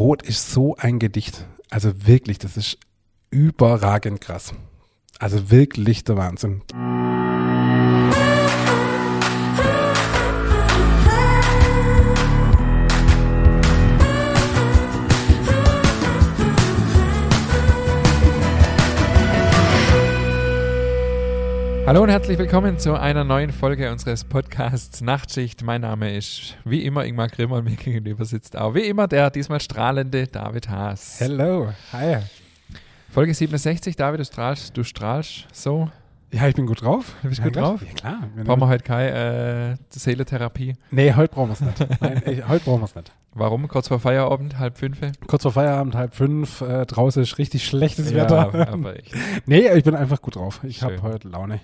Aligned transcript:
Rot 0.00 0.22
ist 0.22 0.50
so 0.50 0.76
ein 0.76 0.98
Gedicht. 0.98 1.44
Also 1.68 2.06
wirklich, 2.06 2.38
das 2.38 2.56
ist 2.56 2.78
überragend 3.30 4.22
krass. 4.22 4.54
Also 5.18 5.50
wirklich 5.50 6.04
der 6.04 6.16
Wahnsinn. 6.16 6.62
Hallo 21.90 22.04
und 22.04 22.08
herzlich 22.08 22.38
willkommen 22.38 22.78
zu 22.78 22.94
einer 22.94 23.24
neuen 23.24 23.50
Folge 23.50 23.90
unseres 23.90 24.22
Podcasts 24.22 25.00
Nachtschicht. 25.00 25.64
Mein 25.64 25.80
Name 25.80 26.16
ist 26.16 26.56
wie 26.64 26.84
immer 26.84 27.04
Ingmar 27.04 27.26
Grimmer 27.26 27.56
und 27.56 27.64
mir 27.64 27.74
gegenüber 27.74 28.24
sitzt 28.24 28.56
auch 28.56 28.76
wie 28.76 28.82
immer 28.82 29.08
der 29.08 29.28
diesmal 29.28 29.60
strahlende 29.60 30.28
David 30.28 30.68
Haas. 30.68 31.16
Hello, 31.18 31.72
hi. 31.92 32.18
Folge 33.08 33.34
67, 33.34 33.96
David, 33.96 34.20
du 34.20 34.24
strahlst, 34.24 34.76
du 34.76 34.84
strahlst 34.84 35.48
so. 35.52 35.90
Ja, 36.30 36.46
ich 36.46 36.54
bin 36.54 36.66
gut 36.66 36.80
drauf. 36.80 37.16
Du 37.22 37.28
bist 37.28 37.40
ja, 37.40 37.46
gut 37.46 37.56
drauf? 37.56 37.82
Ja, 37.82 37.92
klar. 37.92 38.28
Brauchen 38.44 38.60
wir 38.60 38.68
heute 38.68 38.84
keine 38.84 39.72
äh, 39.72 39.76
Seeletherapie? 39.88 40.76
Nee, 40.92 41.14
heute 41.14 41.34
brauchen 41.34 41.48
wir 41.48 41.54
es 41.54 41.60
nicht. 41.60 42.00
Nein, 42.00 42.22
ich, 42.24 42.46
heute 42.46 42.66
brauchen 42.66 42.82
wir 42.82 42.84
es 42.84 42.94
nicht. 42.94 43.10
Warum? 43.34 43.66
Kurz 43.66 43.88
vor 43.88 43.98
Feierabend, 43.98 44.60
halb 44.60 44.78
fünf? 44.78 45.00
Kurz 45.26 45.42
vor 45.42 45.50
Feierabend, 45.50 45.96
halb 45.96 46.14
fünf. 46.14 46.60
Äh, 46.60 46.86
draußen 46.86 47.20
ist 47.20 47.38
richtig 47.38 47.66
schlechtes 47.66 48.12
Ja, 48.12 48.30
Wetter. 48.30 48.68
aber 48.68 48.96
echt. 48.96 49.12
nee, 49.46 49.68
ich 49.72 49.82
bin 49.82 49.96
einfach 49.96 50.22
gut 50.22 50.36
drauf. 50.36 50.60
Ich 50.62 50.84
habe 50.84 51.02
heute 51.02 51.26
Laune. 51.26 51.58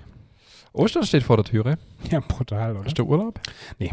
Ostern 0.76 1.04
steht 1.04 1.22
vor 1.22 1.36
der 1.36 1.44
Türe. 1.44 1.78
Ja, 2.10 2.20
brutal, 2.20 2.76
oder? 2.76 2.84
Hast 2.84 2.98
du 2.98 3.04
Urlaub? 3.04 3.40
Nee. 3.78 3.92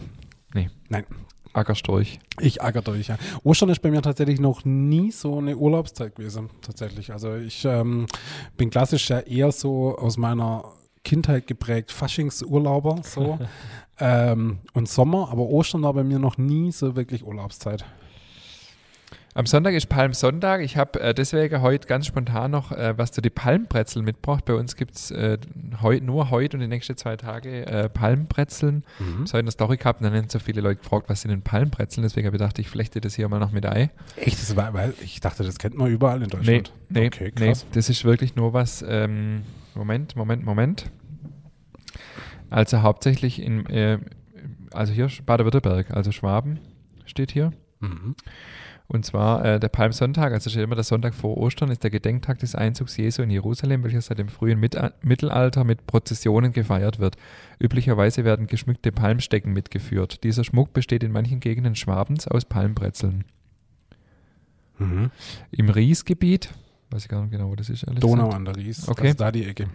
Nee. 0.54 0.70
Nein. 0.90 1.06
Ackerstorch. 1.54 2.20
Ich 2.40 2.62
acker 2.62 2.82
durch, 2.82 3.08
ja. 3.08 3.18
Ostern 3.44 3.70
ist 3.70 3.82
bei 3.82 3.92
mir 3.92 4.02
tatsächlich 4.02 4.40
noch 4.40 4.66
nie 4.66 5.12
so 5.12 5.38
eine 5.38 5.56
Urlaubszeit 5.56 6.16
gewesen, 6.16 6.50
tatsächlich. 6.62 7.14
Also 7.14 7.36
ich 7.36 7.64
ähm, 7.64 8.08
bin 8.58 8.70
klassisch 8.70 9.10
ja 9.10 9.20
eher 9.20 9.52
so 9.52 9.98
aus 9.98 10.18
meiner 10.18 10.64
Kindheit 11.04 11.48
geprägt 11.48 11.92
Faschingsurlauber, 11.92 13.02
so. 13.04 13.40
ähm, 14.00 14.60
und 14.74 14.90
Sommer, 14.90 15.30
aber 15.32 15.44
Ostern 15.44 15.84
war 15.84 15.94
bei 15.94 16.04
mir 16.04 16.20
noch 16.20 16.38
nie 16.38 16.72
so 16.72 16.96
wirklich 16.96 17.24
Urlaubszeit. 17.24 17.86
Am 19.36 19.48
Sonntag 19.48 19.74
ist 19.74 19.88
Palmsonntag. 19.88 20.62
Ich 20.62 20.78
habe 20.78 21.00
äh, 21.02 21.12
deswegen 21.16 21.62
heute 21.62 21.88
ganz 21.88 22.06
spontan 22.06 22.52
noch 22.52 22.72
äh, 22.72 22.96
was 22.98 23.12
zu 23.12 23.20
die 23.20 23.32
Palmbrezeln 23.32 24.06
mitgebracht. 24.06 24.46
Bei 24.46 24.54
uns 24.54 24.76
gibt 24.76 24.94
es 24.96 25.10
äh, 25.10 25.40
heu, 25.82 26.00
nur 26.02 26.30
heute 26.30 26.56
und 26.58 26.62
die 26.62 26.68
nächsten 26.68 26.96
zwei 26.98 27.16
Tage 27.18 27.66
äh, 27.66 27.90
Palmbrezeln. 27.90 28.84
Mhm. 29.00 29.24
Ich 29.26 29.32
habe 29.32 29.40
eine 29.40 29.50
Story 29.50 29.78
gehabt 29.78 30.02
und 30.02 30.06
dann 30.06 30.16
haben 30.16 30.30
so 30.30 30.38
viele 30.38 30.62
Leute 30.62 30.82
gefragt, 30.82 31.10
was 31.10 31.22
sind 31.22 31.32
denn 31.32 31.42
Palmbrezeln? 31.42 32.04
Deswegen 32.04 32.28
habe 32.28 32.36
ich 32.36 32.42
gedacht, 32.42 32.60
ich 32.60 32.70
flechte 32.70 33.02
das 33.02 33.16
hier 33.16 33.28
mal 33.28 33.40
noch 33.40 33.52
mit 33.52 33.66
ein. 33.66 33.90
Echt? 34.18 34.40
Das 34.40 34.56
war, 34.56 34.72
weil 34.76 34.94
ich 35.02 35.20
dachte, 35.20 35.42
das 35.44 35.58
kennt 35.58 35.76
man 35.78 35.90
überall 35.90 36.18
in 36.22 36.28
Nee, 36.28 36.28
Deutschland. 36.62 36.74
nee, 36.90 37.08
Okay, 37.08 37.32
nee, 37.40 37.54
das 37.74 37.90
ist 37.90 38.06
wirklich 38.06 38.36
nur 38.36 38.54
was. 38.54 38.86
Ähm, 38.88 39.42
Moment, 39.74 40.16
Moment, 40.16 40.46
Moment. 40.46 40.92
Also 42.52 42.84
hauptsächlich 42.84 43.42
in, 43.42 43.66
äh, 43.66 43.98
also 44.72 44.94
hier 44.94 45.10
Baden-Württemberg, 45.26 45.90
also 45.90 46.12
Schwaben 46.12 46.60
steht 47.06 47.32
hier. 47.32 47.52
Mhm. 47.80 48.16
Und 48.88 49.06
zwar 49.06 49.44
äh, 49.46 49.60
der 49.60 49.70
Palmsonntag, 49.70 50.34
also 50.34 50.50
steht 50.50 50.64
immer 50.64 50.76
der 50.76 50.84
Sonntag 50.84 51.16
vor 51.16 51.38
Ostern, 51.38 51.72
ist 51.72 51.84
der 51.84 51.90
Gedenktag 51.90 52.40
des 52.40 52.54
Einzugs 52.54 52.98
Jesu 52.98 53.22
in 53.22 53.30
Jerusalem, 53.30 53.84
welcher 53.84 54.02
seit 54.02 54.20
dem 54.20 54.28
frühen 54.28 54.60
Mit 54.60 54.78
Mittelalter 55.02 55.64
mit 55.64 55.88
Prozessionen 55.88 56.52
gefeiert 56.52 57.00
wird. 57.00 57.16
Üblicherweise 57.60 58.26
werden 58.26 58.48
geschmückte 58.48 58.92
Palmstecken 58.92 59.54
mitgeführt. 59.54 60.24
Dieser 60.24 60.44
Schmuck 60.44 60.74
besteht 60.74 61.04
in 61.04 61.12
manchen 61.12 61.40
Gegenden 61.40 61.76
Schwabens 61.76 62.28
aus 62.28 62.46
Palmbrezeln. 62.46 63.24
Mhm. 64.80 65.12
Im 65.52 65.70
Riesgebiet, 65.70 66.54
weiß 66.92 67.04
ich 67.04 67.10
gar 67.10 67.22
nicht 67.22 67.32
genau, 67.32 67.50
wo 67.50 67.56
das 67.56 67.70
ist, 67.70 67.86
Donau 68.00 68.30
an 68.30 68.46
der 68.46 68.56
Ries. 68.58 68.88
Okay. 68.88 69.04
Das 69.04 69.12
ist 69.12 69.22
da 69.22 69.32
die 69.32 69.46
Ecke. 69.46 69.70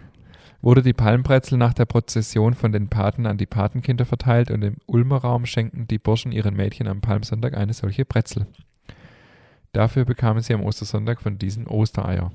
wurde 0.61 0.83
die 0.83 0.93
Palmbrezel 0.93 1.57
nach 1.57 1.73
der 1.73 1.87
Prozession 1.87 2.55
von 2.55 2.73
den 2.73 2.89
Paten 2.89 3.27
an 3.27 3.39
die 3.39 3.47
Patenkinder 3.47 4.05
verteilt 4.05 4.51
und 4.51 4.63
im 4.63 4.77
Ulmer 4.87 5.19
Raum 5.19 5.47
schenkten 5.47 5.89
die 5.89 5.99
Burschen 5.99 6.33
ihren 6.33 6.55
Mädchen 6.55 6.89
am 6.89 7.01
Palmsonntag 7.01 7.57
eine 7.57 7.73
solche 7.73 8.05
Brezel. 8.05 8.47
Dafür 9.73 10.05
bekamen 10.05 10.43
sie 10.43 10.55
am 10.55 10.63
Ostersonntag 10.63 11.21
von 11.21 11.39
diesen 11.39 11.67
Ostereier. 11.67 12.33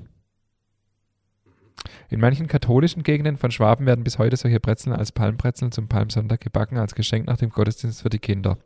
In 2.08 2.20
manchen 2.20 2.46
katholischen 2.46 3.02
Gegenden 3.02 3.36
von 3.36 3.50
Schwaben 3.50 3.86
werden 3.86 4.04
bis 4.04 4.18
heute 4.18 4.36
solche 4.36 4.60
Brezeln 4.60 4.94
als 4.94 5.12
Palmbrezeln 5.12 5.72
zum 5.72 5.88
Palmsonntag 5.88 6.40
gebacken, 6.40 6.78
als 6.78 6.94
Geschenk 6.94 7.26
nach 7.26 7.36
dem 7.36 7.50
Gottesdienst 7.50 8.02
für 8.02 8.10
die 8.10 8.18
Kinder. 8.18 8.58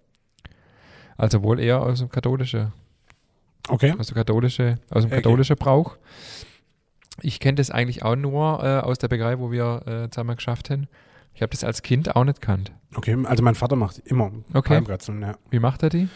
Also 1.17 1.43
wohl 1.43 1.59
eher 1.59 1.83
aus 1.83 1.99
dem 1.99 2.11
katholischen 2.11 2.73
Okay. 3.69 3.95
aus 3.99 4.15
katholische, 4.15 4.79
aus 4.91 5.03
dem 5.03 5.09
Okay. 5.09 5.17
katholischen 5.17 5.57
Brauch. 5.57 5.97
Ich 7.21 7.41
kenne 7.41 7.57
das 7.57 7.71
eigentlich 7.71 8.03
auch 8.05 8.17
nur 8.17 8.63
äh, 8.63 8.79
aus 8.79 8.99
der 8.99 9.09
Bäckerei, 9.09 9.39
wo 9.39 9.51
wir 9.51 9.83
äh, 9.87 10.11
zusammen 10.11 10.37
geschafft 10.37 10.71
haben. 10.71 10.87
Ich 11.35 11.43
habe 11.43 11.51
das 11.51 11.65
als 11.65 11.83
Kind 11.83 12.15
auch 12.17 12.25
nicht 12.25 12.41
kannt. 12.41 12.73
Okay, 12.95 13.17
also 13.25 13.43
mein 13.43 13.55
Vater 13.55 13.77
macht 13.77 13.99
immer 13.99 14.31
Okay. 14.55 14.75
Palmbrezeln, 14.75 15.21
ja. 15.23 15.37
Wie 15.51 15.59
macht 15.59 15.83
er 15.83 15.91
die? 15.91 16.09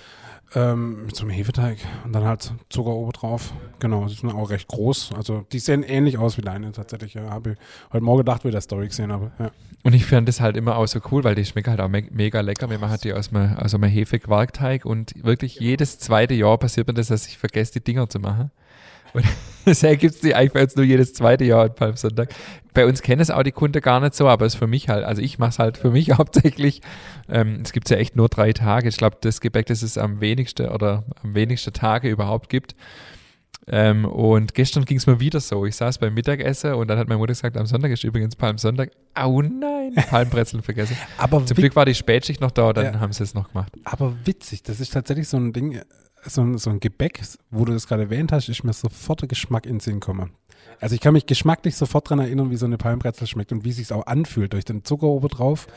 Ähm, 0.55 1.07
mit 1.07 1.17
so 1.17 1.23
einem 1.23 1.31
Hefeteig 1.31 1.79
und 2.05 2.13
dann 2.13 2.25
halt 2.25 2.53
Zucker 2.69 2.91
oben 2.91 3.13
drauf. 3.13 3.55
Genau, 3.79 4.07
die 4.07 4.15
sind 4.15 4.31
auch 4.31 4.51
recht 4.51 4.69
groß. 4.69 5.13
Also 5.17 5.47
die 5.51 5.59
sehen 5.59 5.83
ähnlich 5.83 6.19
aus 6.19 6.37
wie 6.37 6.43
deine 6.43 6.73
tatsächlich. 6.73 7.15
Ja. 7.15 7.31
Habe 7.31 7.53
ich 7.53 7.57
heute 7.93 8.05
Morgen 8.05 8.19
gedacht, 8.19 8.45
wie 8.45 8.49
ich 8.49 8.53
der 8.53 8.61
Story 8.61 8.89
gesehen 8.89 9.11
habe. 9.11 9.33
Ja. 9.39 9.51
Und 9.83 9.95
ich 9.95 10.05
fand 10.05 10.29
das 10.29 10.41
halt 10.41 10.57
immer 10.57 10.77
auch 10.77 10.87
so 10.87 11.01
cool, 11.11 11.25
weil 11.25 11.35
die 11.35 11.45
schmecken 11.45 11.71
halt 11.71 11.81
auch 11.81 11.89
me 11.89 12.05
mega 12.11 12.41
lecker. 12.41 12.69
Wir 12.69 12.79
machen 12.79 12.99
die 13.03 13.15
aus 13.15 13.33
einem, 13.33 13.57
aus 13.57 13.75
einem 13.75 13.85
Hefequarkteig 13.85 14.85
und 14.85 15.13
wirklich 15.25 15.59
jedes 15.59 15.99
zweite 15.99 16.35
Jahr 16.35 16.59
passiert 16.59 16.87
mir 16.87 16.95
das, 16.95 17.09
dass 17.09 17.27
ich 17.27 17.39
vergesse, 17.39 17.73
die 17.73 17.85
Dinger 17.85 18.09
zu 18.09 18.21
machen. 18.21 18.51
Und 19.15 19.25
deswegen 19.67 19.99
gibt 19.99 20.15
es 20.15 20.21
die 20.21 20.35
eigentlich 20.35 20.53
bei 20.53 20.63
uns 20.63 20.77
nur 20.77 20.85
jedes 20.85 21.13
zweite 21.15 21.45
Jahr 21.45 21.65
an 21.65 21.75
Palmsonntag. 21.75 22.35
Bei 22.75 22.87
uns 22.87 23.03
kennen 23.03 23.21
es 23.21 23.31
auch 23.31 23.43
die 23.43 23.53
Kunden 23.53 23.81
gar 23.81 24.01
nicht 24.01 24.15
so, 24.15 24.29
aber 24.29 24.47
es 24.47 24.55
ist 24.55 24.59
für 24.59 24.67
mich 24.67 24.89
halt, 24.89 25.05
also 25.05 25.21
ich 25.21 25.39
mache 25.39 25.51
es 25.51 25.59
halt 25.59 25.77
für 25.77 25.91
mich 25.91 26.11
hauptsächlich. 26.19 26.81
Ähm, 27.29 27.61
es 27.63 27.73
gibt 27.73 27.91
ja 27.91 27.97
echt 27.97 28.17
nur 28.17 28.29
drei 28.29 28.53
Tage. 28.53 28.89
Ich 28.89 28.97
glaube, 28.97 29.19
das 29.21 29.41
Gebäck, 29.41 29.67
das 29.67 29.83
es 29.83 29.99
am 29.99 30.21
wenigsten 30.21 30.69
oder 30.69 31.05
am 31.23 31.35
wenigsten 31.35 31.73
Tage 31.73 32.09
überhaupt 32.09 32.49
gibt. 32.49 32.75
Ähm, 33.69 34.05
und 34.05 34.55
gestern 34.55 34.85
ging 34.85 34.97
es 34.97 35.07
mir 35.07 35.21
wieder 35.21 35.39
so. 35.41 35.65
Ich 35.67 35.77
saß 35.77 35.99
beim 35.99 36.15
Mittagessen 36.15 36.75
und 36.75 36.89
dann 36.89 36.99
hat 36.99 37.09
meine 37.09 37.19
Mutter 37.19 37.33
gesagt, 37.33 37.57
am 37.57 37.67
Sonntag 37.67 37.93
ist 37.93 38.03
übrigens 38.03 38.35
Palmsonntag. 38.35 38.91
Oh 39.25 39.41
nein, 39.41 39.95
Palmbrezeln 40.11 40.63
vergessen. 40.63 40.97
Aber, 41.17 41.47
Zum 41.47 41.57
Glück 41.57 41.77
war 41.77 41.85
die 41.85 41.95
Spätschicht 41.95 42.41
noch 42.41 42.51
da, 42.51 42.73
dann 42.73 42.95
Ja. 42.95 43.01
haben 43.01 43.13
sie 43.13 43.23
es 43.23 43.35
noch 43.35 43.49
gemacht. 43.53 43.73
aber 43.85 44.15
witzig, 44.25 44.63
das 44.65 44.81
ist 44.81 44.93
tatsächlich 44.93 45.29
so 45.29 45.37
ein 45.37 45.53
Ding, 45.53 45.81
so 46.25 46.43
ein, 46.43 46.59
so 46.59 46.71
ein 46.71 46.81
Gebäck, 46.81 47.21
wo 47.51 47.65
du 47.65 47.73
das 47.73 47.87
gerade 47.87 48.03
erwähnt 48.03 48.33
hast, 48.33 48.49
ist 48.49 48.65
mir 48.65 48.73
sofort 48.73 49.21
der 49.23 49.29
Geschmack 49.29 49.67
in 49.67 49.75
den 49.75 49.81
Sinn 49.81 50.01
gekommen. 50.01 50.33
Also 50.81 50.97
ich 50.97 51.01
kann 51.01 51.13
mich 51.13 51.27
geschmacklich 51.27 51.77
sofort 51.77 52.07
daran 52.07 52.19
erinnern, 52.25 52.51
wie 52.51 52.57
so 52.57 52.67
eine 52.67 52.79
Palmbrezel 52.79 53.29
schmeckt 53.29 53.53
und 53.53 53.65
wie 53.65 53.71
es 53.71 53.77
sich 53.77 53.93
auch 53.93 54.07
anfühlt 54.07 54.53
durch 54.53 54.65
den 54.65 54.85
Zucker 54.85 55.07
oben 55.07 55.29
drauf. 55.29 55.69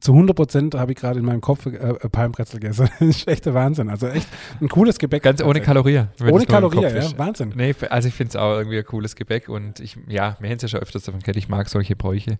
Zu 0.00 0.12
100 0.12 0.36
Prozent 0.36 0.74
habe 0.74 0.92
ich 0.92 0.98
gerade 0.98 1.18
in 1.18 1.24
meinem 1.24 1.40
Kopf 1.40 1.64
äh, 1.66 1.70
äh, 1.70 2.08
Palmbrezel 2.10 2.60
gegessen. 2.60 2.88
Das 2.98 3.08
ist 3.08 3.28
echt 3.28 3.46
der 3.46 3.54
Wahnsinn. 3.54 3.88
Also 3.88 4.06
echt 4.06 4.28
ein 4.60 4.68
cooles 4.68 4.98
Gebäck. 4.98 5.22
Ganz 5.22 5.42
ohne. 5.42 5.60
Kalorien. 5.60 6.08
wenn 6.18 6.34
Ohne 6.34 6.46
Kalorien, 6.46 6.82
Kopf 6.82 6.92
ja. 6.92 7.00
ist. 7.00 7.18
Wahnsinn. 7.18 7.52
Nee, 7.56 7.74
also 7.88 8.08
ich 8.08 8.14
finde 8.14 8.30
es 8.30 8.36
auch 8.36 8.56
irgendwie 8.56 8.78
ein 8.78 8.84
cooles 8.84 9.16
Gebäck 9.16 9.48
und 9.48 9.80
ich, 9.80 9.96
ja, 10.06 10.36
wir 10.40 10.50
haben 10.50 10.56
es 10.56 10.62
ja 10.62 10.68
schon 10.68 10.80
öfters 10.80 11.04
davon 11.04 11.20
gehört, 11.20 11.36
ich 11.36 11.48
mag 11.48 11.68
solche 11.68 11.96
Bräuche. 11.96 12.36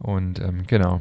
Und 0.00 0.40
ähm, 0.40 0.64
genau. 0.66 1.00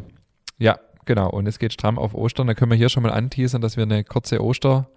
Ja, 0.59 0.79
genau. 1.05 1.29
Und 1.29 1.47
es 1.47 1.57
geht 1.59 1.73
stramm 1.73 1.97
auf 1.97 2.13
Ostern. 2.13 2.47
Da 2.47 2.53
können 2.53 2.71
wir 2.71 2.77
hier 2.77 2.89
schon 2.89 3.03
mal 3.03 3.11
anteasern, 3.11 3.61
dass 3.61 3.75
wir 3.75 3.83
eine 3.83 4.03
kurze 4.03 4.43
Oster, 4.43 4.87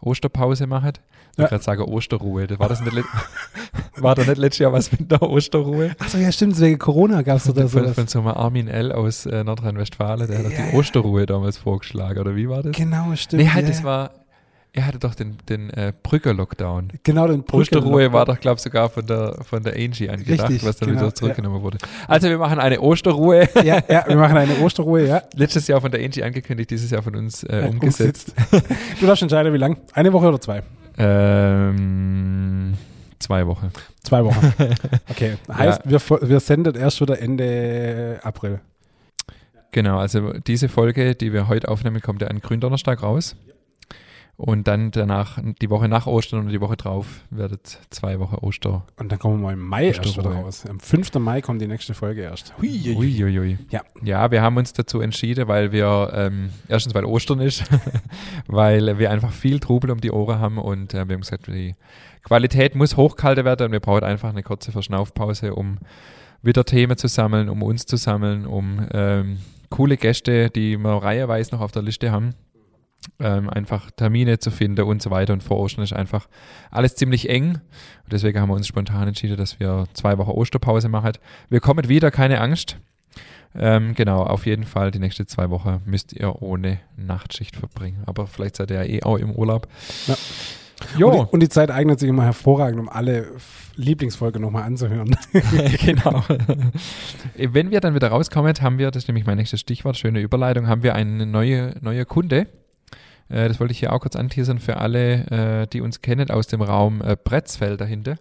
Osterpause 0.00 0.66
machen. 0.66 0.92
Ich 1.32 1.38
Ja. 1.38 1.44
wollte 1.44 1.50
gerade 1.54 1.64
sagen 1.64 1.82
Osterruhe. 1.82 2.46
War, 2.58 2.68
das 2.68 2.80
nicht, 2.82 2.94
war 3.96 4.14
da 4.14 4.22
nicht 4.24 4.36
letztes 4.36 4.58
Jahr 4.58 4.72
was 4.72 4.92
mit 4.92 5.10
der 5.10 5.22
Osterruhe? 5.22 5.92
Achso, 5.98 6.18
ja, 6.18 6.30
stimmt. 6.30 6.60
Wegen 6.60 6.78
Corona 6.78 7.22
gab 7.22 7.38
es 7.38 7.44
Von, 7.46 7.68
sowas. 7.68 7.94
von 7.94 8.06
so 8.06 8.18
einem 8.18 8.28
Armin 8.28 8.68
L. 8.68 8.92
aus 8.92 9.24
äh, 9.26 9.42
Nordrhein-Westfalen, 9.42 10.26
der 10.28 10.38
hat 10.38 10.44
doch 10.46 10.50
Ja, 10.50 10.66
die 10.66 10.72
ja. 10.72 10.78
Osterruhe 10.78 11.24
damals 11.26 11.56
vorgeschlagen, 11.56 12.18
oder 12.20 12.36
wie 12.36 12.48
war 12.48 12.62
das? 12.62 12.76
Genau, 12.76 13.14
stimmt. 13.16 13.42
Nee, 13.42 13.48
halt, 13.48 13.64
ja, 13.64 13.70
das 13.70 13.78
ja. 13.80 13.84
war, 13.86 14.10
er 14.74 14.86
hatte 14.86 14.98
doch 14.98 15.14
den, 15.14 15.36
den 15.48 15.70
äh, 15.70 15.92
Brücker-Lockdown. 16.02 16.88
Genau, 17.02 17.26
den 17.26 17.42
Osterruhe 17.50 18.08
Brückenlock- 18.08 18.12
war 18.12 18.24
doch, 18.26 18.38
glaube 18.38 18.56
ich, 18.56 18.62
sogar 18.62 18.90
von 18.90 19.06
der, 19.06 19.36
von 19.42 19.62
der 19.62 19.74
Angie 19.74 20.10
angedacht, 20.10 20.50
Richtig, 20.50 20.66
was 20.68 20.76
dann 20.76 20.90
genau, 20.90 21.00
wieder 21.00 21.14
zurückgenommen 21.14 21.62
wurde. 21.62 21.78
Also 22.08 22.28
wir 22.28 22.36
machen 22.38 22.58
eine 22.58 22.78
Osterruhe. 22.80 23.48
Ja, 23.64 23.80
ja, 23.88 24.04
wir 24.06 24.16
machen 24.16 24.36
eine 24.36 24.58
Osterruhe, 24.60 25.06
ja. 25.06 25.22
Letztes 25.34 25.66
Jahr 25.66 25.80
von 25.80 25.90
der 25.90 26.02
Angie 26.04 26.22
angekündigt, 26.22 26.70
dieses 26.70 26.90
Jahr 26.90 27.02
von 27.02 27.16
uns 27.16 27.42
äh, 27.44 27.62
Ja, 27.62 27.68
umgesetzt. 27.68 28.34
Du 29.00 29.06
darfst 29.06 29.22
entscheiden, 29.22 29.52
wie 29.54 29.58
lang. 29.58 29.78
Eine 29.94 30.12
Woche 30.12 30.26
oder 30.28 30.38
zwei? 30.40 30.62
Ähm, 30.98 32.74
zwei 33.18 33.46
Wochen. 33.46 33.70
Zwei 34.02 34.24
Wochen. 34.24 34.52
Okay. 35.10 35.36
Heißt, 35.52 35.82
wir, 35.84 36.00
fo- 36.00 36.18
wir 36.22 36.40
sendet 36.40 36.76
erst 36.76 37.00
wieder 37.00 37.20
Ende 37.20 38.20
April. 38.22 38.60
Genau, 39.70 39.98
also 39.98 40.32
diese 40.46 40.68
Folge, 40.68 41.14
die 41.14 41.32
wir 41.32 41.48
heute 41.48 41.68
aufnehmen, 41.68 42.00
kommt 42.00 42.20
ja 42.22 42.28
an 42.28 42.40
Gründonnerstag 42.40 43.02
raus. 43.02 43.36
Und 44.36 44.66
dann 44.66 44.90
danach, 44.90 45.38
die 45.60 45.70
Woche 45.70 45.88
nach 45.88 46.06
Ostern 46.06 46.40
und 46.40 46.48
die 46.48 46.60
Woche 46.60 46.76
drauf, 46.76 47.20
wird 47.30 47.78
zwei 47.90 48.18
Wochen 48.18 48.36
Oster. 48.36 48.84
Und 48.98 49.12
dann 49.12 49.18
kommen 49.18 49.38
wir 49.38 49.48
mal 49.48 49.52
im 49.52 49.60
Mai 49.60 49.88
erst 49.88 50.16
wieder 50.16 50.30
raus. 50.30 50.64
Am 50.66 50.80
5. 50.80 51.14
Mai 51.14 51.42
kommt 51.42 51.60
die 51.60 51.68
nächste 51.68 51.92
Folge 51.94 52.22
erst. 52.22 52.54
Hui, 52.58 52.96
Uiuiui. 52.96 53.58
Ja. 53.70 53.82
ja, 54.02 54.30
wir 54.30 54.40
haben 54.42 54.56
uns 54.56 54.72
dazu 54.72 55.00
entschieden, 55.00 55.48
weil 55.48 55.70
wir, 55.70 56.12
ähm, 56.14 56.50
erstens, 56.66 56.94
weil 56.94 57.04
Ostern 57.04 57.40
ist, 57.40 57.64
weil 58.46 58.98
wir 58.98 59.10
einfach 59.10 59.32
viel 59.32 59.60
Trubel 59.60 59.90
um 59.90 60.00
die 60.00 60.10
Ohren 60.10 60.38
haben 60.38 60.58
und 60.58 60.94
äh, 60.94 61.06
wir 61.06 61.14
haben 61.14 61.20
gesagt, 61.20 61.46
die 61.48 61.76
Qualität 62.24 62.74
muss 62.74 62.96
hochgehalten 62.96 63.44
werden 63.44 63.66
und 63.66 63.72
wir 63.72 63.80
brauchen 63.80 64.04
einfach 64.04 64.30
eine 64.30 64.42
kurze 64.42 64.72
Verschnaufpause, 64.72 65.54
um 65.54 65.78
wieder 66.42 66.64
Themen 66.64 66.96
zu 66.96 67.06
sammeln, 67.06 67.48
um 67.48 67.62
uns 67.62 67.86
zu 67.86 67.96
sammeln, 67.96 68.46
um 68.46 68.86
ähm, 68.92 69.38
coole 69.70 69.96
Gäste, 69.96 70.50
die 70.50 70.76
wir 70.78 71.02
reiheweise 71.02 71.54
noch 71.54 71.60
auf 71.60 71.72
der 71.72 71.82
Liste 71.82 72.10
haben, 72.10 72.34
ähm, 73.18 73.48
einfach 73.50 73.90
Termine 73.90 74.38
zu 74.38 74.50
finden 74.50 74.82
und 74.82 75.02
so 75.02 75.10
weiter. 75.10 75.32
Und 75.32 75.42
vor 75.42 75.58
Ostern 75.58 75.84
ist 75.84 75.92
einfach 75.92 76.28
alles 76.70 76.94
ziemlich 76.94 77.28
eng. 77.28 77.54
Und 78.04 78.12
deswegen 78.12 78.40
haben 78.40 78.48
wir 78.48 78.54
uns 78.54 78.66
spontan 78.66 79.08
entschieden, 79.08 79.36
dass 79.36 79.60
wir 79.60 79.86
zwei 79.94 80.18
Wochen 80.18 80.30
Osterpause 80.30 80.88
machen. 80.88 81.12
Wir 81.48 81.60
kommen 81.60 81.88
wieder, 81.88 82.10
keine 82.10 82.40
Angst. 82.40 82.78
Ähm, 83.54 83.94
genau, 83.94 84.22
auf 84.22 84.46
jeden 84.46 84.64
Fall 84.64 84.90
die 84.90 84.98
nächsten 84.98 85.26
zwei 85.26 85.50
Wochen 85.50 85.82
müsst 85.84 86.12
ihr 86.12 86.40
ohne 86.40 86.80
Nachtschicht 86.96 87.56
verbringen. 87.56 88.02
Aber 88.06 88.26
vielleicht 88.26 88.56
seid 88.56 88.70
ihr 88.70 88.76
ja 88.76 88.84
eh 88.84 89.02
auch 89.02 89.18
im 89.18 89.32
Urlaub. 89.32 89.68
Ja. 90.06 90.16
Jo, 90.98 91.08
Und, 91.08 91.14
die, 91.14 91.34
und 91.34 91.40
die 91.40 91.48
Zeit 91.48 91.70
eignet 91.70 92.00
sich 92.00 92.08
immer 92.08 92.24
hervorragend, 92.24 92.80
um 92.80 92.88
alle 92.88 93.28
Lieblingsfolgen 93.76 94.42
nochmal 94.42 94.64
anzuhören. 94.64 95.16
genau. 95.84 96.24
Wenn 97.36 97.70
wir 97.70 97.80
dann 97.80 97.94
wieder 97.94 98.08
rauskommen, 98.08 98.52
haben 98.60 98.78
wir, 98.78 98.90
das 98.90 99.04
ist 99.04 99.08
nämlich 99.08 99.26
mein 99.26 99.36
nächstes 99.36 99.60
Stichwort, 99.60 99.96
schöne 99.96 100.20
Überleitung, 100.20 100.66
haben 100.66 100.82
wir 100.82 100.94
eine 100.94 101.24
neue, 101.24 101.76
neue 101.80 102.04
Kunde. 102.04 102.48
Äh, 103.32 103.48
das 103.48 103.58
wollte 103.58 103.72
ich 103.72 103.80
hier 103.80 103.92
auch 103.92 104.00
kurz 104.00 104.14
anteasern 104.14 104.58
für 104.58 104.76
alle, 104.76 105.62
äh, 105.62 105.66
die 105.66 105.80
uns 105.80 106.02
kennen 106.02 106.30
aus 106.30 106.46
dem 106.46 106.62
Raum 106.62 107.02
äh, 107.02 107.16
Bretzfeld 107.16 107.80
dahinter. 107.80 108.16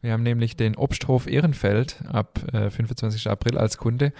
Wir 0.00 0.12
haben 0.12 0.22
nämlich 0.22 0.54
den 0.54 0.76
Obsthof 0.76 1.26
Ehrenfeld 1.26 1.96
ab 2.12 2.38
äh, 2.52 2.68
25. 2.68 3.30
April 3.30 3.56
als 3.56 3.78
Kunde. 3.78 4.12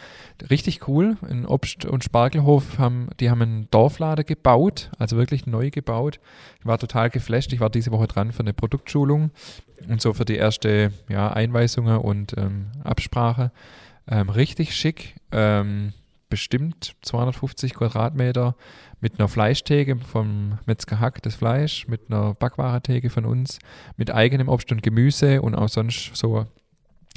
Richtig 0.49 0.89
cool. 0.89 1.19
Ein 1.29 1.45
Obst- 1.45 1.85
und 1.85 2.03
Spargelhof 2.03 2.79
haben, 2.79 3.09
die 3.21 3.29
haben 3.29 3.43
einen 3.43 3.71
Dorflader 3.71 4.25
gebaut, 4.25 4.91
also 4.99 5.19
wirklich 5.19 5.47
neu 5.47 5.69
gebaut. 5.69 6.21
Ich 6.59 6.65
war 6.65 6.79
total 6.79 7.11
geflasht. 7.11 7.53
Ich 7.53 7.61
war 7.61 7.69
diese 7.69 7.91
Woche 7.91 8.07
dran 8.07 8.33
für 8.33 8.41
eine 8.41 8.55
Produktschulung 8.55 9.31
und 9.87 10.01
so 10.01 10.15
für 10.15 10.25
die 10.25 10.37
erste 10.37 10.91
ja, 11.11 11.31
Einweisungen 11.31 11.99
und 11.99 12.35
ähm, 12.39 12.69
Absprache. 12.83 13.53
Ähm, 14.09 14.31
richtig 14.31 14.75
schick. 14.75 15.17
Ähm, 15.33 15.93
bestimmt 16.29 16.97
250 17.03 17.75
Quadratmeter 17.75 18.57
mit 19.01 19.19
einer 19.19 19.29
Fleischtheke 19.29 19.97
vom 19.97 20.59
Metzger 20.67 21.01
Hack 21.01 21.23
das 21.23 21.35
Fleisch, 21.35 21.87
mit 21.89 22.11
einer 22.11 22.35
Backwarentheke 22.35 23.11
von 23.11 23.25
uns, 23.25 23.59
mit 23.97 24.11
eigenem 24.11 24.49
Obst 24.49 24.73
und 24.73 24.83
Gemüse 24.83 25.43
und 25.43 25.55
auch 25.55 25.69
sonst 25.69 26.17
so 26.17 26.47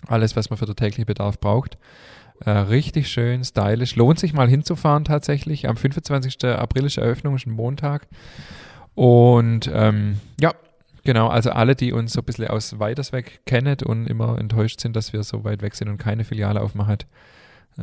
alles, 0.05 0.35
was 0.35 0.49
man 0.49 0.57
für 0.57 0.65
den 0.65 0.75
täglichen 0.75 1.05
Bedarf 1.05 1.39
braucht. 1.39 1.77
Äh, 2.45 2.51
richtig 2.51 3.09
schön, 3.09 3.43
stylisch. 3.43 3.95
Lohnt 3.95 4.19
sich 4.19 4.33
mal 4.33 4.47
hinzufahren 4.47 5.05
tatsächlich. 5.05 5.67
Am 5.67 5.75
25. 5.77 6.43
April 6.45 6.85
ist 6.85 6.97
Eröffnung, 6.97 7.35
ist 7.35 7.47
ein 7.47 7.51
Montag. 7.51 8.07
Und 8.93 9.69
ähm, 9.73 10.19
ja, 10.39 10.53
genau, 11.03 11.27
also 11.29 11.51
alle, 11.51 11.75
die 11.75 11.93
uns 11.93 12.13
so 12.13 12.21
ein 12.21 12.25
bisschen 12.25 12.47
aus 12.47 12.79
Weitersweg 12.79 13.41
kennen 13.45 13.77
und 13.85 14.07
immer 14.07 14.37
enttäuscht 14.37 14.81
sind, 14.81 14.95
dass 14.95 15.13
wir 15.13 15.23
so 15.23 15.43
weit 15.43 15.61
weg 15.61 15.75
sind 15.75 15.89
und 15.89 15.97
keine 15.97 16.23
Filiale 16.23 16.61
aufmachen, 16.61 16.97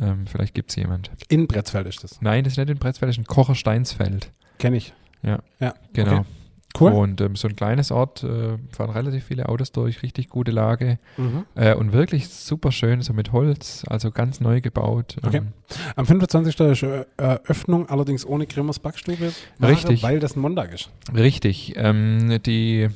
ähm, 0.01 0.25
vielleicht 0.27 0.53
gibt 0.53 0.69
es 0.71 0.75
jemand. 0.75 1.09
In 1.29 1.47
Bretzfeld 1.47 1.87
ist 1.87 2.03
das. 2.03 2.21
Nein, 2.21 2.43
das 2.43 2.53
ist 2.53 2.57
nicht 2.57 2.69
in 2.69 2.77
Bretzfeld, 2.77 3.09
das 3.09 3.15
ist 3.15 3.19
in 3.19 3.25
Kochersteinsfeld. 3.25 4.31
Kenne 4.59 4.77
ich. 4.77 4.93
Ja. 5.23 5.39
Ja. 5.59 5.73
Genau. 5.93 6.19
Okay. 6.19 6.25
Cool. 6.77 6.91
Und 6.91 7.21
ähm, 7.21 7.37
so 7.37 7.47
ein 7.47 7.55
kleines 7.55 7.89
Ort, 7.89 8.21
äh, 8.23 8.57
fahren 8.73 8.89
relativ 8.89 9.23
viele 9.23 9.47
Autos 9.47 9.71
durch, 9.71 10.03
richtig 10.03 10.27
gute 10.27 10.51
Lage 10.51 10.99
Mhm. 11.15 11.45
äh, 11.55 11.73
und 11.73 11.93
wirklich 11.93 12.27
super 12.27 12.73
schön, 12.73 13.01
so 13.01 13.13
mit 13.13 13.31
Holz, 13.31 13.85
also 13.89 14.11
ganz 14.11 14.41
neu 14.41 14.59
gebaut. 14.59 15.15
Okay. 15.25 15.37
Ähm, 15.37 15.53
Am 15.95 16.05
25. 16.05 16.59
ist 16.59 16.83
äh, 16.83 17.05
Eröffnung, 17.15 17.87
allerdings 17.87 18.25
ohne 18.25 18.45
Grimmers 18.45 18.79
Backstube. 18.79 19.31
Richtig. 19.61 20.03
Weil 20.03 20.19
das 20.19 20.35
ein 20.35 20.41
Montag 20.41 20.73
ist. 20.73 20.89
Richtig. 21.13 21.73
Ähm, 21.77 22.39
die 22.45 22.89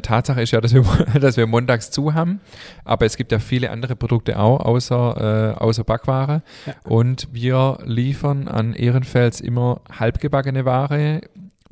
Tatsache 0.00 0.42
ist 0.42 0.52
ja, 0.52 0.60
dass 0.60 0.74
wir, 0.74 0.82
dass 1.20 1.36
wir 1.36 1.46
montags 1.46 1.90
zu 1.90 2.14
haben, 2.14 2.40
aber 2.84 3.06
es 3.06 3.16
gibt 3.16 3.32
ja 3.32 3.38
viele 3.38 3.70
andere 3.70 3.96
Produkte 3.96 4.38
auch, 4.38 4.60
außer, 4.60 5.54
äh, 5.56 5.60
außer 5.60 5.84
Backware. 5.84 6.42
Ja. 6.66 6.74
Und 6.84 7.28
wir 7.32 7.78
liefern 7.84 8.48
an 8.48 8.74
Ehrenfels 8.74 9.40
immer 9.40 9.80
halbgebackene 9.98 10.64
Ware, 10.64 11.22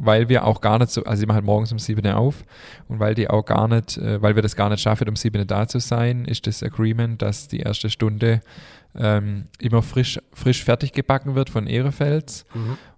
weil 0.03 0.29
wir 0.29 0.47
auch 0.47 0.61
gar 0.61 0.79
nicht 0.79 0.91
so, 0.91 1.05
also 1.05 1.21
sie 1.21 1.27
machen 1.27 1.45
morgens 1.45 1.73
um 1.73 1.79
7 1.79 2.05
Uhr 2.07 2.17
auf 2.17 2.45
und 2.89 3.01
weil 3.01 3.15
die 3.15 3.29
auch 3.29 3.45
gar 3.45 3.69
nicht, 3.69 3.99
äh, 3.99 4.21
weil 4.21 4.35
wir 4.35 4.43
das 4.43 4.57
gar 4.57 4.71
nicht 4.71 4.81
schaffen, 4.81 5.09
um 5.09 5.17
7 5.17 5.39
Uhr 5.39 5.45
da 5.45 5.69
zu 5.69 5.79
sein, 5.79 6.25
ist 6.25 6.47
das 6.47 6.63
Agreement, 6.63 7.21
dass 7.23 7.49
die 7.49 7.61
erste 7.61 7.91
Stunde 7.91 8.41
ähm, 8.99 9.45
immer 9.61 9.83
frisch, 9.83 10.19
frisch 10.33 10.65
fertig 10.65 10.93
gebacken 10.93 11.35
wird 11.35 11.51
von 11.51 11.67
Ehrefels. 11.67 12.45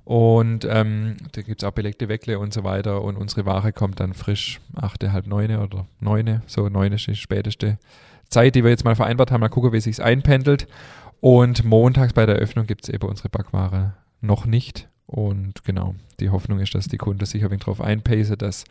Und 0.04 0.66
ähm, 0.68 1.16
da 1.32 1.42
gibt 1.42 1.62
es 1.62 1.68
auch 1.68 1.72
belegte 1.72 2.08
Weckle 2.08 2.38
und 2.38 2.52
so 2.52 2.64
weiter. 2.64 3.02
Und 3.02 3.16
unsere 3.16 3.46
Ware 3.46 3.72
kommt 3.72 4.00
dann 4.00 4.14
frisch, 4.14 4.60
achte, 4.74 5.12
halb 5.12 5.26
neune 5.26 5.60
oder 5.60 5.86
neune, 6.00 6.42
so 6.46 6.68
neune 6.68 6.96
ist 6.96 7.06
die 7.06 7.14
späteste 7.14 7.78
Zeit, 8.28 8.54
die 8.54 8.64
wir 8.64 8.70
jetzt 8.70 8.84
mal 8.84 8.96
vereinbart 8.96 9.30
haben. 9.30 9.40
Mal 9.40 9.48
gucken, 9.48 9.72
wie 9.72 9.80
sich 9.80 10.02
einpendelt. 10.02 10.66
Und 11.20 11.64
montags 11.64 12.14
bei 12.14 12.26
der 12.26 12.36
Eröffnung 12.36 12.66
gibt 12.66 12.84
es 12.84 12.88
eben 12.88 13.08
unsere 13.08 13.28
Backware 13.28 13.94
noch 14.20 14.44
nicht. 14.44 14.88
Und 15.06 15.64
genau, 15.64 15.94
die 16.20 16.30
Hoffnung 16.30 16.58
ist, 16.58 16.74
dass 16.74 16.88
die 16.88 16.96
Kunde 16.96 17.26
sich 17.26 17.44
ein 17.44 17.50
wenig 17.50 17.64
drauf 17.64 17.80
einpacen, 17.80 18.38
dass, 18.38 18.64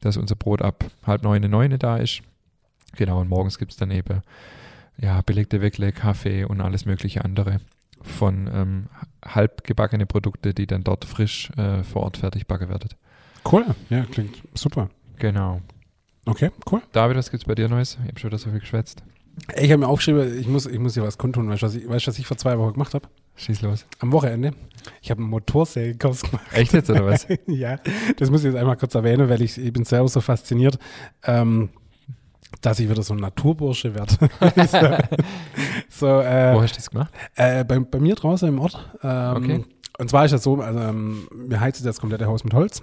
dass 0.00 0.16
unser 0.16 0.36
Brot 0.36 0.62
ab 0.62 0.84
halb 1.04 1.22
neune, 1.22 1.48
neune 1.48 1.78
da 1.78 1.96
ist. 1.96 2.22
Genau, 2.96 3.20
und 3.20 3.28
morgens 3.28 3.58
gibt 3.58 3.72
es 3.72 3.78
dann 3.78 3.90
eben 3.90 4.20
ja, 4.98 5.20
belegte 5.22 5.60
Weckle, 5.60 5.92
Kaffee 5.92 6.44
und 6.44 6.60
alles 6.60 6.84
mögliche 6.84 7.24
andere 7.24 7.60
von 8.02 8.48
ähm, 8.52 8.86
halbgebackene 9.24 10.06
Produkte, 10.06 10.54
die 10.54 10.66
dann 10.66 10.84
dort 10.84 11.04
frisch 11.04 11.50
äh, 11.56 11.82
vor 11.82 12.02
Ort 12.02 12.16
fertig 12.16 12.46
backen 12.46 12.68
werden. 12.68 12.90
Cool. 13.50 13.64
Ja, 13.88 14.04
klingt 14.04 14.42
super. 14.54 14.90
Genau. 15.18 15.60
Okay, 16.26 16.50
cool. 16.70 16.82
David, 16.92 17.16
was 17.16 17.30
gibt's 17.30 17.46
bei 17.46 17.54
dir 17.54 17.68
Neues? 17.68 17.98
Ich 18.02 18.08
habe 18.08 18.18
schon 18.18 18.30
wieder 18.30 18.38
so 18.38 18.50
viel 18.50 18.60
geschwätzt. 18.60 19.02
Ich 19.56 19.70
habe 19.70 19.78
mir 19.78 19.88
aufgeschrieben, 19.88 20.38
ich 20.38 20.48
muss, 20.48 20.66
ich 20.66 20.78
muss 20.78 20.94
hier 20.94 21.02
was 21.02 21.18
kundtun. 21.18 21.48
Weißt 21.48 21.62
du, 21.62 21.66
was 21.66 21.74
ich, 21.74 21.88
weißt, 21.88 22.06
was 22.08 22.18
ich 22.18 22.26
vor 22.26 22.36
zwei 22.36 22.58
Wochen 22.58 22.74
gemacht 22.74 22.94
habe? 22.94 23.08
Schieß 23.36 23.62
los. 23.62 23.86
Am 24.00 24.12
Wochenende. 24.12 24.52
Ich 25.00 25.10
habe 25.10 25.20
einen 25.20 25.30
Motorsägekurs 25.30 26.22
gemacht. 26.22 26.46
Echt 26.52 26.72
jetzt 26.72 26.90
oder 26.90 27.06
was? 27.06 27.26
ja, 27.46 27.78
das 28.18 28.30
muss 28.30 28.40
ich 28.40 28.52
jetzt 28.52 28.56
einmal 28.56 28.76
kurz 28.76 28.94
erwähnen, 28.94 29.28
weil 29.28 29.40
ich, 29.42 29.56
ich 29.56 29.72
bin 29.72 29.84
selber 29.84 30.08
so 30.08 30.20
fasziniert, 30.20 30.78
ähm, 31.24 31.70
dass 32.60 32.78
ich 32.80 32.88
wieder 32.90 33.02
so 33.02 33.14
ein 33.14 33.20
Naturbursche 33.20 33.94
werde. 33.94 34.14
so, 35.88 36.06
äh, 36.06 36.54
Wo 36.54 36.62
hast 36.62 36.72
du 36.72 36.76
das 36.76 36.90
gemacht? 36.90 37.12
äh, 37.36 37.64
bei, 37.64 37.78
bei 37.78 37.98
mir 37.98 38.14
draußen 38.14 38.48
im 38.48 38.58
Ort. 38.58 38.90
Ähm, 39.02 39.36
Okay. 39.36 39.64
Und 39.98 40.08
zwar 40.08 40.24
ist 40.24 40.30
das 40.32 40.42
so, 40.42 40.60
also, 40.60 40.78
ähm, 40.80 41.28
wir 41.34 41.60
heizen 41.60 41.84
das 41.84 42.00
komplette 42.00 42.26
Haus 42.26 42.42
mit 42.42 42.54
Holz. 42.54 42.80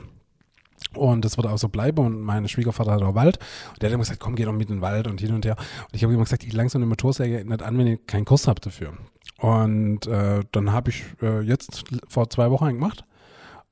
Und 0.94 1.26
das 1.26 1.36
wird 1.38 1.48
auch 1.48 1.58
so 1.58 1.68
bleiben. 1.68 2.06
Und 2.06 2.22
mein 2.22 2.48
Schwiegervater 2.48 2.92
hat 2.92 3.02
auch 3.02 3.16
Wald. 3.16 3.40
Und 3.74 3.82
der 3.82 3.90
hat 3.90 3.94
immer 3.96 4.04
gesagt, 4.04 4.20
komm, 4.20 4.36
geh 4.36 4.46
doch 4.46 4.54
mit 4.54 4.70
in 4.70 4.78
den 4.78 4.82
Wald 4.82 5.08
und 5.08 5.20
hin 5.20 5.34
und 5.34 5.44
her. 5.44 5.56
Und 5.58 5.96
ich 5.96 6.04
habe 6.04 6.14
immer 6.14 6.24
gesagt, 6.24 6.44
ich 6.44 6.54
lang 6.54 6.70
so 6.70 6.78
eine 6.78 6.86
Motorsäge 6.86 7.44
nicht 7.44 7.64
an, 7.64 7.78
wenn 7.78 7.88
ich 7.88 8.06
keinen 8.06 8.26
Kurs 8.26 8.48
habe 8.48 8.62
dafür. 8.62 8.94
Und 9.40 10.06
äh, 10.06 10.42
dann 10.52 10.72
habe 10.72 10.92
ich 10.92 11.04
äh, 11.22 11.42
jetzt 11.42 11.86
vor 12.08 12.30
zwei 12.30 12.52
Wochen 12.52 12.66
einen 12.66 12.80
gemacht. 12.80 13.04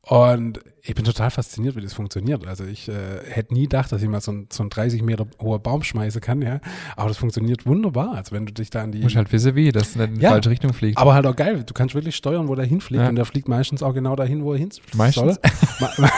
Und 0.07 0.59
ich 0.83 0.93
bin 0.93 1.03
total 1.03 1.31
fasziniert, 1.31 1.75
wie 1.75 1.81
das 1.81 1.93
funktioniert. 1.93 2.45
Also 2.45 2.63
ich 2.63 2.87
äh, 2.89 2.93
hätte 3.27 3.55
nie 3.55 3.63
gedacht, 3.63 3.91
dass 3.91 4.03
ich 4.03 4.07
mal 4.07 4.21
so 4.21 4.31
ein, 4.31 4.47
so 4.53 4.61
ein 4.61 4.69
30 4.69 5.01
Meter 5.01 5.25
hoher 5.41 5.57
Baum 5.57 5.81
schmeißen 5.81 6.21
kann, 6.21 6.43
ja. 6.43 6.59
Aber 6.95 7.07
das 7.07 7.17
funktioniert 7.17 7.65
wunderbar. 7.65 8.13
Also 8.13 8.35
wenn 8.35 8.45
du 8.45 8.53
dich 8.53 8.69
da 8.69 8.83
an 8.83 8.91
die. 8.91 8.99
Du 8.99 9.05
musst 9.05 9.15
halt 9.15 9.31
wissen, 9.31 9.55
wie, 9.55 9.71
dass 9.71 9.89
es 9.89 9.95
nicht 9.95 10.07
in 10.09 10.15
die 10.15 10.21
Ja. 10.21 10.29
falsche 10.29 10.51
Richtung 10.51 10.73
fliegt. 10.73 10.99
aber 10.99 11.15
halt 11.15 11.25
auch 11.25 11.35
geil, 11.35 11.63
du 11.65 11.73
kannst 11.73 11.95
wirklich 11.95 12.15
steuern, 12.15 12.47
wo 12.47 12.53
der 12.53 12.65
hinfliegt. 12.65 13.01
Ja. 13.01 13.09
Und 13.09 13.15
der 13.15 13.25
fliegt 13.25 13.47
meistens 13.47 13.81
auch 13.81 13.95
genau 13.95 14.15
dahin, 14.15 14.43
wo 14.43 14.53
er 14.53 14.59
hin 14.59 14.69
Meistens? 14.93 15.39
soll. 15.79 15.87
Ma- 15.97 16.09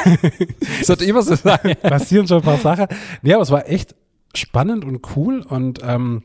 Das 0.79 0.89
wird 0.89 1.01
immer 1.03 1.21
so 1.21 1.35
sein. 1.35 1.59
passieren 1.81 2.27
schon 2.27 2.37
ein 2.39 2.43
paar 2.43 2.57
Sachen. 2.57 2.87
Nee, 3.21 3.33
aber 3.33 3.43
es 3.43 3.51
war 3.51 3.69
echt 3.69 3.95
spannend 4.35 4.83
und 4.83 5.15
cool 5.15 5.39
und 5.47 5.79
ähm, 5.83 6.23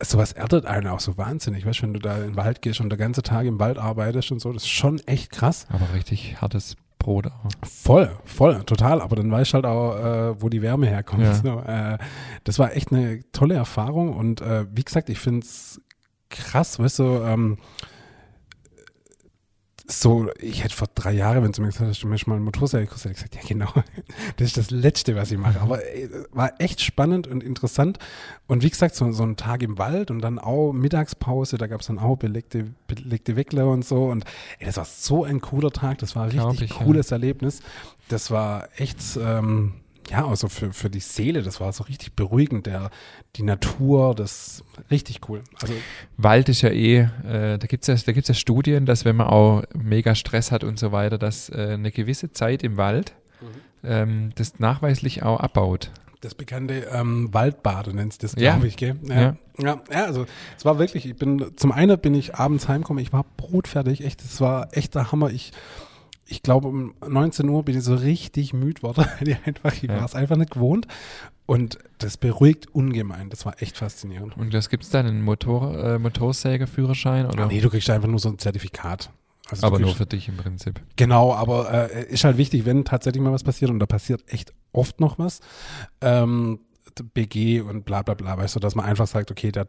sowas 0.00 0.32
erdet 0.32 0.66
einen 0.66 0.86
auch 0.86 1.00
so 1.00 1.16
wahnsinnig. 1.16 1.66
Weißt 1.66 1.80
du, 1.80 1.82
wenn 1.84 1.94
du 1.94 2.00
da 2.00 2.16
in 2.16 2.22
den 2.22 2.36
Wald 2.36 2.62
gehst 2.62 2.80
und 2.80 2.90
der 2.90 2.98
ganze 2.98 3.22
Tag 3.22 3.46
im 3.46 3.58
Wald 3.58 3.78
arbeitest 3.78 4.30
und 4.32 4.40
so, 4.40 4.52
das 4.52 4.62
ist 4.62 4.68
schon 4.68 5.00
echt 5.06 5.32
krass. 5.32 5.66
Aber 5.70 5.92
richtig 5.94 6.40
hartes 6.40 6.76
Brot 6.98 7.26
auch. 7.26 7.50
Voll, 7.68 8.10
voll, 8.24 8.62
total. 8.64 9.00
Aber 9.00 9.16
dann 9.16 9.30
weißt 9.30 9.52
du 9.52 9.54
halt 9.54 9.66
auch, 9.66 9.96
äh, 9.96 10.42
wo 10.42 10.48
die 10.48 10.62
Wärme 10.62 10.86
herkommt. 10.86 11.22
Ja. 11.22 11.34
So, 11.34 11.60
äh, 11.66 11.98
das 12.44 12.58
war 12.58 12.74
echt 12.74 12.92
eine 12.92 13.22
tolle 13.32 13.54
Erfahrung 13.54 14.14
und 14.14 14.40
äh, 14.40 14.66
wie 14.72 14.84
gesagt, 14.84 15.08
ich 15.08 15.18
finde 15.18 15.40
es 15.40 15.80
krass, 16.28 16.78
weißt 16.78 16.98
du, 17.00 17.04
ähm, 17.24 17.58
so, 19.90 20.28
ich 20.38 20.62
hätte 20.62 20.74
vor 20.74 20.88
drei 20.94 21.12
Jahren, 21.12 21.42
wenn 21.42 21.52
du 21.52 21.62
mir 21.62 21.68
gesagt 21.68 21.88
hast, 21.88 22.02
du 22.02 22.08
möchtest 22.08 22.28
mal 22.28 22.34
einen 22.34 22.44
Motorsägekurs, 22.44 23.04
hätte 23.04 23.12
ich 23.12 23.16
gesagt, 23.16 23.34
ja 23.36 23.40
genau, 23.48 23.72
das 24.36 24.48
ist 24.48 24.56
das 24.58 24.70
Letzte, 24.70 25.16
was 25.16 25.30
ich 25.32 25.38
mache. 25.38 25.60
Aber 25.60 25.82
ey, 25.82 26.10
war 26.30 26.52
echt 26.58 26.82
spannend 26.82 27.26
und 27.26 27.42
interessant. 27.42 27.98
Und 28.46 28.62
wie 28.62 28.68
gesagt, 28.68 28.94
so, 28.94 29.10
so 29.12 29.22
ein 29.22 29.36
Tag 29.36 29.62
im 29.62 29.78
Wald 29.78 30.10
und 30.10 30.20
dann 30.20 30.38
auch 30.38 30.72
Mittagspause, 30.72 31.56
da 31.56 31.66
gab 31.66 31.80
es 31.80 31.86
dann 31.86 31.98
auch 31.98 32.16
belegte, 32.16 32.66
belegte 32.86 33.34
Weckler 33.36 33.68
und 33.68 33.84
so. 33.84 34.04
Und 34.04 34.24
ey, 34.58 34.66
das 34.66 34.76
war 34.76 34.84
so 34.84 35.24
ein 35.24 35.40
cooler 35.40 35.70
Tag, 35.70 35.98
das 35.98 36.14
war 36.14 36.24
ein 36.24 36.38
richtig 36.38 36.70
ich, 36.70 36.76
cooles 36.76 37.10
Erlebnis. 37.10 37.60
Das 38.08 38.30
war 38.30 38.68
echt, 38.76 38.98
ähm, 39.18 39.72
ja, 40.10 40.26
also 40.26 40.48
für, 40.48 40.72
für 40.72 40.90
die 40.90 41.00
Seele, 41.00 41.42
das 41.42 41.60
war 41.60 41.72
so 41.72 41.84
richtig 41.84 42.14
beruhigend, 42.14 42.66
der, 42.66 42.90
die 43.36 43.42
Natur, 43.42 44.14
das 44.14 44.64
richtig 44.90 45.20
cool. 45.28 45.42
Also 45.60 45.74
Wald 46.16 46.48
ist 46.48 46.62
ja 46.62 46.70
eh, 46.70 47.08
äh, 47.26 47.58
da 47.58 47.66
gibt 47.66 47.86
es 47.86 47.88
ja, 47.88 47.94
da 48.06 48.12
gibt's 48.12 48.28
ja 48.28 48.34
Studien, 48.34 48.86
dass 48.86 49.04
wenn 49.04 49.16
man 49.16 49.26
auch 49.28 49.62
mega 49.74 50.14
Stress 50.14 50.50
hat 50.50 50.64
und 50.64 50.78
so 50.78 50.92
weiter, 50.92 51.18
dass 51.18 51.48
äh, 51.50 51.72
eine 51.74 51.90
gewisse 51.90 52.32
Zeit 52.32 52.62
im 52.62 52.76
Wald 52.76 53.14
ähm, 53.84 54.30
das 54.34 54.58
nachweislich 54.58 55.22
auch 55.22 55.40
abbaut. 55.40 55.90
Das 56.20 56.34
bekannte 56.34 56.88
ähm, 56.92 57.32
Waldbade 57.32 57.94
nennt 57.94 58.12
sich 58.12 58.18
das, 58.18 58.34
Ja. 58.36 58.52
glaube 58.54 58.66
ich, 58.66 58.76
gell? 58.76 58.96
Ja. 59.04 59.20
ja. 59.20 59.36
Ja, 59.60 60.04
also 60.04 60.24
es 60.56 60.64
war 60.64 60.78
wirklich, 60.78 61.04
ich 61.06 61.16
bin, 61.16 61.44
zum 61.56 61.72
einen 61.72 61.98
bin 61.98 62.14
ich 62.14 62.36
abends 62.36 62.68
heimgekommen, 62.68 63.02
ich 63.02 63.12
war 63.12 63.24
brotfertig, 63.36 64.04
echt, 64.04 64.22
es 64.22 64.40
war 64.40 64.68
echt 64.70 64.94
der 64.94 65.10
Hammer. 65.10 65.30
Ich, 65.30 65.52
ich 66.30 66.42
glaube, 66.42 66.68
um 66.68 66.94
19 67.06 67.48
Uhr 67.48 67.64
bin 67.64 67.76
ich 67.78 67.82
so 67.84 67.94
richtig 67.94 68.52
müde 68.52 68.82
worden, 68.82 69.06
weil 69.18 69.28
ich 69.28 69.36
einfach, 69.46 69.72
ich 69.74 69.82
Ja. 69.84 69.96
war 69.96 70.04
es 70.04 70.14
einfach 70.14 70.36
nicht 70.36 70.50
gewohnt. 70.52 70.86
Und 71.46 71.78
das 71.96 72.18
beruhigt 72.18 72.66
ungemein, 72.74 73.30
das 73.30 73.46
war 73.46 73.60
echt 73.62 73.78
faszinierend. 73.78 74.36
Und 74.36 74.52
das 74.52 74.68
gibt 74.68 74.84
es 74.84 74.90
dann 74.90 75.06
einen 75.06 75.22
Motor, 75.22 75.76
äh, 75.82 75.98
Motorsägerführerschein 75.98 77.26
oder? 77.26 77.46
Nee, 77.46 77.60
du 77.60 77.70
kriegst 77.70 77.88
einfach 77.88 78.08
nur 78.08 78.18
so 78.18 78.28
ein 78.28 78.38
Zertifikat. 78.38 79.10
Also 79.50 79.66
aber 79.66 79.78
nur 79.78 79.94
für 79.94 80.04
dich 80.04 80.28
im 80.28 80.36
Prinzip. 80.36 80.78
Genau, 80.96 81.32
aber 81.34 81.90
äh, 81.90 82.04
ist 82.12 82.24
halt 82.24 82.36
wichtig, 82.36 82.66
wenn 82.66 82.84
tatsächlich 82.84 83.22
mal 83.22 83.32
was 83.32 83.44
passiert 83.44 83.70
und 83.70 83.78
da 83.78 83.86
passiert 83.86 84.22
echt 84.30 84.52
oft 84.72 85.00
noch 85.00 85.18
was, 85.18 85.40
ähm, 86.02 86.60
BG 87.14 87.60
und 87.62 87.86
bla 87.86 88.02
bla 88.02 88.12
bla, 88.14 88.36
weißt 88.36 88.56
du, 88.56 88.60
dass 88.60 88.74
man 88.74 88.84
einfach 88.84 89.06
sagt, 89.06 89.30
okay, 89.30 89.50
da 89.50 89.64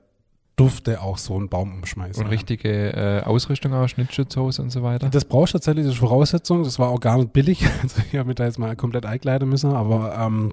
durfte 0.59 1.01
auch 1.01 1.17
so 1.17 1.35
einen 1.37 1.47
Baum 1.47 1.73
umschmeißen. 1.73 2.23
Und 2.23 2.29
richtige 2.29 2.93
äh, 2.93 3.21
Ausrüstung 3.23 3.73
auch, 3.73 3.87
Schnittschutzhose 3.87 4.61
und 4.61 4.71
so 4.71 4.83
weiter. 4.83 5.09
Das 5.09 5.23
brauchst 5.23 5.53
du 5.53 5.57
tatsächlich, 5.57 5.85
das 5.85 5.93
ist 5.93 5.99
Voraussetzung, 5.99 6.63
das 6.63 6.79
war 6.79 6.89
auch 6.89 6.99
gar 6.99 7.17
nicht 7.17 7.31
billig, 7.31 7.65
also 7.81 8.01
ich 8.11 8.17
habe 8.17 8.27
mich 8.27 8.35
da 8.35 8.45
jetzt 8.45 8.59
mal 8.59 8.75
komplett 8.75 9.05
einkleiden 9.05 9.47
müssen, 9.47 9.71
aber 9.71 10.17
ähm, 10.17 10.51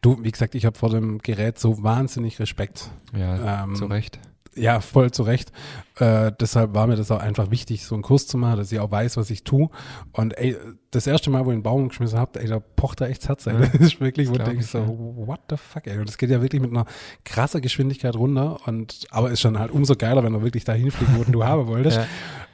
du, 0.00 0.22
wie 0.22 0.32
gesagt, 0.32 0.56
ich 0.56 0.66
habe 0.66 0.76
vor 0.76 0.90
dem 0.90 1.18
Gerät 1.18 1.58
so 1.58 1.82
wahnsinnig 1.82 2.40
Respekt. 2.40 2.90
Ja, 3.16 3.64
Ähm, 3.64 3.76
zu 3.76 3.86
Recht. 3.86 4.18
Ja, 4.56 4.80
voll 4.80 5.10
zu 5.10 5.22
Recht. 5.22 5.52
Äh, 5.98 6.32
deshalb 6.40 6.74
war 6.74 6.86
mir 6.86 6.96
das 6.96 7.10
auch 7.10 7.20
einfach 7.20 7.50
wichtig, 7.50 7.84
so 7.84 7.94
einen 7.94 8.02
Kurs 8.02 8.26
zu 8.26 8.36
machen, 8.38 8.56
dass 8.58 8.72
ich 8.72 8.80
auch 8.80 8.90
weiß, 8.90 9.16
was 9.16 9.30
ich 9.30 9.44
tue. 9.44 9.68
Und 10.12 10.36
ey, 10.38 10.56
das 10.90 11.06
erste 11.06 11.30
Mal, 11.30 11.44
wo 11.44 11.50
ich 11.50 11.54
einen 11.54 11.62
Baum 11.62 11.88
geschmissen 11.88 12.18
habe, 12.18 12.40
ey, 12.40 12.48
da 12.48 12.60
pocht 12.60 13.00
da 13.00 13.06
echt 13.06 13.22
das 13.22 13.28
Herz. 13.28 13.46
Ey. 13.46 13.54
Das 13.58 13.74
ist 13.74 14.00
wirklich, 14.00 14.28
wo 14.28 14.34
ich, 14.34 14.66
so, 14.66 14.80
what 15.16 15.40
the 15.50 15.56
fuck, 15.56 15.86
ey. 15.86 15.98
Und 15.98 16.08
das 16.08 16.18
geht 16.18 16.30
ja 16.30 16.40
wirklich 16.40 16.62
mit 16.62 16.70
einer 16.70 16.86
krasser 17.24 17.60
Geschwindigkeit 17.60 18.16
runter. 18.16 18.58
Und 18.66 19.06
aber 19.10 19.30
ist 19.30 19.40
schon 19.40 19.58
halt 19.58 19.70
umso 19.70 19.94
geiler, 19.94 20.22
wenn 20.24 20.32
du 20.32 20.42
wirklich 20.42 20.64
dahin 20.64 20.90
fliegen, 20.90 21.16
wo 21.16 21.24
du 21.24 21.44
haben 21.44 21.66
wolltest. 21.66 22.00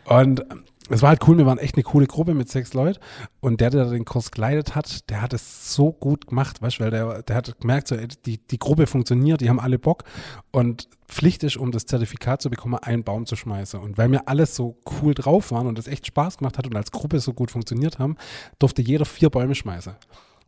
Ja. 0.07 0.19
Und 0.19 0.45
es 0.91 1.03
war 1.03 1.11
halt 1.11 1.27
cool, 1.27 1.39
wir 1.39 1.47
waren 1.47 1.59
echt 1.59 1.77
eine 1.77 1.85
coole 1.85 2.07
Gruppe 2.07 2.35
mit 2.35 2.49
sechs 2.49 2.75
Leuten 2.75 2.99
und 3.41 3.61
der, 3.61 3.71
der 3.71 3.87
den 3.87 4.05
Kurs 4.05 4.31
geleitet 4.31 4.75
hat, 4.75 5.09
der 5.09 5.23
hat 5.23 5.33
es 5.33 5.75
so 5.75 5.93
gut 5.93 6.27
gemacht, 6.27 6.61
weißt 6.61 6.79
du, 6.79 6.85
weil 6.85 6.91
der, 6.91 7.23
der 7.23 7.37
hat 7.37 7.61
gemerkt, 7.61 7.89
so, 7.89 7.97
die, 8.27 8.39
die 8.39 8.59
Gruppe 8.59 8.87
funktioniert, 8.87 9.41
die 9.41 9.49
haben 9.49 9.61
alle 9.61 9.79
Bock 9.79 10.05
und 10.51 10.89
Pflicht 11.09 11.43
ist, 11.43 11.57
um 11.57 11.73
das 11.73 11.87
Zertifikat 11.87 12.43
zu 12.43 12.51
bekommen, 12.51 12.77
einen 12.77 13.03
Baum 13.03 13.27
zu 13.27 13.35
schmeißen. 13.35 13.81
Und 13.81 13.99
weil 13.99 14.11
wir 14.13 14.29
alles 14.29 14.55
so 14.55 14.79
cool 15.03 15.13
drauf 15.15 15.51
waren 15.51 15.67
und 15.67 15.79
es 15.79 15.89
echt 15.89 16.07
Spaß 16.07 16.39
gemacht 16.39 16.57
hat 16.57 16.67
und 16.67 16.77
als 16.77 16.93
Gruppe 16.93 17.19
so 17.19 17.33
gut 17.33 17.51
funktioniert 17.51 17.99
haben, 17.99 18.17
durfte 18.59 18.83
jeder 18.83 19.05
vier 19.05 19.29
Bäume 19.29 19.55
schmeißen. 19.55 19.95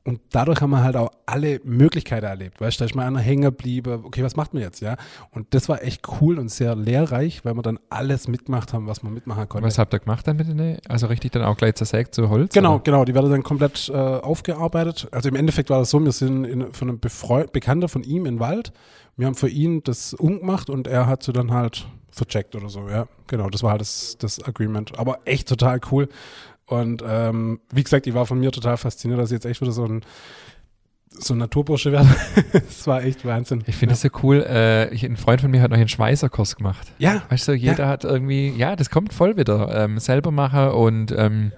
Und 0.04 0.21
dadurch 0.30 0.61
haben 0.61 0.71
wir 0.71 0.82
halt 0.82 0.97
auch 0.97 1.11
alle 1.26 1.61
Möglichkeiten 1.62 2.26
erlebt. 2.26 2.61
Weißt 2.61 2.78
du, 2.78 2.82
da 2.82 2.87
ist 2.87 2.94
mal 2.97 3.06
einer 3.06 3.21
hängen 3.21 3.42
geblieben. 3.42 4.02
Okay, 4.04 4.25
was 4.25 4.35
macht 4.35 4.52
man 4.52 4.62
jetzt, 4.62 4.80
ja? 4.80 4.97
Und 5.30 5.54
das 5.54 5.68
war 5.68 5.82
echt 5.82 6.02
cool 6.21 6.40
und 6.40 6.50
sehr 6.50 6.75
lehrreich, 6.75 7.44
weil 7.44 7.54
wir 7.54 7.62
dann 7.62 7.78
alles 7.88 8.26
mitgemacht 8.26 8.73
haben, 8.73 8.88
was 8.88 9.04
man 9.04 9.14
mitmachen 9.14 9.49
konnte. 9.49 9.64
Was 9.66 9.78
habt 9.78 9.94
ihr 9.94 10.00
gemacht 10.00 10.26
dann 10.26 10.37
mit 10.37 10.49
denen? 10.49 10.78
Also 10.88 11.06
richtig 11.06 11.32
dann 11.32 11.42
auch 11.42 11.56
gleich 11.56 11.75
zersägt 11.76 12.16
zu 12.16 12.28
Holz? 12.30 12.52
Genau, 12.52 12.75
Oder? 12.75 12.82
genau. 12.82 13.04
Die 13.04 13.14
werden 13.14 13.30
dann 13.30 13.44
komplett 13.44 13.88
äh, 13.90 13.97
aufgearbeitet. 13.97 15.06
Also 15.12 15.28
im 15.28 15.37
Endeffekt 15.37 15.71
war 15.71 15.78
das 15.78 15.90
so, 15.90 16.00
wir 16.02 16.11
sind 16.11 16.44
in, 16.44 16.73
von 16.73 16.88
einem 16.88 16.99
Befreu 16.99 17.47
Bekannter 17.47 17.88
von 17.88 18.02
ihm 18.02 18.26
in 18.26 18.40
Wald. 18.40 18.73
Wir 19.16 19.26
haben 19.26 19.35
für 19.37 19.49
ihn 19.49 19.82
das 19.85 20.14
umgemacht 20.14 20.68
und 20.68 20.88
er 20.88 21.06
hat 21.06 21.23
sie 21.23 21.32
dann 21.32 21.52
halt 21.52 21.87
vercheckt 22.11 22.54
oder 22.54 22.68
so, 22.68 22.88
ja. 22.88 23.06
Genau, 23.26 23.49
das 23.50 23.62
war 23.62 23.71
halt 23.71 23.80
das, 23.80 24.16
das 24.18 24.42
Agreement. 24.42 24.99
Aber 24.99 25.21
echt 25.25 25.49
total 25.49 25.80
cool. 25.90 26.09
Und 26.66 27.02
ähm, 27.07 27.61
wie 27.73 27.83
gesagt, 27.83 28.07
ich 28.07 28.14
war 28.14 28.26
von 28.26 28.38
mir 28.38 28.50
total 28.52 28.76
fasziniert, 28.76 29.21
dass 29.21 29.31
ich 29.31 29.37
jetzt 29.37 29.45
echt 29.47 29.61
wieder 29.61 29.73
so 29.73 29.85
ein, 29.85 30.02
so 31.11 31.35
ein 31.35 31.38
Naturbursche 31.38 31.92
werde. 31.92 32.09
Es 32.52 32.87
war 32.87 33.02
echt 33.02 33.25
Wahnsinn. 33.26 33.62
Ich 33.66 33.76
finde 33.76 33.92
ja. 33.92 33.97
es 33.97 34.00
so 34.02 34.09
cool. 34.23 34.45
Äh, 34.49 34.92
ich, 34.95 35.04
ein 35.04 35.16
Freund 35.16 35.40
von 35.40 35.50
mir 35.50 35.61
hat 35.61 35.71
noch 35.71 35.76
einen 35.76 35.88
Schweißerkurs 35.88 36.57
gemacht. 36.57 36.90
Ja, 36.99 37.23
Weißt 37.28 37.49
du, 37.49 37.52
jeder 37.52 37.87
hat 37.88 38.04
irgendwie, 38.04 38.50
ja, 38.50 38.76
das 38.76 38.88
kommt 38.90 39.12
voll 39.12 39.37
wieder. 39.37 39.85
Ähm, 39.85 39.99
selber 39.99 40.31
machen 40.31 40.69
und 40.71 41.12
ähm, 41.16 41.52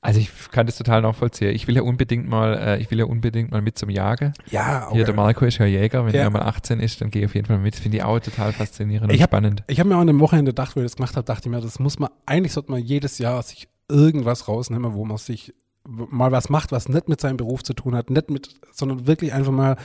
also 0.00 0.20
ich 0.20 0.30
kann 0.52 0.66
das 0.66 0.76
total 0.78 1.02
nachvollziehen. 1.02 1.52
Ich 1.52 1.66
will 1.66 1.74
ja 1.74 1.82
unbedingt 1.82 2.28
mal, 2.28 2.54
äh, 2.56 2.78
ich 2.80 2.88
will 2.92 3.00
ja 3.00 3.04
unbedingt 3.06 3.50
mal 3.50 3.60
mit 3.60 3.76
zum 3.76 3.90
Jagen. 3.90 4.32
ja, 4.48 4.82
Hier, 4.92 5.00
okay. 5.02 5.04
der 5.04 5.14
Marco 5.14 5.44
ist 5.44 5.58
ja 5.58 5.66
Jäger, 5.66 6.06
wenn 6.06 6.14
Ja. 6.14 6.20
er 6.22 6.30
mal 6.30 6.42
18 6.42 6.78
ist, 6.78 7.00
dann 7.00 7.10
gehe 7.10 7.22
ich 7.22 7.26
auf 7.28 7.34
jeden 7.34 7.48
Fall 7.48 7.58
mit. 7.58 7.74
Das 7.74 7.80
finde 7.80 7.96
ich 7.98 8.04
auch 8.04 8.20
total 8.20 8.52
faszinierend 8.52 9.10
Ich 9.10 9.18
und 9.18 9.22
hab- 9.24 9.30
spannend. 9.30 9.64
Ich 9.66 9.80
habe 9.80 9.88
mir 9.88 9.96
auch 9.96 10.00
an 10.02 10.06
dem 10.06 10.20
Wochenende 10.20 10.50
gedacht, 10.52 10.76
wo 10.76 10.80
ich 10.80 10.84
das 10.86 10.94
gemacht 10.94 11.16
habe, 11.16 11.24
dachte 11.24 11.48
ich 11.48 11.50
mir, 11.50 11.60
das 11.60 11.80
muss 11.80 11.98
man, 11.98 12.10
eigentlich 12.26 12.52
sollte 12.52 12.70
man 12.70 12.80
jedes 12.80 13.18
Jahr 13.18 13.42
sich 13.42 13.66
irgendwas 13.88 14.48
rausnehmen, 14.48 14.94
wo 14.94 15.04
man 15.04 15.18
sich 15.18 15.54
mal 15.84 16.32
was 16.32 16.48
macht, 16.50 16.72
was 16.72 16.88
nicht 16.88 17.08
mit 17.08 17.20
seinem 17.20 17.36
Beruf 17.38 17.62
zu 17.62 17.72
tun 17.72 17.94
hat, 17.94 18.10
nicht 18.10 18.30
mit, 18.30 18.54
sondern 18.72 19.06
wirklich 19.06 19.32
einfach 19.32 19.52
mal, 19.52 19.76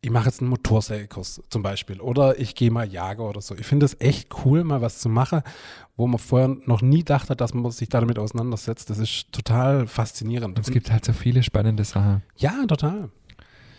ich 0.00 0.10
mache 0.10 0.26
jetzt 0.26 0.40
einen 0.40 0.50
Motorsägekurs 0.50 1.42
zum 1.48 1.62
Beispiel 1.62 2.00
oder 2.00 2.38
ich 2.38 2.54
gehe 2.54 2.70
mal 2.70 2.86
jagen 2.86 3.22
oder 3.22 3.40
so. 3.40 3.54
Ich 3.54 3.66
finde 3.66 3.86
es 3.86 3.98
echt 4.00 4.28
cool, 4.44 4.64
mal 4.64 4.82
was 4.82 4.98
zu 4.98 5.08
machen, 5.08 5.42
wo 5.96 6.06
man 6.06 6.18
vorher 6.18 6.48
noch 6.66 6.82
nie 6.82 7.04
dachte, 7.04 7.36
dass 7.36 7.54
man 7.54 7.70
sich 7.70 7.88
damit 7.88 8.18
auseinandersetzt. 8.18 8.90
Das 8.90 8.98
ist 8.98 9.32
total 9.32 9.86
faszinierend. 9.86 10.58
Und 10.58 10.66
es 10.66 10.72
gibt 10.72 10.90
halt 10.90 11.04
so 11.04 11.12
viele 11.12 11.42
spannende 11.42 11.84
Sachen. 11.84 12.22
Ja, 12.36 12.66
total. 12.66 13.10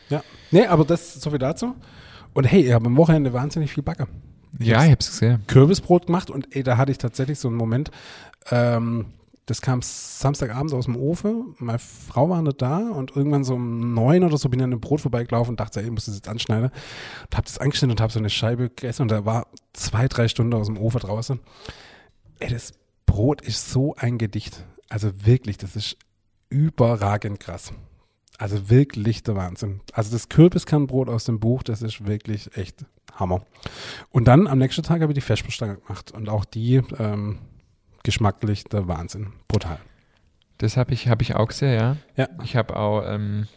Ja. 0.10 0.24
Nee, 0.51 0.65
aber 0.65 0.86
das 0.86 1.15
so 1.15 1.29
viel 1.29 1.39
dazu. 1.39 1.75
Und 2.34 2.46
hey, 2.46 2.65
ich 2.65 2.74
habe 2.74 2.86
am 2.86 2.98
Wochenende 2.98 3.34
wahnsinnig 3.34 3.72
viel 3.72 3.84
Backe. 3.84 4.08
Ja, 4.60 4.84
ich 4.84 4.91
habe 4.91 5.00
es 5.00 5.12
gesehen. 5.12 5.44
Kürbisbrot 5.48 6.08
gemacht 6.08 6.29
und 6.29 6.55
ey, 6.55 6.63
da 6.63 6.77
hatte 6.77 6.91
ich 6.91 6.98
tatsächlich 6.98 7.38
so 7.38 7.50
einen 7.50 7.58
Moment, 7.58 7.91
ähm, 8.50 9.08
das 9.45 9.61
kam 9.61 9.81
Samstagabend 9.83 10.73
aus 10.73 10.85
dem 10.85 10.95
Ofen, 10.95 11.55
meine 11.59 11.77
Frau 11.77 12.29
war 12.29 12.41
nicht 12.41 12.61
da 12.61 12.79
und 12.79 13.15
irgendwann 13.15 13.43
so 13.43 13.55
um 13.55 13.93
neun 13.93 14.23
oder 14.23 14.37
so 14.37 14.49
bin 14.49 14.59
ich 14.59 14.63
an 14.63 14.71
dem 14.71 14.79
Brot 14.79 15.01
vorbeigelaufen 15.01 15.51
und 15.51 15.59
dachte, 15.59 15.79
ey, 15.79 15.85
ich 15.85 15.91
muss 15.91 16.05
das 16.05 16.15
jetzt 16.15 16.27
anschneiden. 16.27 16.71
Und 16.71 17.37
hab 17.37 17.45
das 17.45 17.59
angeschnitten 17.59 17.91
und 17.91 18.01
hab 18.01 18.11
so 18.11 18.19
eine 18.19 18.31
Scheibe 18.31 18.69
gegessen 18.69 19.03
und 19.03 19.11
da 19.11 19.25
war 19.25 19.47
zwei, 19.73 20.07
drei 20.07 20.27
Stunden 20.27 20.53
aus 20.55 20.65
dem 20.65 20.77
Ofen 20.77 20.99
draußen. 20.99 21.39
Ey, 22.39 22.49
das 22.49 22.73
Brot 23.05 23.41
ist 23.41 23.69
so 23.69 23.95
ein 23.95 24.17
Gedicht. 24.17 24.65
Also 24.89 25.25
wirklich, 25.25 25.57
das 25.57 25.75
ist 25.75 25.97
überragend 26.49 27.39
krass. 27.39 27.71
Also 28.37 28.69
wirklich 28.69 29.23
der 29.23 29.35
Wahnsinn. 29.35 29.81
Also 29.93 30.11
das 30.11 30.27
Kürbiskernbrot 30.27 31.07
aus 31.07 31.23
dem 31.23 31.39
Buch, 31.39 31.61
das 31.61 31.81
ist 31.81 32.05
wirklich 32.07 32.55
echt 32.57 32.83
Hammer. 33.13 33.45
Und 34.09 34.27
dann 34.27 34.47
am 34.47 34.57
nächsten 34.57 34.83
Tag 34.83 35.01
habe 35.01 35.13
ich 35.13 35.15
die 35.15 35.21
Vesperstange 35.21 35.77
gemacht 35.77 36.11
und 36.11 36.29
auch 36.29 36.45
die 36.45 36.81
ähm, 36.97 37.39
geschmacklich 38.05 38.63
der 38.63 38.88
Wahnsinn. 38.88 39.33
Brutal. 39.50 39.79
Das 40.59 40.77
habe 40.77 40.93
ich, 40.93 41.09
hab 41.09 41.21
ich 41.21 41.35
auch 41.35 41.47
gesehen, 41.47 41.74
ja. 41.74 41.97
Ja. 42.15 42.29
Ich 42.43 42.55
habe 42.55 42.77
auch, 42.77 43.03
ähm, 43.05 43.47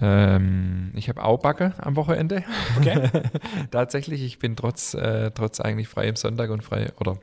ähm, 0.00 0.90
ich 0.94 1.08
habe 1.08 1.24
auch 1.24 1.38
Backe 1.38 1.72
am 1.78 1.96
Wochenende. 1.96 2.44
Okay. 2.78 3.08
Tatsächlich, 3.70 4.22
ich 4.22 4.38
bin 4.38 4.56
trotz, 4.56 4.92
äh, 4.92 5.30
trotz 5.30 5.60
eigentlich 5.60 5.88
frei 5.88 6.10
am 6.10 6.16
Sonntag 6.16 6.50
und 6.50 6.62
frei, 6.62 6.92
oder 7.00 7.16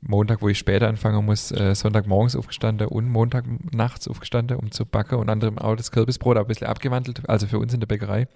Montag, 0.00 0.40
wo 0.40 0.48
ich 0.48 0.58
später 0.58 0.88
anfangen 0.88 1.24
muss, 1.26 1.50
äh, 1.50 1.74
Sonntagmorgens 1.74 2.36
aufgestanden 2.36 2.86
und 2.86 3.08
Montag 3.08 3.44
nachts 3.74 4.08
aufgestanden, 4.08 4.56
um 4.56 4.70
zu 4.70 4.86
backen. 4.86 5.16
Unter 5.16 5.32
anderem 5.32 5.58
auch 5.58 5.76
das 5.76 5.90
Kürbisbrot, 5.90 6.36
auch 6.36 6.42
ein 6.42 6.46
bisschen 6.46 6.68
abgewandelt, 6.68 7.28
also 7.28 7.46
für 7.48 7.58
uns 7.58 7.74
in 7.74 7.80
der 7.80 7.88
Bäckerei. 7.88 8.28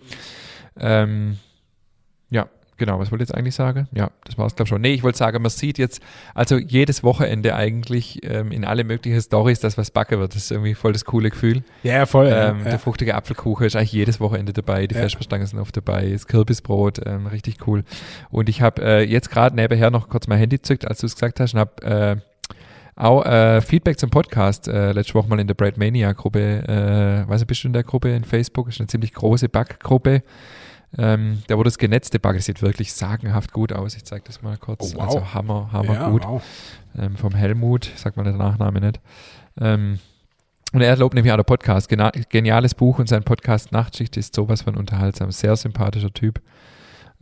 Ähm, 0.76 1.38
ja, 2.28 2.48
genau, 2.76 2.98
was 2.98 3.10
wollte 3.10 3.22
ich 3.24 3.28
jetzt 3.28 3.36
eigentlich 3.36 3.54
sagen? 3.54 3.88
Ja, 3.92 4.10
das 4.24 4.38
war 4.38 4.46
es, 4.46 4.54
glaube 4.54 4.66
ich, 4.66 4.68
schon. 4.70 4.80
Nee, 4.80 4.92
ich 4.94 5.02
wollte 5.02 5.18
sagen, 5.18 5.40
man 5.42 5.50
sieht 5.50 5.78
jetzt, 5.78 6.02
also 6.34 6.58
jedes 6.58 7.02
Wochenende 7.02 7.54
eigentlich 7.54 8.20
ähm, 8.24 8.52
in 8.52 8.64
alle 8.64 8.84
möglichen 8.84 9.20
Stories, 9.20 9.60
dass 9.60 9.78
was 9.78 9.90
backen 9.90 10.18
wird. 10.18 10.34
Das 10.34 10.42
ist 10.44 10.50
irgendwie 10.50 10.74
voll 10.74 10.92
das 10.92 11.04
coole 11.04 11.30
Gefühl. 11.30 11.62
Ja, 11.82 12.06
voll. 12.06 12.26
Ähm, 12.26 12.58
ja. 12.64 12.70
Der 12.70 12.78
fruchtige 12.78 13.14
Apfelkuchen 13.14 13.66
ist 13.66 13.76
eigentlich 13.76 13.92
jedes 13.92 14.20
Wochenende 14.20 14.52
dabei. 14.52 14.86
Die 14.86 14.94
Ja. 14.94 15.02
Vesperstangen 15.02 15.46
sind 15.46 15.58
oft 15.58 15.76
dabei. 15.76 16.10
Das 16.10 16.26
Kürbisbrot, 16.26 17.00
ähm, 17.06 17.26
richtig 17.26 17.66
cool. 17.66 17.84
Und 18.30 18.48
ich 18.48 18.62
habe 18.62 18.82
äh, 18.82 19.02
jetzt 19.04 19.30
gerade 19.30 19.54
nebenher 19.56 19.90
noch 19.90 20.08
kurz 20.08 20.26
mein 20.26 20.38
Handy 20.38 20.60
zückt, 20.60 20.86
als 20.86 21.00
du 21.00 21.06
es 21.06 21.14
gesagt 21.14 21.40
hast, 21.40 21.54
und 21.54 21.60
habe 21.60 21.82
äh, 21.82 22.16
auch 22.94 23.24
äh, 23.24 23.60
Feedback 23.62 23.98
zum 23.98 24.10
Podcast 24.10 24.68
äh, 24.68 24.92
letzte 24.92 25.14
Woche 25.14 25.28
mal 25.28 25.40
in 25.40 25.46
der 25.46 25.54
Breadmania-Gruppe. 25.54 27.24
Äh, 27.26 27.28
weiß 27.28 27.40
nicht, 27.40 27.48
bist 27.48 27.64
du 27.64 27.68
in 27.68 27.72
der 27.72 27.84
Gruppe 27.84 28.14
in 28.14 28.22
Facebook? 28.24 28.68
Ist 28.68 28.80
eine 28.80 28.86
ziemlich 28.86 29.14
große 29.14 29.48
Backgruppe. 29.48 30.22
Ähm, 30.99 31.42
da 31.46 31.56
wurde 31.56 31.68
das 31.68 31.78
genetzte 31.78 32.18
das 32.18 32.40
sieht 32.40 32.61
wirklich 32.61 32.92
sagenhaft 32.92 33.52
gut 33.52 33.72
aus. 33.72 33.96
Ich 33.96 34.04
zeige 34.04 34.25
das 34.26 34.42
mal 34.42 34.56
kurz. 34.58 34.92
Oh, 34.94 34.96
wow. 34.96 35.02
Also 35.04 35.34
Hammer, 35.34 35.70
Hammer 35.72 35.94
Ja, 35.94 36.11
gut. 36.11 36.25
wow. 36.25 36.42
Ähm, 36.99 37.16
vom 37.16 37.34
Helmut, 37.34 37.90
sagt 37.96 38.16
man 38.16 38.26
den 38.26 38.37
Nachname 38.37 38.80
nicht. 38.80 39.00
Ähm, 39.58 39.99
und 40.72 40.80
er 40.80 40.96
lobt 40.96 41.14
nämlich 41.14 41.32
auch 41.32 41.37
der 41.37 41.44
Podcast. 41.44 41.88
Gena 41.88 42.11
geniales 42.28 42.75
Buch 42.75 42.99
und 42.99 43.08
sein 43.08 43.22
Podcast 43.22 43.72
Nachtschicht 43.72 44.16
ist 44.16 44.34
sowas 44.34 44.62
von 44.62 44.76
unterhaltsam. 44.76 45.30
Sehr 45.30 45.56
sympathischer 45.56 46.12
Typ. 46.12 46.40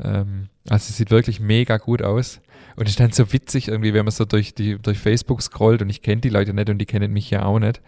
Ähm, 0.02 0.48
also 0.68 0.88
es 0.88 0.96
sieht 0.96 1.10
wirklich 1.10 1.40
mega 1.40 1.76
gut 1.76 2.02
aus. 2.02 2.40
Und 2.76 2.86
es 2.86 2.90
ist 2.90 3.00
dann 3.00 3.12
so 3.12 3.32
witzig 3.32 3.68
irgendwie, 3.68 3.94
wenn 3.94 4.04
man 4.04 4.12
so 4.12 4.24
durch, 4.24 4.54
die, 4.54 4.78
durch 4.78 4.98
Facebook 4.98 5.42
scrollt 5.42 5.82
und 5.82 5.90
ich 5.90 6.02
kenne 6.02 6.20
die 6.20 6.28
Leute 6.28 6.54
nicht 6.54 6.70
und 6.70 6.78
die 6.78 6.86
kennen 6.86 7.12
mich 7.12 7.30
ja 7.30 7.44
auch 7.44 7.58
nicht 7.58 7.80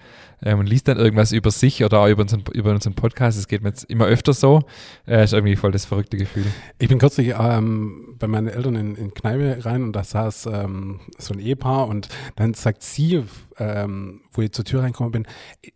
ähm, 0.43 0.59
und 0.59 0.67
liest 0.67 0.89
dann 0.89 0.99
irgendwas 0.99 1.33
über 1.33 1.51
sich 1.51 1.85
oder 1.85 2.01
auch 2.01 2.09
über 2.09 2.23
unseren, 2.23 2.45
über 2.53 2.71
unseren 2.71 2.95
Podcast. 2.95 3.39
Das 3.39 3.49
geht 3.49 3.63
mir 3.63 3.71
jetzt 3.71 3.85
immer 3.85 4.07
öfter 4.07 4.33
so. 4.33 4.63
Äh, 5.07 5.25
ist 5.25 5.33
irgendwie 5.33 5.57
voll 5.57 5.73
das 5.73 5.85
verrückte 5.85 6.17
Gefühl. 6.17 6.47
Ich 6.79 6.89
bin 6.89 6.99
kürzlich 6.99 7.35
ähm, 7.39 8.17
bei 8.19 8.27
meinen 8.27 8.49
Eltern 8.49 8.77
in, 8.77 8.95
in 8.97 9.15
Kneipe 9.15 9.65
rein 9.65 9.83
und 9.83 9.93
da 9.93 10.05
saß 10.05 10.47
ähm, 10.47 11.01
so 11.19 11.35
ein 11.35 11.41
Ehepaar 11.41 11.89
und 11.89 12.09
dann 12.37 12.55
sagt 12.55 12.83
sie, 12.83 13.23
ähm, 13.63 14.21
wo 14.33 14.43
ich 14.43 14.53
zur 14.53 14.65
Tür 14.65 14.83
reingekommen 14.83 15.13
bin, 15.13 15.27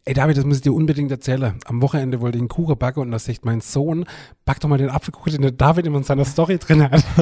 ey 0.05 0.15
David, 0.15 0.37
das 0.37 0.45
muss 0.45 0.57
ich 0.57 0.63
dir 0.63 0.73
unbedingt 0.73 1.11
erzählen. 1.11 1.55
Am 1.67 1.83
Wochenende 1.83 2.21
wollte 2.21 2.39
ich 2.39 2.43
einen 2.43 2.49
Kuchen 2.49 2.77
backen 2.77 3.01
und 3.01 3.11
da 3.11 3.19
sagt 3.19 3.45
mein 3.45 3.61
Sohn, 3.61 4.05
back 4.45 4.61
doch 4.61 4.69
mal 4.69 4.79
den 4.79 4.91
Apfelkuchen, 4.91 5.33
den 5.33 5.43
der 5.43 5.51
David 5.53 5.87
immer 5.87 5.99
in 5.99 6.05
seiner 6.05 6.25
Story 6.25 6.59
drin 6.59 6.83
hat. 6.83 7.05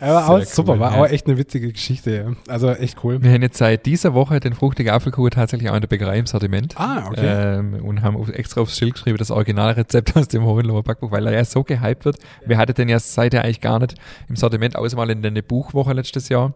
War 0.00 0.28
auch 0.28 0.42
super, 0.42 0.72
cool, 0.72 0.80
war 0.80 0.92
ja. 0.92 1.00
auch 1.00 1.06
echt 1.06 1.26
eine 1.26 1.38
witzige 1.38 1.72
Geschichte. 1.72 2.10
Ja. 2.10 2.52
Also 2.52 2.70
echt 2.70 3.02
cool. 3.04 3.22
Wir 3.22 3.32
haben 3.32 3.42
jetzt 3.42 3.58
seit 3.58 3.86
dieser 3.86 4.14
Woche 4.14 4.40
den 4.40 4.54
fruchtigen 4.54 4.92
Apfelkuchen 4.92 5.30
tatsächlich 5.30 5.70
auch 5.70 5.74
in 5.74 5.80
der 5.80 5.88
Bäckerei 5.88 6.18
im 6.18 6.26
Sortiment. 6.26 6.74
Ah, 6.76 7.06
okay. 7.08 7.58
Ähm, 7.58 7.74
und 7.74 8.02
haben 8.02 8.20
extra 8.32 8.60
aufs 8.60 8.76
Schild 8.76 8.94
geschrieben, 8.94 9.18
das 9.18 9.30
Originalrezept 9.30 10.16
aus 10.16 10.28
dem 10.28 10.44
Hohenloher 10.44 10.82
Backbuch, 10.82 11.10
weil 11.10 11.26
er 11.26 11.32
ja 11.32 11.44
so 11.44 11.62
gehypt 11.62 12.04
wird. 12.04 12.18
Wir 12.44 12.58
hatten 12.58 12.74
den 12.74 12.88
ja 12.88 12.98
seither 12.98 13.44
eigentlich 13.44 13.60
gar 13.60 13.78
nicht 13.78 13.94
im 14.28 14.36
Sortiment, 14.36 14.76
außer 14.76 14.96
mal 14.96 15.10
in 15.10 15.22
der 15.22 15.42
Buchwoche 15.42 15.92
letztes 15.92 16.28
Jahr. 16.28 16.54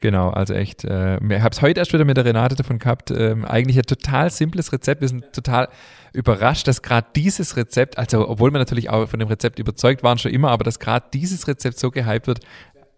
Genau, 0.00 0.30
also 0.30 0.54
echt. 0.54 0.84
Äh, 0.84 1.16
ich 1.16 1.40
habe 1.40 1.52
es 1.52 1.62
heute 1.62 1.80
erst 1.80 1.92
wieder 1.92 2.04
mit 2.04 2.16
der 2.16 2.24
Renate 2.24 2.54
davon 2.54 2.78
gehabt. 2.78 3.10
Ähm, 3.10 3.44
eigentlich 3.44 3.78
ein 3.78 3.84
total 3.84 4.30
simples 4.30 4.72
Rezept. 4.72 5.00
Wir 5.00 5.08
sind 5.08 5.32
total 5.32 5.68
überrascht, 6.12 6.68
dass 6.68 6.82
gerade 6.82 7.06
dieses 7.14 7.56
Rezept, 7.56 7.98
also 7.98 8.28
obwohl 8.28 8.52
wir 8.52 8.58
natürlich 8.58 8.90
auch 8.90 9.08
von 9.08 9.18
dem 9.18 9.28
Rezept 9.28 9.58
überzeugt 9.58 10.02
waren 10.02 10.18
schon 10.18 10.32
immer, 10.32 10.50
aber 10.50 10.64
dass 10.64 10.78
gerade 10.78 11.06
dieses 11.12 11.46
Rezept 11.48 11.78
so 11.78 11.90
gehypt 11.90 12.26
wird, 12.26 12.40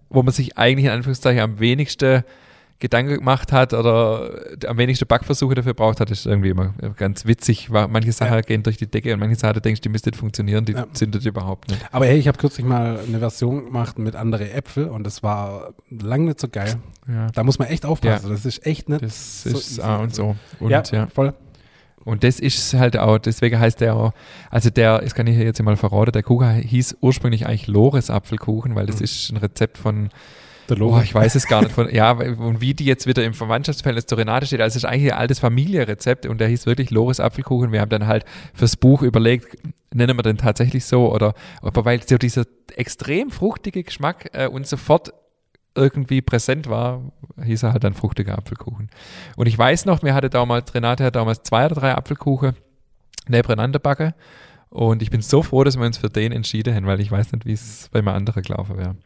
wo 0.09 0.23
man 0.23 0.33
sich 0.33 0.57
eigentlich 0.57 0.87
in 0.87 0.93
Anführungszeichen 0.93 1.41
am 1.41 1.61
wenigsten 1.61 2.25
Gedanken 2.81 3.15
gemacht 3.17 3.51
hat 3.53 3.75
oder 3.75 4.31
am 4.67 4.79
wenigsten 4.79 5.07
Backversuche 5.09 5.57
dafür 5.57 5.75
braucht 5.75 5.99
hat, 6.01 6.11
ist 6.13 6.27
irgendwie 6.27 6.51
immer 6.51 6.75
ganz 6.97 7.27
witzig. 7.27 7.71
Manche 7.71 8.13
Sachen 8.13 8.35
Ja. 8.35 8.41
gehen 8.41 8.63
durch 8.63 8.77
die 8.77 8.87
Decke 8.87 9.13
und 9.13 9.19
manche 9.21 9.35
Sachen, 9.35 9.55
du 9.55 9.61
denkst, 9.61 9.81
die 9.81 9.89
müsste 9.89 10.11
nicht 10.11 10.19
funktionieren, 10.19 10.65
die 10.65 10.73
Ja. 10.75 10.87
zündet 10.93 11.27
überhaupt 11.27 11.69
nicht. 11.71 11.85
Aber 11.91 12.07
hey, 12.07 12.19
ich 12.19 12.29
habe 12.29 12.39
kürzlich 12.39 12.65
mal 12.65 13.01
eine 13.07 13.19
Version 13.19 13.65
gemacht 13.65 13.99
mit 13.99 14.15
andere 14.15 14.53
Äpfel 14.53 14.85
und 14.89 15.05
das 15.05 15.25
war 15.25 15.75
lang 15.91 16.25
nicht 16.27 16.39
so 16.41 16.49
geil. 16.49 16.77
Ja, 17.09 17.27
Da 17.33 17.43
muss 17.43 17.59
man 17.59 17.67
echt 17.69 17.85
aufpassen. 17.85 18.31
Das 18.31 18.45
ist 18.45 18.65
echt 18.65 18.89
nicht 18.89 19.03
das 19.03 19.43
so 19.43 19.51
ist. 19.51 19.81
A 19.81 19.97
und 19.97 20.15
so. 20.15 20.37
Und, 20.61 20.71
ja, 20.71 20.83
ja. 20.93 21.07
voll. 21.09 21.35
Und 22.05 22.23
das 22.25 22.39
ist 22.39 22.73
halt 22.75 22.97
auch, 22.97 23.19
deswegen 23.19 23.59
heißt 23.59 23.81
der 23.81 23.95
auch, 23.97 24.13
also 24.51 24.71
der, 24.71 25.01
das 25.01 25.15
kann 25.15 25.27
ich 25.27 25.35
hier 25.37 25.45
jetzt 25.45 25.61
mal 25.63 25.77
verraten, 25.77 26.13
der 26.13 26.23
Kuchen 26.23 26.49
hieß 26.55 26.99
ursprünglich 27.01 27.45
eigentlich 27.47 27.67
Lores 27.67 28.09
Apfelkuchen, 28.09 28.75
weil 28.77 28.87
das 28.87 28.99
Mhm. 29.01 29.05
ist 29.05 29.31
ein 29.33 29.37
Rezept 29.39 29.77
von, 29.79 30.09
Der 30.69 30.77
oh, 30.77 30.81
Lore. 30.81 31.03
ich 31.03 31.15
weiß 31.15 31.35
es 31.35 31.47
gar 31.47 31.63
nicht, 31.63 31.73
von, 31.73 31.93
ja, 31.93 32.13
und 32.13 32.61
wie 32.61 32.75
die 32.75 32.85
jetzt 32.85 33.07
wieder 33.07 33.25
im 33.25 33.35
Verwandtschaftsverhältnis 33.35 34.07
zur 34.07 34.19
Renate 34.19 34.47
steht, 34.47 34.61
also 34.61 34.77
es 34.77 34.85
ist 34.85 34.85
eigentlich 34.85 35.13
ein 35.13 35.19
altes 35.19 35.39
Familienrezept 35.39 36.27
und 36.27 36.39
der 36.39 36.49
hieß 36.49 36.67
wirklich 36.67 36.91
Lores 36.91 37.21
Apfelkuchen. 37.21 37.73
Wir 37.73 37.81
haben 37.81 37.89
dann 37.89 38.07
halt 38.07 38.25
fürs 38.55 38.77
Buch 38.77 39.03
überlegt, 39.03 39.57
nennen 39.93 40.17
wir 40.17 40.23
den 40.23 40.37
tatsächlich 40.37 40.85
so 40.85 41.13
oder, 41.13 41.35
aber 41.63 41.85
weil 41.85 42.03
so 42.07 42.19
dieser 42.19 42.45
extrem 42.77 43.31
fruchtige 43.31 43.83
Geschmack 43.83 44.31
äh, 44.33 44.47
uns 44.47 44.71
sofort 44.71 45.13
irgendwie 45.75 46.21
präsent 46.21 46.69
war, 46.69 47.03
hieß 47.43 47.63
er 47.63 47.73
halt 47.73 47.85
dann 47.85 47.95
fruchtiger 47.95 48.37
Apfelkuchen. 48.37 48.91
Und 49.37 49.47
ich 49.47 49.57
weiß 49.57 49.87
noch, 49.87 50.03
mir 50.03 50.15
hatte 50.15 50.29
damals, 50.29 50.75
Renate 50.75 51.05
hat 51.05 51.17
damals 51.17 51.43
zwei 51.45 51.67
oder 51.67 51.77
drei 51.77 51.95
Apfelkuchen 51.95 52.57
nebeneinander 53.29 53.79
backen. 53.79 54.13
Und 54.71 55.03
ich 55.03 55.11
bin 55.11 55.23
so 55.23 55.43
froh, 55.43 55.65
dass 55.65 55.79
wir 55.79 55.87
uns 55.87 55.97
für 55.97 56.11
den 56.11 56.33
entschieden 56.33 56.75
haben, 56.75 56.87
weil 56.87 57.01
ich 57.01 57.11
weiß 57.11 57.33
nicht, 57.33 57.47
wie 57.47 57.53
es 57.53 57.89
bei 57.91 58.01
einem 58.01 58.09
anderen 58.09 58.43
gelaufen 58.43 58.77
wäre. 58.77 58.97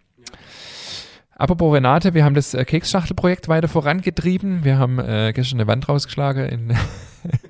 Apropos 1.42 1.74
Renate, 1.74 2.14
wir 2.14 2.24
haben 2.24 2.36
das 2.36 2.54
äh, 2.54 2.64
Keksschachtelprojekt 2.64 3.48
weiter 3.48 3.66
vorangetrieben. 3.66 4.62
Wir 4.62 4.78
haben 4.78 5.00
äh, 5.00 5.32
gestern 5.34 5.58
eine 5.58 5.66
Wand 5.66 5.88
rausgeschlagen 5.88 6.44
in 6.44 6.72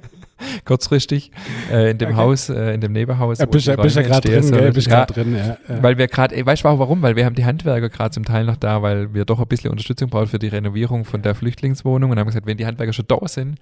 kurzfristig 0.65 1.31
äh, 1.71 1.91
in 1.91 1.99
dem 1.99 2.09
Okay. 2.09 2.17
Haus, 2.17 2.49
äh, 2.49 2.73
in 2.73 2.81
dem 2.81 2.93
Nebenhaus. 2.93 3.39
Ja, 3.39 3.45
bist 3.45 3.67
ja, 3.67 3.77
gerade 3.77 4.31
drin, 4.31 4.33
gell? 4.33 4.43
sollen. 4.45 4.73
Bist 4.73 4.87
Ja, 4.87 5.05
drin, 5.05 5.37
ja. 5.37 5.59
ja. 5.69 5.83
weil 5.83 5.99
wir 5.99 6.09
gerade, 6.09 6.35
ey, 6.35 6.47
weißt 6.47 6.65
du 6.65 6.69
auch 6.69 6.79
warum? 6.79 7.03
Weil 7.03 7.17
wir 7.17 7.27
haben 7.27 7.35
die 7.35 7.45
Handwerker 7.45 7.91
gerade 7.91 8.13
zum 8.13 8.25
Teil 8.25 8.47
noch 8.47 8.57
da, 8.57 8.81
weil 8.81 9.13
wir 9.13 9.27
doch 9.27 9.39
ein 9.39 9.47
bisschen 9.47 9.71
Unterstützung 9.71 10.09
brauchen 10.09 10.29
für 10.29 10.39
die 10.39 10.49
Renovierung 10.49 11.05
von 11.05 11.21
der 11.21 11.35
Flüchtlingswohnung 11.35 12.13
und 12.13 12.19
haben 12.19 12.27
gesagt, 12.27 12.47
wenn 12.47 12.57
die 12.57 12.65
Handwerker 12.65 12.95
schon 12.95 13.05
da 13.09 13.19
sind, 13.29 13.59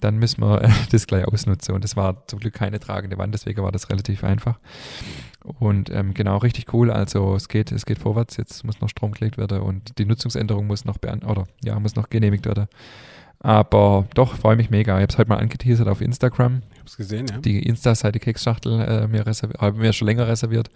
dann 0.00 0.18
müssen 0.18 0.42
wir 0.42 0.62
äh, 0.62 0.68
das 0.90 1.06
gleich 1.06 1.26
ausnutzen. 1.26 1.74
Und 1.74 1.84
das 1.84 1.96
war 1.96 2.26
zum 2.26 2.38
Glück 2.38 2.52
keine 2.52 2.80
tragende 2.80 3.16
Wand, 3.16 3.32
deswegen 3.32 3.62
war 3.62 3.72
das 3.72 3.88
relativ 3.88 4.24
einfach. 4.24 4.58
Und 5.44 5.90
ähm, 5.90 6.14
genau, 6.14 6.38
richtig 6.38 6.72
cool. 6.72 6.90
Also 6.90 7.34
es 7.34 7.48
geht, 7.48 7.70
es 7.70 7.84
geht 7.84 7.98
vorwärts, 7.98 8.38
jetzt 8.38 8.64
muss 8.64 8.80
noch 8.80 8.88
Strom 8.88 9.12
gelegt 9.12 9.36
werden 9.36 9.60
und 9.60 9.98
die 9.98 10.06
Nutzungsänderung 10.06 10.66
muss 10.66 10.86
noch 10.86 10.96
bean 10.96 11.22
oder 11.22 11.44
ja, 11.62 11.78
muss 11.78 11.96
noch 11.96 12.08
genehmigt 12.08 12.46
werden. 12.46 12.66
Aber 13.40 14.06
doch, 14.14 14.36
freue 14.36 14.56
mich 14.56 14.70
mega. 14.70 14.96
Ich 14.96 15.02
habe 15.02 15.12
es 15.12 15.18
heute 15.18 15.28
mal 15.28 15.36
angeteasert 15.36 15.86
auf 15.86 16.00
Instagram 16.00 16.62
ich 16.72 16.80
hab's 16.80 16.96
gesehen, 16.96 17.26
ja. 17.28 17.38
die 17.38 17.62
Insta-Seite 17.62 18.18
Keksschachtel 18.18 18.80
äh, 18.80 19.06
mir 19.06 19.24
haben 19.24 19.82
wir 19.82 19.92
schon 19.92 20.06
länger 20.06 20.26
reserviert. 20.26 20.70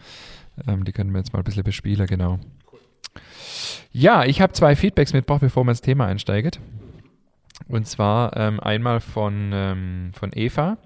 Ähm, 0.67 0.85
die 0.85 0.93
können 0.93 1.13
wir 1.13 1.19
jetzt 1.19 1.33
mal 1.33 1.39
ein 1.39 1.45
bisschen 1.45 1.65
bespielen, 1.65 2.07
genau. 2.07 2.39
Ja, 3.91 4.25
ich 4.25 4.43
habe 4.43 4.53
zwei 4.53 4.77
Feedbacks 4.77 5.15
mitgebracht, 5.15 5.41
bevor 5.41 5.65
wir 5.65 5.71
ins 5.71 5.81
Thema 5.81 6.07
einsteigt. 6.07 6.61
Und 7.69 7.87
zwar 7.87 8.37
ähm, 8.37 8.61
einmal 8.61 9.01
von, 9.01 9.51
ähm, 9.53 10.11
von 10.13 10.31
Eva. 10.35 10.77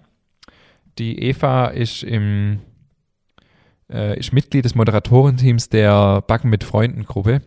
Die 0.99 1.19
Eva 1.21 1.67
ist 1.67 2.05
im 2.05 2.61
äh, 3.93 4.19
ist 4.19 4.33
Mitglied 4.33 4.65
des 4.65 4.75
Moderatorenteams 4.75 5.69
der 5.69 6.23
Backen 6.23 6.51
mit 6.51 6.65
Freunden 6.65 7.05
Gruppe, 7.05 7.43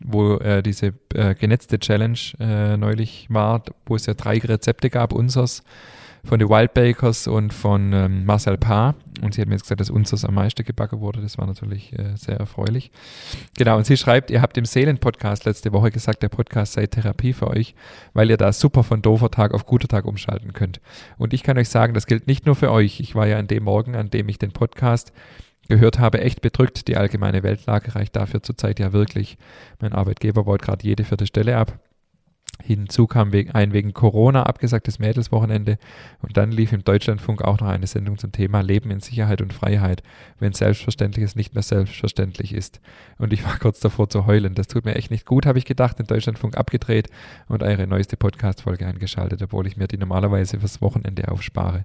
wo 0.00 0.36
äh, 0.36 0.62
diese 0.62 0.94
äh, 1.14 1.34
genetzte 1.34 1.78
Challenge 1.78 2.18
äh, 2.38 2.76
neulich 2.76 3.26
war, 3.30 3.62
wo 3.86 3.96
es 3.96 4.06
ja 4.06 4.14
drei 4.14 4.38
Rezepte 4.38 4.90
gab, 4.90 5.12
unseres 5.12 5.62
von 6.24 6.38
den 6.38 6.48
Wild 6.48 6.74
Bakers 6.74 7.26
und 7.26 7.52
von 7.52 7.92
ähm, 7.92 8.24
Marcel 8.24 8.58
Paar. 8.58 8.94
Und 9.22 9.34
sie 9.34 9.40
hat 9.40 9.48
mir 9.48 9.54
jetzt 9.54 9.62
gesagt, 9.62 9.80
dass 9.80 9.90
unseres 9.90 10.24
am 10.24 10.34
meisten 10.34 10.64
gebacken 10.64 11.00
wurde. 11.00 11.20
Das 11.20 11.38
war 11.38 11.46
natürlich 11.46 11.92
äh, 11.98 12.16
sehr 12.16 12.36
erfreulich. 12.36 12.90
Genau, 13.56 13.76
und 13.76 13.86
sie 13.86 13.96
schreibt, 13.96 14.30
ihr 14.30 14.42
habt 14.42 14.56
im 14.58 14.64
Seelen-Podcast 14.64 15.44
letzte 15.44 15.72
Woche 15.72 15.90
gesagt, 15.90 16.22
der 16.22 16.28
Podcast 16.28 16.74
sei 16.74 16.86
Therapie 16.86 17.32
für 17.32 17.48
euch, 17.48 17.74
weil 18.12 18.30
ihr 18.30 18.36
da 18.36 18.52
super 18.52 18.84
von 18.84 19.02
doofer 19.02 19.30
Tag 19.30 19.54
auf 19.54 19.66
guter 19.66 19.88
Tag 19.88 20.04
umschalten 20.04 20.52
könnt. 20.52 20.80
Und 21.16 21.32
ich 21.32 21.42
kann 21.42 21.58
euch 21.58 21.68
sagen, 21.68 21.94
das 21.94 22.06
gilt 22.06 22.26
nicht 22.26 22.46
nur 22.46 22.54
für 22.54 22.70
euch. 22.70 23.00
Ich 23.00 23.14
war 23.14 23.26
ja 23.26 23.38
an 23.38 23.48
dem 23.48 23.64
Morgen, 23.64 23.96
an 23.96 24.10
dem 24.10 24.28
ich 24.28 24.38
den 24.38 24.52
Podcast 24.52 25.12
gehört 25.68 25.98
habe, 25.98 26.20
echt 26.20 26.40
bedrückt. 26.40 26.88
Die 26.88 26.96
allgemeine 26.96 27.42
Weltlage 27.42 27.94
reicht 27.94 28.16
dafür 28.16 28.42
zurzeit 28.42 28.80
ja 28.80 28.92
wirklich. 28.92 29.38
Mein 29.80 29.92
Arbeitgeber 29.92 30.44
baut 30.44 30.62
gerade 30.62 30.86
jede 30.86 31.04
vierte 31.04 31.26
Stelle 31.26 31.56
ab. 31.56 31.78
Hinzu 32.62 33.06
kam 33.06 33.30
ein 33.52 33.72
wegen 33.72 33.94
Corona 33.94 34.42
abgesagtes 34.42 34.98
Mädelswochenende 34.98 35.78
und 36.22 36.36
dann 36.36 36.50
lief 36.50 36.72
im 36.72 36.82
Deutschlandfunk 36.82 37.42
auch 37.42 37.60
noch 37.60 37.68
eine 37.68 37.86
Sendung 37.86 38.18
zum 38.18 38.32
Thema 38.32 38.62
Leben 38.62 38.90
in 38.90 38.98
Sicherheit 38.98 39.40
und 39.40 39.52
Freiheit, 39.52 40.02
wenn 40.40 40.52
Selbstverständliches 40.52 41.36
nicht 41.36 41.54
mehr 41.54 41.62
selbstverständlich 41.62 42.52
ist. 42.52 42.80
Und 43.16 43.32
ich 43.32 43.44
war 43.44 43.56
kurz 43.60 43.78
davor 43.78 44.10
zu 44.10 44.26
heulen. 44.26 44.54
Das 44.54 44.66
tut 44.66 44.84
mir 44.84 44.96
echt 44.96 45.12
nicht 45.12 45.24
gut, 45.24 45.46
habe 45.46 45.58
ich 45.58 45.66
gedacht, 45.66 46.00
den 46.00 46.06
Deutschlandfunk 46.06 46.56
abgedreht 46.56 47.08
und 47.46 47.62
eure 47.62 47.86
neueste 47.86 48.16
Podcast-Folge 48.16 48.86
eingeschaltet, 48.86 49.40
obwohl 49.40 49.66
ich 49.68 49.76
mir 49.76 49.86
die 49.86 49.98
normalerweise 49.98 50.58
fürs 50.58 50.82
Wochenende 50.82 51.30
aufspare. 51.30 51.84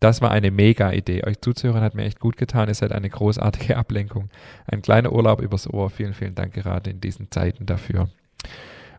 Das 0.00 0.20
war 0.20 0.30
eine 0.30 0.50
mega 0.50 0.92
Idee. 0.92 1.24
Euch 1.24 1.40
zuzuhören 1.40 1.80
hat 1.82 1.94
mir 1.94 2.04
echt 2.04 2.20
gut 2.20 2.36
getan. 2.36 2.68
Ihr 2.68 2.74
seid 2.74 2.92
eine 2.92 3.08
großartige 3.08 3.76
Ablenkung. 3.78 4.28
Ein 4.66 4.82
kleiner 4.82 5.12
Urlaub 5.12 5.40
übers 5.40 5.66
Ohr. 5.72 5.90
Vielen, 5.90 6.12
vielen 6.14 6.34
Dank 6.34 6.52
gerade 6.54 6.90
in 6.90 7.00
diesen 7.00 7.30
Zeiten 7.30 7.64
dafür. 7.66 8.08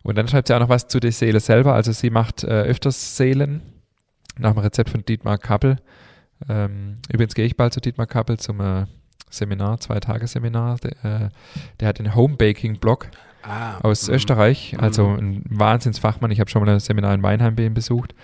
Und 0.02 0.18
dann 0.18 0.26
schreibt 0.28 0.48
sie 0.48 0.54
auch 0.54 0.60
noch 0.60 0.68
was 0.68 0.88
zu 0.88 1.00
der 1.00 1.12
Seele 1.12 1.40
selber. 1.40 1.74
Also 1.74 1.92
sie 1.92 2.10
macht 2.10 2.42
äh, 2.44 2.62
öfters 2.62 3.16
Seelen 3.16 3.62
nach 4.38 4.52
dem 4.52 4.58
Rezept 4.60 4.90
von 4.90 5.04
Dietmar 5.04 5.38
Kappel. 5.38 5.76
Ähm, 6.48 6.96
übrigens 7.12 7.34
gehe 7.34 7.46
ich 7.46 7.56
bald 7.56 7.72
zu 7.74 7.80
Dietmar 7.80 8.06
Kappel 8.06 8.38
zum 8.38 8.60
äh, 8.60 8.86
Seminar, 9.30 9.78
Zwei-Tage-Seminar. 9.80 10.78
Der, 10.78 10.92
äh, 11.04 11.28
der 11.80 11.88
hat 11.88 11.98
einen 12.00 12.14
Homebaking-Blog 12.14 13.08
Ah, 13.42 13.78
aus 13.82 14.08
mhm. 14.08 14.14
Österreich, 14.14 14.76
also 14.80 15.08
Mhm. 15.10 15.18
ein 15.18 15.44
Wahnsinnsfachmann. 15.48 16.30
Ich 16.32 16.40
habe 16.40 16.50
schon 16.50 16.64
mal 16.64 16.72
ein 16.72 16.80
Seminar 16.80 17.14
in 17.14 17.22
Weinheim 17.22 17.54
bei 17.54 17.64
ihm 17.66 17.74
besucht. 17.74 18.14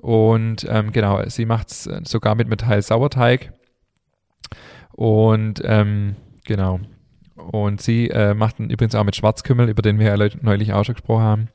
Und 0.00 0.66
ähm, 0.68 0.92
genau, 0.92 1.22
sie 1.28 1.44
macht 1.44 1.70
es 1.70 1.88
sogar 2.04 2.34
mit 2.34 2.48
Metall 2.48 2.82
Sauerteig. 2.82 3.52
Und 4.92 5.60
ähm, 5.64 6.16
genau. 6.44 6.80
Und 7.36 7.80
sie 7.80 8.10
äh, 8.10 8.34
macht 8.34 8.58
übrigens 8.58 8.94
auch 8.94 9.04
mit 9.04 9.16
Schwarzkümmel, 9.16 9.68
über 9.68 9.82
den 9.82 9.98
wir 9.98 10.06
ja 10.06 10.28
neulich 10.42 10.72
auch 10.72 10.84
schon 10.84 10.96
gesprochen 10.96 11.22
haben. 11.22 11.48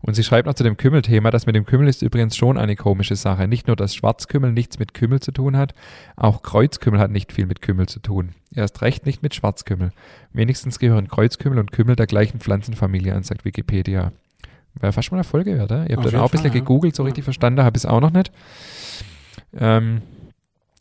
Und 0.00 0.14
sie 0.14 0.22
schreibt 0.22 0.46
noch 0.46 0.54
zu 0.54 0.62
dem 0.62 0.76
Kümmelthema, 0.76 1.30
das 1.30 1.46
mit 1.46 1.56
dem 1.56 1.66
Kümmel 1.66 1.88
ist 1.88 2.02
übrigens 2.02 2.36
schon 2.36 2.56
eine 2.56 2.76
komische 2.76 3.16
Sache. 3.16 3.48
Nicht 3.48 3.66
nur, 3.66 3.76
dass 3.76 3.94
Schwarzkümmel 3.94 4.52
nichts 4.52 4.78
mit 4.78 4.94
Kümmel 4.94 5.20
zu 5.20 5.32
tun 5.32 5.56
hat, 5.56 5.74
auch 6.16 6.42
Kreuzkümmel 6.42 7.00
hat 7.00 7.10
nicht 7.10 7.32
viel 7.32 7.46
mit 7.46 7.60
Kümmel 7.60 7.88
zu 7.88 8.00
tun. 8.00 8.30
Erst 8.54 8.80
recht 8.82 9.06
nicht 9.06 9.22
mit 9.22 9.34
Schwarzkümmel. 9.34 9.90
Wenigstens 10.32 10.78
gehören 10.78 11.08
Kreuzkümmel 11.08 11.58
und 11.58 11.72
Kümmel 11.72 11.96
der 11.96 12.06
gleichen 12.06 12.40
Pflanzenfamilie 12.40 13.14
an, 13.14 13.24
sagt 13.24 13.44
Wikipedia. 13.44 14.12
Wäre 14.80 14.92
fast 14.92 15.10
mal 15.10 15.18
eine 15.18 15.24
Folge 15.24 15.56
wert, 15.58 15.70
Ihr 15.70 15.96
habt 15.96 15.98
Auf 15.98 16.12
dann 16.12 16.20
auch 16.20 16.26
ein 16.26 16.30
bisschen 16.30 16.46
ja. 16.46 16.52
gegoogelt, 16.52 16.94
so 16.94 17.02
richtig 17.02 17.24
verstanden 17.24 17.62
habe 17.62 17.76
ich 17.76 17.84
es 17.84 17.86
auch 17.86 18.00
noch 18.00 18.12
nicht. 18.12 18.32
Ähm, 19.58 20.02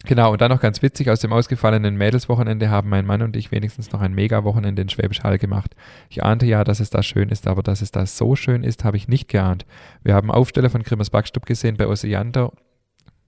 Genau, 0.06 0.32
und 0.32 0.40
dann 0.40 0.52
noch 0.52 0.62
ganz 0.62 0.82
witzig, 0.82 1.10
aus 1.10 1.20
dem 1.20 1.34
ausgefallenen 1.34 1.98
Mädelswochenende 1.98 2.70
haben 2.70 2.88
mein 2.88 3.06
Mann 3.06 3.22
und 3.22 3.36
ich 3.36 3.52
wenigstens 3.52 3.92
noch 3.92 4.00
ein 4.00 4.14
Mega-Wochenende 4.14 4.82
in 4.82 4.90
Schwäbisch 4.90 5.24
Hall 5.24 5.38
gemacht. 5.38 5.76
Ich 6.10 6.24
ahnte 6.24 6.46
ja, 6.46 6.64
dass 6.64 6.80
es 6.80 6.90
da 6.90 7.04
schön 7.04 7.30
ist, 7.30 7.48
aber 7.48 7.64
dass 7.64 7.82
es 7.82 7.92
da 7.92 8.06
so 8.06 8.36
schön 8.36 8.64
ist, 8.64 8.86
habe 8.86 8.96
ich 8.96 9.08
nicht 9.08 9.28
geahnt. 9.28 9.66
Wir 10.04 10.14
haben 10.14 10.32
Aufsteller 10.32 10.70
von 10.70 10.84
Grimmers 10.84 11.10
Backstub 11.10 11.46
gesehen 11.46 11.76
bei 11.76 11.88
Ossiander 11.88 12.54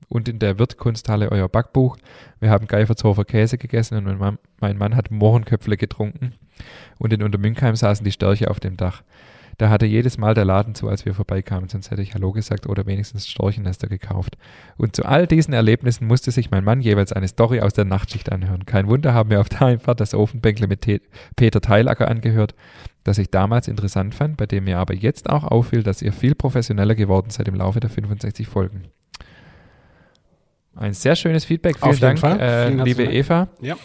und 0.07 0.29
in 0.29 0.39
der 0.39 0.57
Wirtkunsthalle 0.59 1.31
euer 1.31 1.49
Backbuch. 1.49 1.97
Wir 2.39 2.49
haben 2.49 2.67
Geifertshofer 2.67 3.25
Käse 3.25 3.57
gegessen 3.57 3.97
und 3.97 4.05
mein 4.05 4.17
Mann, 4.17 4.37
mein 4.61 4.77
Mann 4.77 4.95
hat 4.95 5.11
Mohrenköpfle 5.11 5.75
getrunken. 5.75 6.33
Und 6.97 7.11
in 7.11 7.23
Untermünkheim 7.23 7.75
saßen 7.75 8.05
die 8.05 8.11
Störche 8.11 8.49
auf 8.49 8.59
dem 8.59 8.77
Dach. 8.77 9.01
Da 9.59 9.69
hatte 9.69 9.85
jedes 9.85 10.17
Mal 10.17 10.33
der 10.35 10.45
Laden 10.45 10.73
zu, 10.73 10.87
als 10.87 11.05
wir 11.05 11.13
vorbeikamen, 11.13 11.67
sonst 11.67 11.91
hätte 11.91 12.01
ich 12.01 12.13
Hallo 12.13 12.31
gesagt 12.31 12.65
oder 12.65 12.85
wenigstens 12.85 13.27
Storchennester 13.27 13.87
gekauft. 13.87 14.37
Und 14.77 14.95
zu 14.95 15.03
all 15.03 15.27
diesen 15.27 15.53
Erlebnissen 15.53 16.07
musste 16.07 16.31
sich 16.31 16.49
mein 16.49 16.63
Mann 16.63 16.79
jeweils 16.79 17.11
eine 17.11 17.27
Story 17.27 17.59
aus 17.59 17.73
der 17.73 17.83
Nachtschicht 17.83 18.31
anhören. 18.31 18.65
Kein 18.65 18.87
Wunder 18.87 19.13
haben 19.13 19.29
wir 19.29 19.41
auf 19.41 19.49
der 19.49 19.63
Einfahrt 19.63 19.99
das 19.99 20.13
Ofenbänkle 20.13 20.67
mit 20.67 20.83
Te 20.83 21.01
Peter 21.35 21.59
Teilacker 21.59 22.07
angehört, 22.07 22.55
das 23.03 23.17
ich 23.17 23.31
damals 23.31 23.67
interessant 23.67 24.15
fand, 24.15 24.37
bei 24.37 24.45
dem 24.45 24.63
mir 24.63 24.77
aber 24.77 24.93
jetzt 24.93 25.29
auch 25.29 25.43
auffiel, 25.43 25.83
dass 25.83 26.01
ihr 26.01 26.13
viel 26.13 26.35
professioneller 26.35 26.95
geworden 26.95 27.29
seid 27.29 27.49
im 27.49 27.55
Laufe 27.55 27.81
der 27.81 27.89
65 27.89 28.47
Folgen. 28.47 28.83
Ein 30.73 30.93
sehr 30.93 31.17
schönes 31.17 31.43
Feedback. 31.43 31.79
Vielen 31.83 31.99
Dank, 31.99 32.23
äh, 32.23 32.69
liebe 32.69 33.03
herzlichen 33.03 33.11
Eva. 33.11 33.47
Ja. 33.59 33.75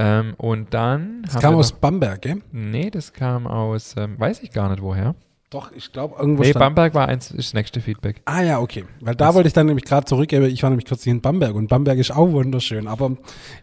Ähm, 0.00 0.34
und 0.36 0.72
dann. 0.74 1.22
Das 1.24 1.40
kam 1.40 1.54
aus 1.56 1.72
noch- 1.72 1.78
Bamberg, 1.80 2.22
gell? 2.22 2.40
Nee, 2.52 2.90
das 2.90 3.12
kam 3.12 3.46
aus, 3.46 3.94
ähm, 3.98 4.18
weiß 4.18 4.42
ich 4.42 4.52
gar 4.52 4.68
nicht 4.70 4.80
woher. 4.82 5.14
Doch, 5.50 5.72
ich 5.72 5.92
glaube, 5.92 6.14
irgendwo 6.18 6.42
Nee, 6.42 6.50
stand- 6.50 6.60
Bamberg 6.62 6.94
war 6.94 7.08
eins, 7.08 7.30
ist 7.30 7.48
das 7.48 7.54
nächste 7.54 7.80
Feedback. 7.80 8.20
Ah 8.26 8.42
ja, 8.42 8.60
okay. 8.60 8.84
Weil 9.00 9.14
da 9.14 9.34
wollte 9.34 9.46
ich 9.48 9.54
dann 9.54 9.66
nämlich 9.66 9.84
gerade 9.86 10.04
zurückgeben. 10.04 10.44
Ich 10.44 10.62
war 10.62 10.68
nämlich 10.70 10.84
kürzlich 10.86 11.10
in 11.10 11.20
Bamberg 11.22 11.54
und 11.54 11.68
Bamberg 11.68 11.98
ist 11.98 12.10
auch 12.10 12.30
wunderschön, 12.30 12.86
aber 12.86 13.16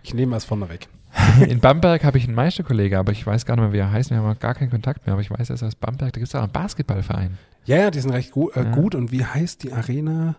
ich 0.04 0.14
nehme 0.14 0.36
es 0.36 0.46
vorne 0.46 0.68
weg. 0.70 0.88
In 1.48 1.62
Bamberg 1.62 2.04
habe 2.04 2.18
ich 2.18 2.26
einen 2.26 2.36
Meisterkollege, 2.36 3.00
aber 3.00 3.14
ich 3.14 3.26
weiß 3.26 3.46
gar 3.46 3.56
nicht 3.56 3.64
mehr, 3.64 3.72
wie 3.72 3.78
er 3.78 3.90
heißt. 3.92 4.10
Wir 4.10 4.18
haben 4.18 4.30
auch 4.36 4.38
gar 4.40 4.54
keinen 4.54 4.70
Kontakt 4.70 5.06
mehr, 5.06 5.14
aber 5.14 5.22
ich 5.22 5.32
weiß, 5.32 5.50
er 5.50 5.54
ist 5.54 5.64
aus 5.64 5.76
Bamberg. 5.76 6.12
Da 6.12 6.20
gibt 6.20 6.28
es 6.28 6.36
auch 6.36 6.44
einen 6.44 6.52
Basketballverein. 6.52 7.38
Ja, 7.64 7.78
ja, 7.78 7.90
die 7.92 8.00
sind 8.02 8.12
recht 8.12 8.32
gu 8.32 8.50
äh, 8.50 8.64
Ja. 8.64 8.72
gut. 8.72 8.96
Und 8.96 9.14
wie 9.14 9.24
heißt 9.24 9.64
die 9.64 9.72
Arena? 9.72 10.36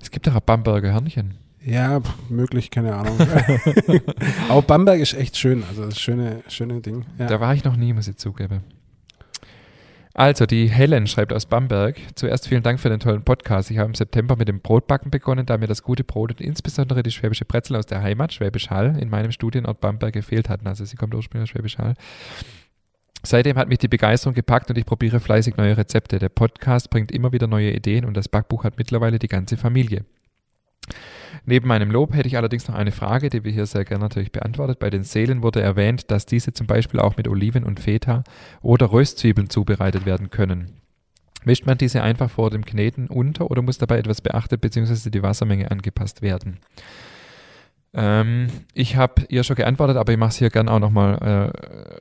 Es 0.00 0.10
gibt 0.10 0.28
auch 0.28 0.34
ein 0.34 0.40
Bamberger 0.44 0.92
Hörnchen. 0.92 1.38
Ja, 1.64 2.00
möglich, 2.28 2.70
keine 2.70 2.94
Ahnung. 2.94 3.16
aber 4.48 4.62
Bamberg 4.62 5.00
ist 5.00 5.14
echt 5.14 5.36
schön. 5.36 5.62
Also 5.68 5.84
das 5.84 6.00
schöne, 6.00 6.42
schöne 6.48 6.80
Ding. 6.80 7.04
Ja. 7.18 7.26
Da 7.26 7.40
war 7.40 7.54
ich 7.54 7.64
noch 7.64 7.76
nie, 7.76 7.92
muss 7.92 8.08
ich 8.08 8.16
zugeben. 8.16 8.62
Also, 10.14 10.44
die 10.44 10.68
Helen 10.68 11.06
schreibt 11.06 11.32
aus 11.32 11.46
Bamberg. 11.46 11.96
Zuerst 12.16 12.46
vielen 12.46 12.62
Dank 12.62 12.80
für 12.80 12.90
den 12.90 13.00
tollen 13.00 13.22
Podcast. 13.22 13.70
Ich 13.70 13.78
habe 13.78 13.88
im 13.88 13.94
September 13.94 14.36
mit 14.36 14.46
dem 14.46 14.60
Brotbacken 14.60 15.10
begonnen, 15.10 15.46
da 15.46 15.56
mir 15.56 15.68
das 15.68 15.82
gute 15.82 16.04
Brot 16.04 16.32
und 16.32 16.40
insbesondere 16.42 17.02
die 17.02 17.10
schwäbische 17.10 17.46
Brezel 17.46 17.76
aus 17.76 17.86
der 17.86 18.02
Heimat, 18.02 18.34
Schwäbisch 18.34 18.68
Hall, 18.68 18.98
in 19.00 19.08
meinem 19.08 19.32
Studienort 19.32 19.80
Bamberg 19.80 20.12
gefehlt 20.12 20.50
hatten. 20.50 20.66
Also, 20.66 20.84
sie 20.84 20.96
kommt 20.96 21.14
ursprünglich 21.14 21.48
aus 21.48 21.52
Schwäbisch 21.52 21.78
Hall. 21.78 21.94
Seitdem 23.22 23.56
hat 23.56 23.68
mich 23.68 23.78
die 23.78 23.88
Begeisterung 23.88 24.34
gepackt 24.34 24.68
und 24.68 24.76
ich 24.76 24.84
probiere 24.84 25.18
fleißig 25.18 25.56
neue 25.56 25.78
Rezepte. 25.78 26.18
Der 26.18 26.28
Podcast 26.28 26.90
bringt 26.90 27.10
immer 27.10 27.32
wieder 27.32 27.46
neue 27.46 27.72
Ideen 27.72 28.04
und 28.04 28.14
das 28.14 28.28
Backbuch 28.28 28.64
hat 28.64 28.76
mittlerweile 28.76 29.18
die 29.18 29.28
ganze 29.28 29.56
Familie. 29.56 30.04
Neben 31.44 31.66
meinem 31.66 31.90
Lob 31.90 32.14
hätte 32.14 32.28
ich 32.28 32.36
allerdings 32.36 32.68
noch 32.68 32.76
eine 32.76 32.92
Frage, 32.92 33.28
die 33.28 33.44
wir 33.44 33.50
hier 33.50 33.66
sehr 33.66 33.84
gerne 33.84 34.04
natürlich 34.04 34.30
beantwortet. 34.30 34.78
Bei 34.78 34.90
den 34.90 35.02
Seelen 35.02 35.42
wurde 35.42 35.60
erwähnt, 35.60 36.10
dass 36.10 36.24
diese 36.24 36.52
zum 36.52 36.66
Beispiel 36.66 37.00
auch 37.00 37.16
mit 37.16 37.26
Oliven 37.26 37.64
und 37.64 37.80
Feta 37.80 38.22
oder 38.60 38.92
Röstzwiebeln 38.92 39.50
zubereitet 39.50 40.06
werden 40.06 40.30
können. 40.30 40.82
Mischt 41.44 41.66
man 41.66 41.78
diese 41.78 42.02
einfach 42.02 42.30
vor 42.30 42.50
dem 42.50 42.64
Kneten 42.64 43.08
unter 43.08 43.50
oder 43.50 43.62
muss 43.62 43.78
dabei 43.78 43.98
etwas 43.98 44.20
beachtet 44.20 44.60
bzw. 44.60 45.10
die 45.10 45.22
Wassermenge 45.22 45.70
angepasst 45.70 46.22
werden? 46.22 46.60
Ähm, 47.94 48.46
ich 48.74 48.96
habe 48.96 49.22
ihr 49.28 49.42
schon 49.42 49.56
geantwortet, 49.56 49.96
aber 49.96 50.12
ich 50.12 50.18
mache 50.18 50.30
es 50.30 50.36
hier 50.36 50.50
gern 50.50 50.68
auch 50.68 50.78
nochmal 50.78 51.52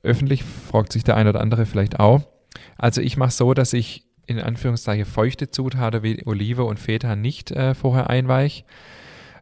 äh, 0.04 0.08
öffentlich, 0.08 0.44
fragt 0.44 0.94
sich 0.94 1.04
der 1.04 1.18
eine 1.18 1.30
oder 1.30 1.42
andere 1.42 1.66
vielleicht 1.66 2.00
auch. 2.00 2.22
Also 2.78 3.02
ich 3.02 3.18
mache 3.18 3.32
so, 3.32 3.54
dass 3.54 3.74
ich 3.74 4.06
in 4.28 4.40
Anführungszeichen 4.40 5.06
feuchte 5.06 5.50
Zutaten 5.50 6.04
wie 6.04 6.26
Olive 6.26 6.64
und 6.64 6.80
Feta 6.80 7.16
nicht 7.16 7.52
äh, 7.52 7.74
vorher 7.74 8.10
einweich, 8.10 8.66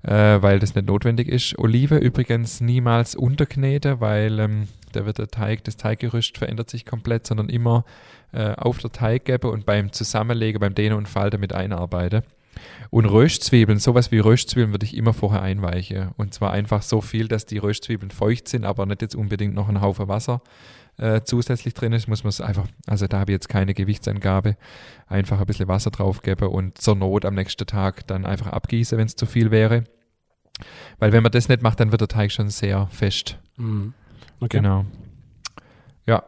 äh, 0.04 0.42
weil 0.42 0.60
das 0.60 0.76
nicht 0.76 0.88
notwendig 0.88 1.28
ist. 1.28 1.58
Olive 1.58 1.98
übrigens 1.98 2.62
niemals 2.62 3.16
unterknete, 3.16 4.00
weil 4.00 4.40
ähm, 4.40 4.68
da 4.92 5.06
wird 5.06 5.18
der 5.18 5.28
Teig, 5.28 5.64
das 5.64 5.78
Teiggerüst 5.78 6.38
verändert 6.38 6.70
sich 6.70 6.86
komplett, 6.86 7.28
sondern 7.28 7.50
immer 7.50 7.86
äh, 8.32 8.54
auf 8.56 8.80
der 8.80 8.92
Teiggebe 8.92 9.50
und 9.50 9.66
beim 9.66 9.92
Zusammenlegen, 9.92 10.60
beim 10.60 10.76
Dehnen 10.76 10.98
und 10.98 11.08
Falten 11.08 11.40
mit 11.40 11.54
einarbeite. 11.54 12.24
Und 12.90 13.06
Röstzwiebeln, 13.06 13.80
sowas 13.80 14.12
wie 14.12 14.20
Röstzwiebeln 14.20 14.74
würde 14.74 14.86
ich 14.86 14.98
immer 14.98 15.14
vorher 15.14 15.42
einweichen. 15.42 16.10
Und 16.18 16.34
zwar 16.34 16.52
einfach 16.52 16.82
so 16.82 17.02
viel, 17.02 17.28
dass 17.28 17.46
die 17.46 17.58
Röstzwiebeln 17.58 18.12
feucht 18.12 18.48
sind, 18.48 18.66
aber 18.66 18.86
nicht 18.86 19.02
jetzt 19.02 19.16
unbedingt 19.16 19.54
noch 19.54 19.70
ein 19.70 19.82
Haufen 19.82 20.08
Wasser 20.08 20.42
äh, 21.00 21.22
zusätzlich 21.24 21.74
drin 21.74 21.94
ist. 21.94 22.08
Muss 22.08 22.24
man 22.24 22.30
es 22.30 22.42
einfach, 22.42 22.68
also 22.88 23.08
da 23.08 23.20
habe 23.20 23.32
ich 23.32 23.36
jetzt 23.36 23.50
keine 23.50 23.74
Gewichtsangabe, 23.74 24.56
einfach 25.08 25.40
ein 25.40 25.46
bisschen 25.46 25.68
Wasser 25.68 25.92
drauf 25.92 26.22
geben 26.22 26.50
und 26.50 26.78
zur 26.78 26.96
Not 26.96 27.26
am 27.26 27.36
nächsten 27.36 27.66
Tag 27.66 28.06
dann 28.08 28.26
einfach 28.26 28.48
abgießen, 28.48 28.98
wenn 28.98 29.08
es 29.08 29.16
zu 29.16 29.26
viel 29.26 29.52
wäre. 29.52 29.84
Weil 31.00 31.12
wenn 31.14 31.24
man 31.24 31.32
das 31.32 31.50
nicht 31.50 31.62
macht, 31.62 31.80
dann 31.80 31.92
wird 31.92 32.02
der 32.02 32.08
Teig 32.08 32.32
schon 32.32 32.50
sehr 32.50 32.88
fest. 32.88 33.40
Mhm. 33.58 33.94
Okay. 34.42 34.58
Genau. 34.58 34.86
Ja, 36.06 36.24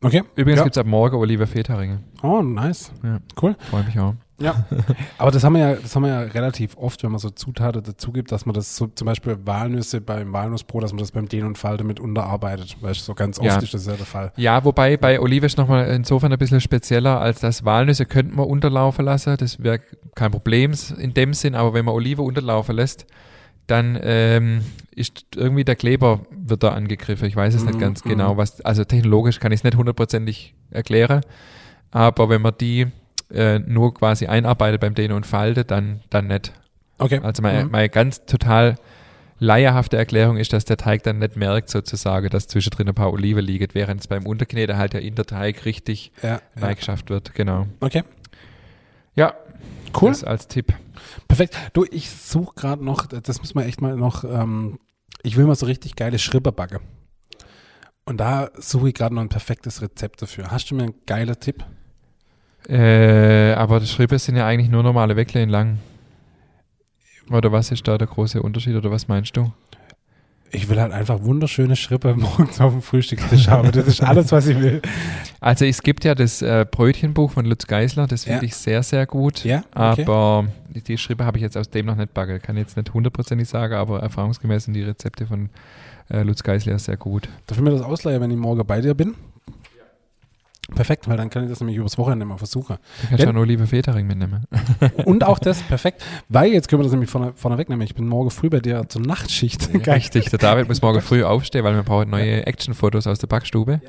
Okay. 0.00 0.22
übrigens 0.36 0.58
ja. 0.58 0.64
gibt 0.64 0.76
es 0.76 0.80
ab 0.80 0.86
morgen 0.86 1.16
Oliver 1.16 1.46
Feta-Ringe. 1.46 2.00
Oh, 2.22 2.40
nice. 2.40 2.92
Ja. 3.02 3.18
Cool. 3.40 3.56
Freue 3.58 3.82
mich 3.84 3.98
auch. 3.98 4.14
Ja. 4.40 4.64
Aber 5.18 5.30
das 5.30 5.42
haben 5.44 5.54
wir 5.54 5.60
ja, 5.60 5.74
das 5.74 5.94
haben 5.96 6.02
wir 6.04 6.10
ja 6.10 6.20
relativ 6.20 6.76
oft, 6.76 7.02
wenn 7.02 7.10
man 7.10 7.18
so 7.18 7.30
Zutaten 7.30 7.82
dazu 7.82 8.12
gibt, 8.12 8.30
dass 8.30 8.46
man 8.46 8.54
das 8.54 8.76
so 8.76 8.86
zum 8.86 9.06
Beispiel 9.06 9.36
Walnüsse 9.44 10.00
beim 10.00 10.32
Walnussbrot, 10.32 10.82
dass 10.84 10.92
man 10.92 11.00
das 11.00 11.10
beim 11.12 11.28
Dehnen 11.28 11.46
und 11.48 11.58
Falte 11.58 11.82
mit 11.84 11.98
unterarbeitet. 12.00 12.76
Weil 12.80 12.94
so 12.94 13.14
ganz 13.14 13.38
oft 13.38 13.46
Ja. 13.46 13.58
ist 13.58 13.74
das 13.74 13.86
ja 13.86 13.94
der 13.94 14.06
Fall. 14.06 14.32
Ja, 14.36 14.64
wobei 14.64 14.96
bei 14.96 15.20
Olive 15.20 15.46
ist 15.46 15.58
nochmal 15.58 15.88
insofern 15.88 16.32
ein 16.32 16.38
bisschen 16.38 16.60
spezieller, 16.60 17.20
als 17.20 17.40
das 17.40 17.64
Walnüsse 17.64 18.06
könnte 18.06 18.34
man 18.34 18.46
unterlaufen 18.46 19.04
lassen. 19.04 19.36
Das 19.38 19.62
wäre 19.62 19.80
kein 20.14 20.30
Problem 20.30 20.72
in 20.98 21.14
dem 21.14 21.34
Sinn, 21.34 21.54
aber 21.54 21.74
wenn 21.74 21.84
man 21.84 21.94
Olive 21.94 22.22
unterlaufen 22.22 22.76
lässt, 22.76 23.06
dann 23.66 23.98
ähm, 24.02 24.62
ist 24.94 25.26
irgendwie 25.36 25.64
der 25.64 25.76
Kleber 25.76 26.20
wird 26.30 26.62
da 26.62 26.70
angegriffen. 26.70 27.26
Ich 27.28 27.36
weiß 27.36 27.54
es 27.54 27.64
nicht 27.64 27.74
Mhm, 27.74 27.80
ganz 27.80 28.04
mhm. 28.04 28.08
genau, 28.10 28.36
was, 28.36 28.60
also 28.62 28.84
technologisch 28.84 29.40
kann 29.40 29.52
ich 29.52 29.60
es 29.60 29.64
nicht 29.64 29.76
hundertprozentig 29.76 30.54
erklären, 30.70 31.20
aber 31.90 32.30
wenn 32.30 32.40
man 32.40 32.54
die 32.58 32.86
äh, 33.32 33.58
nur 33.58 33.94
quasi 33.94 34.26
einarbeitet 34.26 34.80
beim 34.80 34.94
Dehnen 34.94 35.14
und 35.14 35.26
Falte, 35.26 35.64
dann, 35.64 36.00
dann 36.10 36.26
nicht. 36.28 36.52
Okay. 36.98 37.20
Also 37.22 37.42
meine, 37.42 37.64
Mhm. 37.64 37.70
meine 37.70 37.88
ganz 37.88 38.24
total 38.26 38.76
laierhafte 39.38 39.96
Erklärung 39.96 40.36
ist, 40.36 40.52
dass 40.52 40.64
der 40.64 40.76
Teig 40.76 41.04
dann 41.04 41.18
nicht 41.20 41.36
merkt 41.36 41.68
sozusagen, 41.70 42.28
dass 42.28 42.48
zwischendrin 42.48 42.88
ein 42.88 42.94
paar 42.94 43.12
Oliven 43.12 43.44
liegen, 43.44 43.68
während 43.72 44.00
es 44.00 44.08
beim 44.08 44.26
Unterkneten 44.26 44.76
halt 44.76 44.94
ja 44.94 45.00
in 45.00 45.14
der 45.14 45.26
Teig 45.26 45.64
richtig 45.64 46.10
Ja, 46.22 46.40
ja. 46.60 46.98
wird. 47.08 47.34
Genau. 47.34 47.66
Okay. 47.80 48.02
Ja, 49.14 49.34
Cool. 50.00 50.10
das 50.10 50.24
als 50.24 50.48
Tipp. 50.48 50.72
Perfekt. 51.28 51.56
Du, 51.72 51.84
ich 51.90 52.10
suche 52.10 52.54
gerade 52.56 52.84
noch, 52.84 53.06
das 53.06 53.40
müssen 53.40 53.56
wir 53.58 53.64
echt 53.66 53.80
mal 53.80 53.96
noch, 53.96 54.24
ähm, 54.24 54.78
ich 55.22 55.36
will 55.36 55.44
mal 55.46 55.54
so 55.54 55.66
richtig 55.66 55.94
geile 55.96 56.18
Schribber 56.18 56.52
backen. 56.52 56.80
Und 58.04 58.18
da 58.18 58.50
suche 58.56 58.88
ich 58.88 58.94
gerade 58.94 59.14
noch 59.14 59.22
ein 59.22 59.28
perfektes 59.28 59.82
Rezept 59.82 60.22
dafür. 60.22 60.50
Hast 60.50 60.70
du 60.70 60.74
mir 60.74 60.84
einen 60.84 60.94
geilen 61.06 61.38
Tipp? 61.38 61.64
Äh, 62.68 63.52
aber 63.52 63.80
die 63.80 63.86
Schrippe 63.86 64.18
sind 64.18 64.36
ja 64.36 64.46
eigentlich 64.46 64.70
nur 64.70 64.82
normale 64.82 65.16
Wecklein 65.16 65.48
lang. 65.48 65.78
Oder 67.30 67.52
was 67.52 67.70
ist 67.70 67.86
da 67.86 67.98
der 67.98 68.06
große 68.08 68.42
Unterschied 68.42 68.74
oder 68.76 68.90
was 68.90 69.08
meinst 69.08 69.36
du? 69.36 69.52
Ich 70.50 70.68
will 70.70 70.80
halt 70.80 70.92
einfach 70.92 71.22
wunderschöne 71.22 71.76
Schrippe 71.76 72.14
morgens 72.14 72.58
auf 72.60 72.72
dem 72.72 72.80
Frühstückstisch 72.80 73.48
haben. 73.48 73.70
Das 73.70 73.86
ist 73.86 74.02
alles, 74.02 74.32
was 74.32 74.46
ich 74.46 74.58
will. 74.58 74.80
Also 75.40 75.66
es 75.66 75.82
gibt 75.82 76.04
ja 76.04 76.14
das 76.14 76.40
äh, 76.40 76.64
Brötchenbuch 76.70 77.32
von 77.32 77.44
Lutz 77.44 77.66
Geisler, 77.66 78.06
das 78.06 78.24
finde 78.24 78.38
Ja. 78.38 78.44
ich 78.44 78.54
sehr, 78.56 78.82
sehr 78.82 79.06
gut. 79.06 79.44
Ja, 79.44 79.58
okay. 79.74 80.02
Aber 80.02 80.46
die, 80.70 80.96
Schrippe 80.96 81.26
habe 81.26 81.36
ich 81.36 81.42
jetzt 81.42 81.56
aus 81.58 81.68
dem 81.68 81.84
noch 81.86 81.96
nicht 81.96 82.14
backe. 82.14 82.40
Kann 82.40 82.56
jetzt 82.56 82.76
nicht 82.78 82.94
hundertprozentig 82.94 83.46
sagen, 83.48 83.74
aber 83.74 84.00
erfahrungsgemäß 84.00 84.64
sind 84.64 84.74
die 84.74 84.82
Rezepte 84.82 85.26
von 85.26 85.50
äh, 86.08 86.22
Lutz 86.22 86.42
Geisler 86.42 86.78
sehr 86.78 86.96
gut. 86.96 87.28
Darf 87.46 87.58
ich 87.58 87.64
mir 87.64 87.70
das 87.70 87.82
ausleihen, 87.82 88.22
wenn 88.22 88.30
ich 88.30 88.38
morgen 88.38 88.66
bei 88.66 88.80
dir 88.80 88.94
bin? 88.94 89.14
Perfekt, 90.74 91.08
weil 91.08 91.16
dann 91.16 91.30
kann 91.30 91.44
ich 91.44 91.48
das 91.50 91.60
nämlich 91.60 91.76
übers 91.76 91.96
Wochenende 91.96 92.26
mal 92.26 92.36
versuchen. 92.36 92.76
Du 93.10 93.16
Denn- 93.16 93.28
auch 93.28 93.32
nur 93.32 93.42
Olive 93.42 93.66
Fetering 93.66 94.06
mitnehmen. 94.06 94.44
Und 95.06 95.24
auch 95.24 95.38
das, 95.38 95.62
perfekt, 95.62 96.04
weil 96.28 96.52
jetzt 96.52 96.68
können 96.68 96.80
wir 96.80 96.84
das 96.84 96.92
nämlich 96.92 97.10
vorne, 97.10 97.32
vorne 97.36 97.56
wegnehmen. 97.56 97.82
Ich 97.86 97.94
bin 97.94 98.06
morgen 98.06 98.30
früh 98.30 98.50
bei 98.50 98.60
dir 98.60 98.86
zur 98.88 99.00
Nachtschicht. 99.02 99.72
Geil. 99.82 99.94
Richtig, 99.96 100.28
der 100.30 100.38
David 100.38 100.68
muss 100.68 100.82
morgen 100.82 101.00
früh 101.02 101.24
aufstehen, 101.24 101.64
weil 101.64 101.74
wir 101.74 101.82
brauchen 101.82 102.10
neue 102.10 102.46
Actionfotos 102.46 103.06
aus 103.06 103.18
der 103.18 103.28
Backstube. 103.28 103.80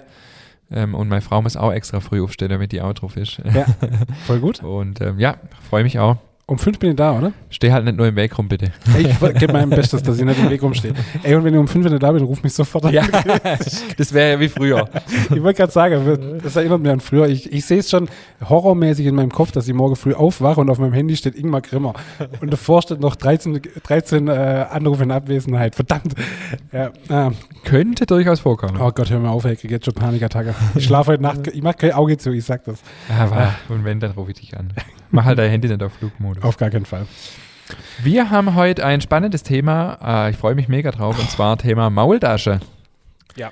Ähm, 0.72 0.96
und 0.96 1.10
meine 1.10 1.22
Frau 1.22 1.42
muss 1.42 1.58
auch 1.58 1.72
extra 1.74 2.00
früh 2.00 2.22
aufstehen, 2.24 2.50
damit 2.50 2.72
die 2.72 2.82
auch 2.82 2.94
drauf 2.94 3.18
ist. 3.18 3.40
Ja, 3.54 3.66
voll 4.28 4.40
gut. 4.40 4.64
Und 4.64 5.02
ähm, 5.02 5.20
ja, 5.20 5.36
freue 5.70 5.84
mich 5.84 6.00
auch. 6.00 6.18
Um 6.50 6.58
fünf 6.58 6.80
bin 6.80 6.90
ich 6.90 6.96
da, 6.96 7.16
oder? 7.16 7.32
Steh 7.52 7.72
halt 7.72 7.86
nicht 7.86 7.96
nur 7.96 8.08
im 8.08 8.16
Weg 8.16 8.36
rum, 8.36 8.48
bitte. 8.48 8.72
Ey, 8.96 9.06
ich 9.06 9.40
gebe 9.40 9.54
mein 9.54 9.70
Bestes, 9.70 10.02
dass 10.02 10.18
ich 10.18 10.26
nicht 10.26 10.40
im 10.40 10.50
Weg 10.50 10.64
rumstehe. 10.64 10.96
Ey, 11.22 11.36
und 11.36 11.44
wenn 11.44 11.54
ich 11.54 11.60
um 11.60 11.68
fünf 11.68 11.88
nicht 11.88 12.02
da 12.02 12.12
bin, 12.12 12.24
ruf 12.24 12.42
mich 12.42 12.54
sofort 12.54 12.86
an. 12.86 12.94
Ja, 12.94 13.04
das 13.98 14.14
wäre 14.14 14.32
ja 14.32 14.40
wie 14.40 14.50
früher. 14.50 14.90
Ich 15.26 15.44
wollte 15.44 15.58
gerade 15.58 15.72
sagen, 15.72 16.40
das 16.42 16.56
erinnert 16.56 16.82
mich 16.82 16.92
an 16.92 17.02
früher. 17.02 17.28
Ich, 17.28 17.54
ich 17.54 17.64
sehe 17.66 17.78
es 17.78 17.92
schon 17.92 18.10
horrormäßig 18.50 19.06
in 19.06 19.14
meinem 19.14 19.32
Kopf, 19.32 19.52
dass 19.52 19.68
ich 19.68 19.76
morgen 19.76 19.96
früh 19.96 20.16
aufwache 20.16 20.60
und 20.60 20.72
auf 20.72 20.80
meinem 20.80 20.94
Handy 20.94 21.16
steht 21.16 21.36
Ingmar 21.36 21.62
Grimmer. 21.62 21.94
Und 22.42 22.52
davor 22.52 22.82
steht 22.82 23.00
noch 23.00 23.16
13, 23.16 23.62
13 23.84 24.28
äh, 24.28 24.32
Anrufe 24.72 25.04
in 25.04 25.12
Abwesenheit. 25.12 25.76
Verdammt. 25.76 26.16
Ja, 26.72 26.90
ah. 27.10 27.32
Könnte 27.64 28.08
durchaus 28.08 28.40
vorkommen. 28.40 28.80
Oh 28.82 28.92
Gott, 28.92 29.12
hör 29.12 29.20
mir 29.20 29.30
auf, 29.30 29.46
ey, 29.46 29.54
ich 29.54 29.60
krieg 29.60 29.70
jetzt 29.70 29.86
schon 29.86 29.94
Panikattacke. 29.94 30.56
Ich 30.74 30.86
schlafe 30.86 31.12
heute 31.12 31.22
Nacht, 31.22 31.46
ich 31.46 31.62
mache 31.62 31.76
kein 31.76 31.92
Auge 31.92 32.18
zu, 32.18 32.32
ich 32.32 32.46
sag 32.46 32.64
das. 32.64 32.82
Aber, 33.16 33.54
und 33.70 33.86
wenn, 33.86 34.00
dann 34.00 34.12
rufe 34.12 34.32
ich 34.32 34.40
dich 34.40 34.58
an. 34.58 34.74
Mach 35.12 35.26
halt 35.26 35.40
dein 35.40 35.50
Handy 35.50 35.68
nicht 35.68 35.82
auf 35.82 35.94
Flugmodus. 35.94 36.39
Auf 36.42 36.58
gar 36.58 36.70
keinen 36.70 36.86
Fall. 36.86 37.06
Wir 38.02 38.30
haben 38.30 38.56
heute 38.56 38.86
ein 38.86 39.02
spannendes 39.02 39.44
Thema. 39.44 40.26
Äh, 40.28 40.32
ich 40.32 40.38
freue 40.38 40.56
mich 40.56 40.68
mega 40.68 40.92
drauf. 40.92 41.20
Und 41.20 41.30
zwar 41.30 41.58
Thema 41.58 41.90
Maultasche. 41.90 42.60
Ja. 43.36 43.52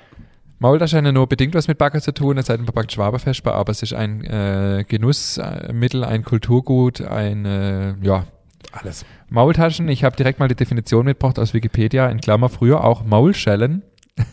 Maultasche 0.58 0.96
hat 0.96 1.04
ja 1.04 1.12
nur 1.12 1.28
bedingt 1.28 1.54
was 1.54 1.68
mit 1.68 1.78
Backer 1.78 2.00
zu 2.00 2.12
tun, 2.12 2.36
es 2.36 2.46
sei 2.46 2.56
denn, 2.56 2.64
man 2.64 2.74
backt 2.74 2.90
Schwaberfesper, 2.90 3.54
aber 3.54 3.70
es 3.70 3.82
ist 3.82 3.92
ein 3.92 4.24
äh, 4.24 4.84
Genussmittel, 4.88 6.02
ein 6.02 6.24
Kulturgut, 6.24 7.00
ein, 7.00 7.44
äh, 7.44 7.94
ja. 8.02 8.24
Alles. 8.72 9.06
Maultaschen, 9.30 9.88
ich 9.88 10.02
habe 10.02 10.16
direkt 10.16 10.40
mal 10.40 10.48
die 10.48 10.56
Definition 10.56 11.04
mitgebracht 11.04 11.38
aus 11.38 11.54
Wikipedia, 11.54 12.08
in 12.08 12.20
Klammer 12.20 12.48
früher 12.48 12.82
auch 12.82 13.04
Maulschellen. 13.04 13.82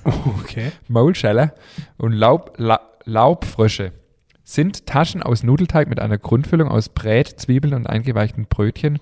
Okay. 0.03 0.71
Maulschelle 0.87 1.53
und 1.97 2.11
Laub, 2.11 2.55
La, 2.57 2.81
Laubfrösche 3.05 3.91
sind 4.45 4.85
Taschen 4.85 5.23
aus 5.23 5.43
Nudelteig 5.43 5.89
mit 5.89 5.99
einer 5.99 6.19
Grundfüllung 6.19 6.69
aus 6.69 6.89
Brät, 6.89 7.27
Zwiebeln 7.27 7.73
und 7.73 7.87
eingeweichten 7.87 8.45
Brötchen 8.45 8.99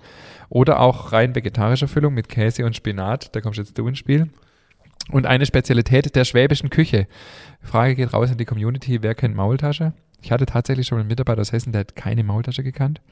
oder 0.48 0.80
auch 0.80 1.12
rein 1.12 1.34
vegetarischer 1.34 1.86
Füllung 1.86 2.14
mit 2.14 2.28
Käse 2.30 2.64
und 2.64 2.74
Spinat. 2.74 3.36
Da 3.36 3.42
kommst 3.42 3.58
jetzt 3.58 3.78
du 3.78 3.86
ins 3.86 3.98
Spiel. 3.98 4.30
Und 5.10 5.26
eine 5.26 5.44
Spezialität 5.44 6.16
der 6.16 6.24
schwäbischen 6.24 6.70
Küche. 6.70 7.06
Frage 7.60 7.94
geht 7.94 8.14
raus 8.14 8.30
in 8.30 8.38
die 8.38 8.46
Community, 8.46 9.02
wer 9.02 9.14
kennt 9.14 9.36
Maultasche? 9.36 9.92
Ich 10.22 10.32
hatte 10.32 10.46
tatsächlich 10.46 10.86
schon 10.86 10.98
einen 10.98 11.08
Mitarbeiter 11.08 11.42
aus 11.42 11.52
Hessen, 11.52 11.72
der 11.72 11.80
hat 11.80 11.94
keine 11.94 12.24
Maultasche 12.24 12.62
gekannt. 12.62 13.02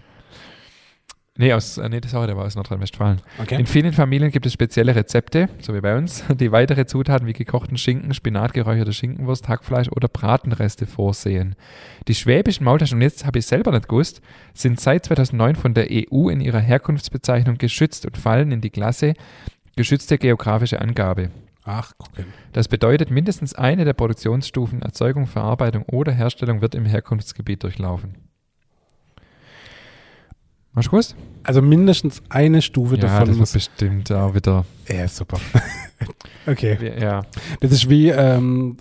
Nee, 1.39 1.55
aus, 1.55 1.79
äh, 1.79 1.89
nee, 1.89 2.01
das 2.01 2.15
auch, 2.15 2.27
der 2.27 2.37
war 2.37 2.45
aus 2.45 2.57
Nordrhein-Westfalen. 2.57 3.23
Okay. 3.41 3.59
In 3.59 3.65
vielen 3.65 3.95
Familien 3.95 4.31
gibt 4.31 4.45
es 4.45 4.53
spezielle 4.53 4.95
Rezepte, 4.95 5.49
so 5.63 5.75
wie 5.75 5.81
bei 5.81 5.97
uns, 5.97 6.23
die 6.35 6.53
weitere 6.53 6.85
Zutaten 6.85 7.27
wie 7.27 7.33
gekochten 7.33 7.79
Schinken, 7.79 8.13
Spinat, 8.13 8.53
geräucherte 8.53 8.93
Schinkenwurst, 8.93 9.49
Hackfleisch 9.49 9.89
oder 9.89 10.09
Bratenreste 10.09 10.87
vorsehen. 10.87 11.57
Die 12.07 12.15
schwäbischen 12.15 12.65
Maultaschen, 12.65 12.99
und 12.99 13.03
jetzt 13.03 13.25
habe 13.25 13.39
ich 13.39 13.47
selber 13.47 13.73
nicht 13.73 13.89
gewusst, 13.89 14.21
sind 14.53 14.79
seit 14.79 15.07
2009 15.07 15.57
von 15.57 15.73
der 15.73 15.87
EU 15.91 16.29
in 16.29 16.43
ihrer 16.43 16.61
Herkunftsbezeichnung 16.61 17.57
geschützt 17.57 18.05
und 18.05 18.19
fallen 18.19 18.53
in 18.53 18.61
die 18.61 18.71
Klasse 18.71 19.15
geschützte 19.75 20.19
geografische 20.19 20.83
Angabe. 20.83 21.31
Ach, 21.65 21.97
gucken. 21.97 22.27
Das 22.53 22.69
bedeutet, 22.69 23.11
mindestens 23.11 23.55
eine 23.55 23.87
der 23.87 23.95
Produktionsstufen 23.95 24.83
Erzeugung, 24.83 25.27
Verarbeitung 25.27 25.85
oder 25.85 26.13
Herstellung 26.13 26.61
wird 26.61 26.75
im 26.75 26.85
Herkunftsgebiet 26.85 27.63
durchlaufen. 27.63 28.17
Hast 30.75 30.87
du 30.87 30.91
gewusst? 30.91 31.15
Also 31.43 31.61
mindestens 31.61 32.23
eine 32.29 32.63
Stufe 32.63 32.95
Ja, 32.97 33.03
davon 33.03 33.29
das 33.29 33.37
muss. 33.37 33.53
bestimmt 33.53 34.11
auch 34.13 34.35
wieder. 34.35 34.65
Ja, 34.89 35.07
super. 35.09 35.39
okay. 36.47 36.95
Ja, 37.01 37.23
Das 37.61 37.73
ist 37.73 37.89
wie 37.91 38.09
ähm, 38.09 38.77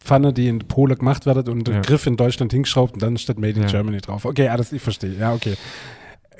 Pfanne, 0.00 0.32
die 0.32 0.48
in 0.48 0.60
Polen 0.60 0.96
gemacht 0.96 1.26
wird 1.26 1.48
und 1.48 1.68
Ja. 1.68 1.80
Griff 1.80 2.06
in 2.06 2.16
Deutschland 2.16 2.52
hingeschraubt 2.52 2.94
und 2.94 3.02
dann 3.02 3.16
steht 3.18 3.38
Made 3.38 3.54
in 3.56 3.62
Ja. 3.62 3.68
Germany 3.68 3.98
drauf. 4.00 4.24
Okay, 4.24 4.48
alles, 4.48 4.72
ich 4.72 4.80
verstehe. 4.80 5.14
Ja, 5.18 5.34
okay. 5.34 5.54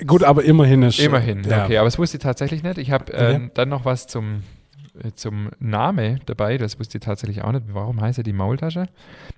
Gut, 0.07 0.23
aber 0.23 0.43
immerhin 0.43 0.81
ist. 0.83 0.99
immerhin. 0.99 1.43
Ja. 1.43 1.65
Okay, 1.65 1.77
aber 1.77 1.85
das 1.85 1.99
wusste 1.99 2.17
ich 2.17 2.23
tatsächlich 2.23 2.63
nicht. 2.63 2.77
Ich 2.77 2.89
habe 2.91 3.13
äh, 3.13 3.39
dann 3.53 3.69
noch 3.69 3.85
was 3.85 4.07
zum, 4.07 4.43
zum 5.15 5.49
Name 5.59 6.19
dabei. 6.25 6.57
Das 6.57 6.79
wusste 6.79 6.97
ich 6.97 7.03
tatsächlich 7.03 7.43
auch 7.43 7.51
nicht. 7.51 7.65
Warum 7.73 8.01
heißt 8.01 8.17
er 8.19 8.23
die 8.23 8.33
Maultasche? 8.33 8.87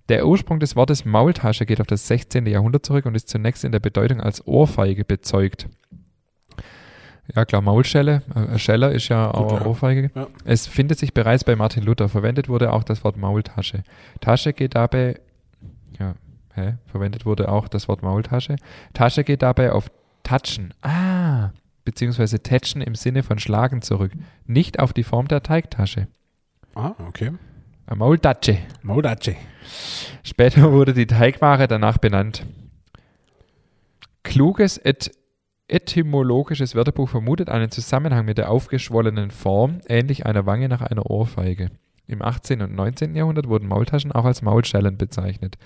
Der 0.09 0.27
Ursprung 0.27 0.59
des 0.59 0.75
Wortes 0.75 1.05
Maultasche 1.05 1.65
geht 1.65 1.81
auf 1.81 1.87
das 1.87 2.07
16. 2.07 2.45
Jahrhundert 2.45 2.85
zurück 2.85 3.05
und 3.05 3.15
ist 3.15 3.29
zunächst 3.29 3.63
in 3.63 3.71
der 3.71 3.79
Bedeutung 3.79 4.21
als 4.21 4.45
Ohrfeige 4.47 5.05
bezeugt. 5.05 5.67
Ja 7.35 7.45
klar, 7.45 7.61
Maulschelle. 7.61 8.23
Äh, 8.35 8.57
Scheller 8.57 8.91
ist 8.91 9.07
ja 9.09 9.31
auch 9.31 9.61
ja. 9.61 9.65
Ohrfeige. 9.65 10.11
Ja. 10.13 10.27
Es 10.43 10.67
findet 10.67 10.99
sich 10.99 11.13
bereits 11.13 11.43
bei 11.43 11.55
Martin 11.55 11.83
Luther. 11.83 12.09
Verwendet 12.09 12.49
wurde 12.49 12.73
auch 12.73 12.83
das 12.83 13.03
Wort 13.03 13.17
Maultasche. 13.17 13.83
Tasche 14.19 14.53
geht 14.53 14.75
dabei, 14.75 15.19
ja, 15.99 16.15
hä? 16.53 16.75
Verwendet 16.87 17.25
wurde 17.25 17.49
auch 17.49 17.67
das 17.67 17.87
Wort 17.87 18.03
Maultasche. 18.03 18.55
Tasche 18.93 19.23
geht 19.23 19.41
dabei 19.41 19.71
auf 19.71 19.89
Tatschen. 20.23 20.73
Ah, 20.81 21.10
beziehungsweise 21.83 22.41
Tätschen 22.41 22.81
im 22.81 22.95
Sinne 22.95 23.23
von 23.23 23.39
Schlagen 23.39 23.81
zurück. 23.81 24.11
Nicht 24.45 24.79
auf 24.79 24.93
die 24.93 25.03
Form 25.03 25.27
der 25.27 25.43
Teigtasche. 25.43 26.07
Ah, 26.75 26.93
okay. 27.07 27.31
Maultatsche. 27.93 28.57
Modachi. 28.83 29.35
Später 30.23 30.71
wurde 30.71 30.93
die 30.93 31.07
Teigware 31.07 31.67
danach 31.67 31.97
benannt. 31.97 32.45
Kluges 34.23 34.77
et 34.77 35.11
etymologisches 35.67 36.75
Wörterbuch 36.75 37.09
vermutet 37.09 37.49
einen 37.49 37.71
Zusammenhang 37.71 38.25
mit 38.25 38.37
der 38.37 38.49
aufgeschwollenen 38.49 39.31
Form, 39.31 39.79
ähnlich 39.87 40.25
einer 40.25 40.45
Wange 40.45 40.69
nach 40.69 40.81
einer 40.81 41.09
Ohrfeige. 41.09 41.71
Im 42.07 42.21
18. 42.21 42.61
und 42.61 42.75
19. 42.75 43.15
Jahrhundert 43.15 43.47
wurden 43.47 43.67
Maultaschen 43.67 44.11
auch 44.11 44.25
als 44.25 44.41
Maulschellen 44.41 44.97
bezeichnet. 44.97 45.57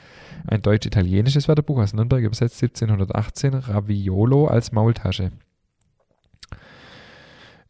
Ein 0.46 0.62
deutsch-italienisches 0.62 1.48
Wörterbuch 1.48 1.80
aus 1.80 1.94
Nürnberg 1.94 2.22
übersetzt 2.22 2.62
1718 2.62 3.56
Raviolo 3.56 4.46
als 4.46 4.72
Maultasche. 4.72 5.32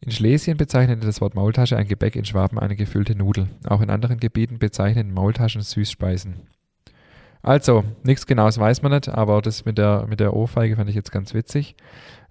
In 0.00 0.10
Schlesien 0.12 0.56
bezeichnete 0.56 1.06
das 1.06 1.20
Wort 1.20 1.34
Maultasche 1.34 1.76
ein 1.76 1.88
Gebäck, 1.88 2.16
in 2.16 2.24
Schwaben 2.24 2.58
eine 2.58 2.76
gefüllte 2.76 3.16
Nudel. 3.16 3.48
Auch 3.66 3.80
in 3.80 3.90
anderen 3.90 4.20
Gebieten 4.20 4.58
bezeichnen 4.58 5.12
Maultaschen 5.12 5.62
Süßspeisen. 5.62 6.36
Also, 7.42 7.84
nichts 8.02 8.26
Genaues 8.26 8.58
weiß 8.58 8.82
man 8.82 8.92
nicht, 8.92 9.08
aber 9.08 9.40
das 9.40 9.64
mit 9.64 9.78
der, 9.78 10.06
mit 10.08 10.20
der 10.20 10.34
Ohrfeige 10.34 10.76
fand 10.76 10.88
ich 10.90 10.96
jetzt 10.96 11.12
ganz 11.12 11.32
witzig. 11.32 11.76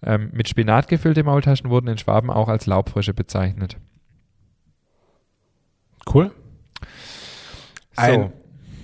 Ähm, 0.04 0.30
mit 0.34 0.47
Spinat 0.49 0.88
gefüllte 0.88 1.23
Maultaschen 1.23 1.69
wurden 1.69 1.88
in 1.88 1.97
Schwaben 1.97 2.30
auch 2.30 2.49
als 2.49 2.65
Laubfrösche 2.65 3.13
bezeichnet. 3.13 3.78
Cool. 6.13 6.32
So, 7.93 8.01
Ein 8.01 8.34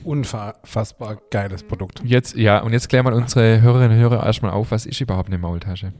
unfassbar 0.03 1.17
geiles 1.29 1.63
Produkt. 1.63 2.01
jetzt, 2.03 2.35
ja, 2.35 2.59
und 2.59 2.71
jetzt 2.73 2.89
klären 2.89 3.05
wir 3.05 3.13
unsere 3.13 3.61
Hörerinnen 3.61 3.97
und 3.97 4.01
Hörer 4.01 4.25
erstmal 4.25 4.51
auf, 4.51 4.71
was 4.71 4.85
ist 4.85 5.01
überhaupt 5.01 5.27
eine 5.27 5.37
Maultasche? 5.37 5.93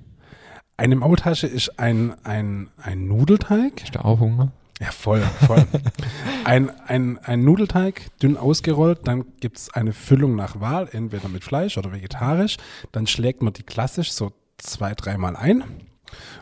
Eine 0.78 0.96
Maultasche 0.96 1.48
ist 1.48 1.80
ein, 1.80 2.16
ein, 2.24 2.70
ein 2.78 3.08
Nudelteig. 3.08 3.84
Ist 3.84 3.96
da 3.96 4.02
auch 4.02 4.20
Hunger? 4.20 4.52
Ja, 4.80 4.90
voll, 4.90 5.22
voll. 5.46 5.64
ein, 6.44 6.72
ein, 6.88 7.20
ein 7.20 7.44
Nudelteig, 7.44 8.10
dünn 8.20 8.36
ausgerollt, 8.36 9.02
dann 9.08 9.26
gibt 9.40 9.58
es 9.58 9.72
eine 9.72 9.94
Füllung 9.94 10.36
nach 10.36 10.60
Wahl, 10.60 10.90
entweder 10.92 11.30
mit 11.30 11.44
Fleisch 11.44 11.78
oder 11.78 11.92
vegetarisch. 11.92 12.58
Dann 12.92 13.06
schlägt 13.06 13.44
man 13.44 13.54
die 13.54 13.62
klassisch 13.62 14.12
so 14.12 14.32
zwei, 14.58 14.96
dreimal 14.96 15.36
ein. 15.36 15.64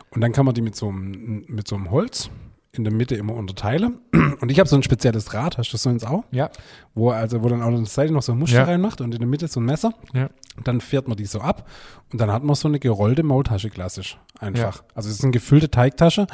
Und 0.08 0.22
dann 0.22 0.32
kann 0.32 0.46
man 0.46 0.54
die 0.54 0.62
mit 0.62 0.74
so 0.74 0.88
einem, 0.88 1.44
mit 1.48 1.68
so 1.68 1.76
einem 1.76 1.90
Holz 1.90 2.30
in 2.72 2.84
der 2.84 2.92
Mitte 2.92 3.16
immer 3.16 3.34
unterteilen. 3.34 3.98
Und 4.40 4.50
ich 4.50 4.58
habe 4.60 4.68
so 4.68 4.76
ein 4.76 4.82
spezielles 4.82 5.34
Rad, 5.34 5.58
hast 5.58 5.70
du 5.70 5.72
das 5.72 5.82
so 5.82 5.90
ins 5.90 6.04
auch? 6.04 6.24
Ja. 6.30 6.50
Wo 6.94 7.10
also, 7.10 7.42
wo 7.42 7.48
dann 7.48 7.62
auch 7.62 7.66
an 7.68 7.76
der 7.76 7.86
Seite 7.86 8.12
noch 8.12 8.22
so 8.22 8.32
ein 8.32 8.38
Muster 8.38 8.58
Ja. 8.58 8.64
reinmacht 8.64 9.00
und 9.00 9.12
in 9.12 9.18
der 9.18 9.28
Mitte 9.28 9.48
so 9.48 9.58
ein 9.60 9.64
Messer. 9.64 9.92
Ja. 10.14 10.30
Und 10.56 10.68
dann 10.68 10.80
fährt 10.80 11.08
man 11.08 11.16
die 11.16 11.24
so 11.26 11.40
ab 11.40 11.68
und 12.12 12.20
dann 12.20 12.30
hat 12.30 12.44
man 12.44 12.54
so 12.54 12.68
eine 12.68 12.78
gerollte 12.78 13.22
Maultasche 13.24 13.70
klassisch. 13.70 14.18
Einfach. 14.38 14.84
Also 14.94 15.08
es 15.08 15.16
ist 15.16 15.22
eine 15.24 15.32
gefüllte 15.32 15.70
Teigtasche. 15.70 16.26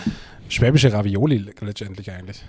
Schwäbische 0.48 0.92
Ravioli 0.92 1.38
le- 1.38 1.52
letztendlich 1.60 2.10
eigentlich. 2.10 2.44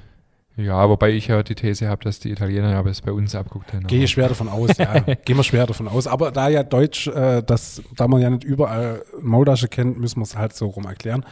Ja, 0.57 0.89
wobei 0.89 1.11
ich 1.11 1.27
ja 1.27 1.43
die 1.43 1.53
These 1.55 1.87
habe, 1.87 2.03
dass 2.03 2.19
die 2.19 2.31
Italiener 2.31 2.71
ja 2.71 2.81
es 2.87 3.01
bei 3.01 3.11
uns 3.11 3.35
abguckt 3.35 3.73
haben. 3.73 3.85
Gehe 3.87 4.07
schwer 4.07 4.27
davon 4.27 4.49
aus, 4.49 4.75
ja. 4.77 4.99
Gehen 5.25 5.37
wir 5.37 5.43
schwer 5.43 5.67
davon 5.67 5.87
aus. 5.87 6.07
Aber 6.07 6.31
da 6.31 6.49
ja 6.49 6.63
Deutsch, 6.63 7.07
äh, 7.07 7.43
das, 7.43 7.81
da 7.95 8.07
man 8.07 8.21
ja 8.21 8.29
nicht 8.31 8.43
überall 8.43 9.03
Maultasche 9.21 9.67
kennt, 9.67 9.99
müssen 9.99 10.19
wir 10.19 10.23
es 10.23 10.35
halt 10.35 10.53
so 10.55 10.65
rum 10.67 10.85
erklären. 10.85 11.23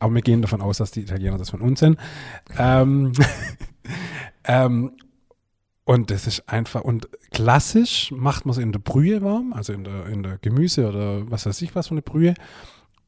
Aber 0.00 0.14
wir 0.14 0.22
gehen 0.22 0.42
davon 0.42 0.60
aus, 0.60 0.78
dass 0.78 0.90
die 0.90 1.02
Italiener 1.02 1.38
das 1.38 1.50
von 1.50 1.60
uns 1.60 1.78
sind. 1.80 1.98
Ähm, 2.58 3.12
ähm, 4.44 4.92
und 5.84 6.10
das 6.10 6.26
ist 6.26 6.48
einfach, 6.48 6.82
und 6.82 7.08
klassisch 7.30 8.12
macht 8.16 8.46
man 8.46 8.52
es 8.52 8.58
in 8.58 8.72
der 8.72 8.78
Brühe 8.78 9.22
warm, 9.22 9.52
also 9.52 9.72
in 9.72 9.84
der, 9.84 10.06
in 10.06 10.22
der 10.22 10.38
Gemüse 10.38 10.88
oder 10.88 11.30
was 11.30 11.46
weiß 11.46 11.60
ich 11.62 11.74
was 11.74 11.88
für 11.88 11.92
eine 11.94 12.02
Brühe. 12.02 12.34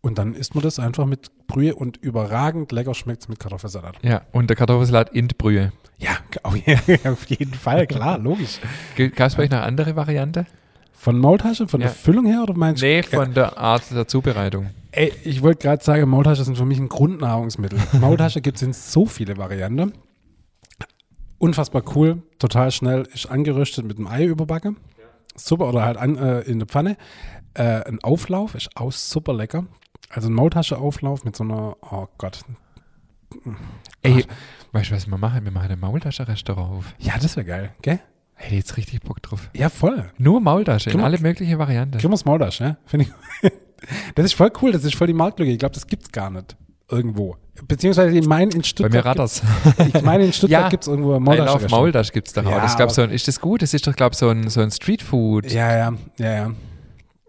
Und 0.01 0.19
dann 0.19 0.35
isst 0.35 0.55
man 0.57 0.65
das 0.65 0.81
einfach 0.81 1.07
mit 1.07 1.31
Brühe 1.47 1.77
und 1.77 1.97
überragend 1.99 2.73
lecker 2.73 2.93
schmeckt 2.93 3.23
es 3.23 3.29
mit 3.29 3.39
Kartoffelsalat. 3.39 3.99
Ja, 4.03 4.23
und 4.33 4.49
der 4.51 4.57
Kartoffelsalat 4.57 5.11
in 5.15 5.29
die 5.29 5.35
Brühe. 5.35 5.73
Ja, 5.99 6.17
auf 6.43 7.27
jeden 7.27 7.55
Fall, 7.55 7.87
klar, 7.87 8.19
logisch. 8.19 8.59
Gab 8.97 9.29
es 9.29 9.37
bei 9.37 9.45
euch 9.45 9.51
noch 9.51 9.61
andere 9.61 9.95
Variante? 9.95 10.47
Von 10.93 11.19
Maultasche, 11.19 11.69
von 11.69 11.81
Ja. 11.81 11.87
der 11.87 11.95
Füllung 11.95 12.27
her 12.27 12.43
oder 12.43 12.55
meinst 12.55 12.83
du? 12.83 12.87
Nee, 12.87 13.03
von 13.03 13.33
der 13.33 13.59
Art 13.59 13.85
der 13.93 14.09
Zubereitung. 14.09 14.71
Ey, 14.93 15.13
ich 15.25 15.43
wollte 15.43 15.63
gerade 15.67 15.83
sagen, 15.83 16.09
Maultasche 16.09 16.45
sind 16.45 16.57
für 16.57 16.65
mich 16.67 16.79
ein 16.79 16.89
Grundnahrungsmittel. 16.89 17.79
Maultasche 18.01 18.41
gibt 18.43 18.57
es 18.59 18.63
in 18.63 18.73
so 18.73 19.07
viele 19.07 19.37
Varianten. 19.39 19.93
unfassbar 21.39 21.83
cool, 21.97 22.23
total 22.39 22.71
schnell, 22.71 23.09
ist 23.13 23.27
angeröstet 23.31 23.85
mit 23.87 23.97
einem 23.99 24.07
Ei 24.07 24.25
überbacken. 24.27 24.77
Super, 25.35 25.69
oder 25.69 25.83
halt 25.85 25.97
an, 25.97 26.17
äh, 26.19 26.41
in 26.43 26.59
der 26.59 26.69
Pfanne. 26.69 26.97
Äh, 27.55 27.85
ein 27.89 28.03
Auflauf 28.05 28.55
ist 28.55 28.71
auch 28.77 28.93
super 28.93 29.33
lecker. 29.33 29.65
Also 30.11 30.29
ein 30.29 30.35
Maultascheauflauf 30.35 31.25
mit 31.25 31.37
so 31.37 31.45
einer, 31.45 31.77
oh 31.81 32.07
Gott. 32.19 32.45
Ey, 34.03 34.27
weißt 34.73 34.91
du, 34.91 34.95
was 34.95 35.07
wir 35.07 35.17
machen? 35.17 35.43
Wir 35.45 35.53
machen 35.53 35.71
ein 35.71 35.81
Maultasche-Restaurant 35.81 36.71
auf. 36.71 36.95
Ja, 36.99 37.15
das 37.21 37.35
wäre 37.37 37.47
geil, 37.47 37.71
gell? 37.81 37.99
Hätte 38.35 38.57
jetzt 38.57 38.77
richtig 38.77 39.01
Bock 39.01 39.23
drauf. 39.23 39.49
Ja, 39.55 39.71
voll. 39.71 40.11
Nur 40.19 40.41
Maultasche 40.43 40.91
in 40.91 40.93
Können 40.93 41.03
wir- 41.03 41.07
alle 41.07 41.19
möglichen 41.19 41.59
Varianten. 41.59 41.97
Kriegen 41.99 42.13
wir's 42.13 42.27
Maultasch, 42.27 42.61
ja? 42.61 42.77
Finde 42.85 43.07
ich. 43.43 43.51
das 44.15 44.27
ist 44.27 44.35
voll 44.35 44.51
cool, 44.63 44.73
das 44.73 44.85
ist 44.85 44.95
voll 44.95 45.07
die 45.07 45.13
Marktlücke. 45.15 45.51
Ich 45.53 45.59
glaube, 45.59 45.75
das 45.75 45.87
gibt's 45.87 46.11
gar 46.13 46.31
nicht. 46.31 46.57
Irgendwo. 46.91 47.37
Beziehungsweise 47.69 48.17
ich 48.17 48.27
meine 48.27 48.51
in 48.53 48.59
Bei 48.61 48.65
Stuttgart. 48.65 48.93
mir 48.93 49.05
ratters. 49.05 49.43
gibt's- 49.77 49.95
Ich 49.95 50.03
meine 50.03 50.25
in 50.25 50.33
Stuttgart 50.35 50.63
Ja. 50.65 50.69
gibt's 50.69 50.87
irgendwo 50.89 51.15
ein 51.15 51.23
Maultasch 51.23 51.47
Maultasch. 51.49 51.65
auf 51.65 51.71
Maultasch 51.71 52.13
gibt 52.13 52.29
es 52.29 52.37
auch. 52.39 52.45
Ja, 52.45 52.61
Das 52.61 52.71
ist, 52.73 52.77
glaub, 52.77 52.89
aber- 52.89 52.95
so 52.95 53.03
ein, 53.03 53.11
ist 53.11 53.29
das 53.29 53.41
gut? 53.41 53.63
Das 53.63 53.73
ist 53.75 53.87
doch, 53.87 53.95
glaube 53.97 54.13
ich, 54.13 54.19
so 54.19 54.29
ein, 54.29 54.49
so 54.49 54.61
ein 54.61 54.71
Streetfood. 54.71 55.51
Ja, 55.53 55.71
ja, 55.77 55.95
ja, 56.19 56.33
ja. 56.33 56.51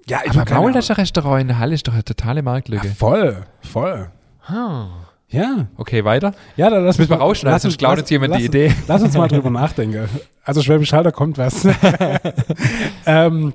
Ja, 0.08 0.20
ich 0.26 0.32
Aber 0.32 0.42
hab 0.42 0.48
keine 0.48 0.60
Maultasche-Restaurant 0.62 1.42
in 1.42 1.48
der 1.48 1.60
Halle 1.60 1.74
ist 1.76 1.88
doch 1.88 1.94
eine 1.94 2.04
totale. 2.04 2.42
Marktlücke. 2.42 2.88
Ja, 2.88 2.94
voll, 2.94 3.46
voll. 3.62 4.12
Ah. 4.46 4.88
Ja. 5.30 5.68
Okay, 5.78 6.04
weiter. 6.04 6.34
Ja, 6.58 6.70
dann 6.70 6.84
lass 6.86 6.98
Müssen 6.98 7.10
wir 7.12 7.18
rausschneiden, 7.18 7.58
sonst 7.60 7.74
uns- 7.76 7.78
klaut 7.80 8.00
uns 8.00 8.10
jemand 8.10 8.34
die 8.34 8.40
lass- 8.40 8.46
Idee. 8.46 8.74
Lass 8.88 9.02
uns 9.02 9.16
mal 9.18 9.28
drüber 9.30 9.50
nachdenken. 9.50 10.10
Also 10.44 10.62
Schwäbisch 10.62 10.92
Hall, 10.94 11.04
da 11.04 11.12
kommt 11.12 11.38
was. 11.38 11.66
ähm, 13.06 13.54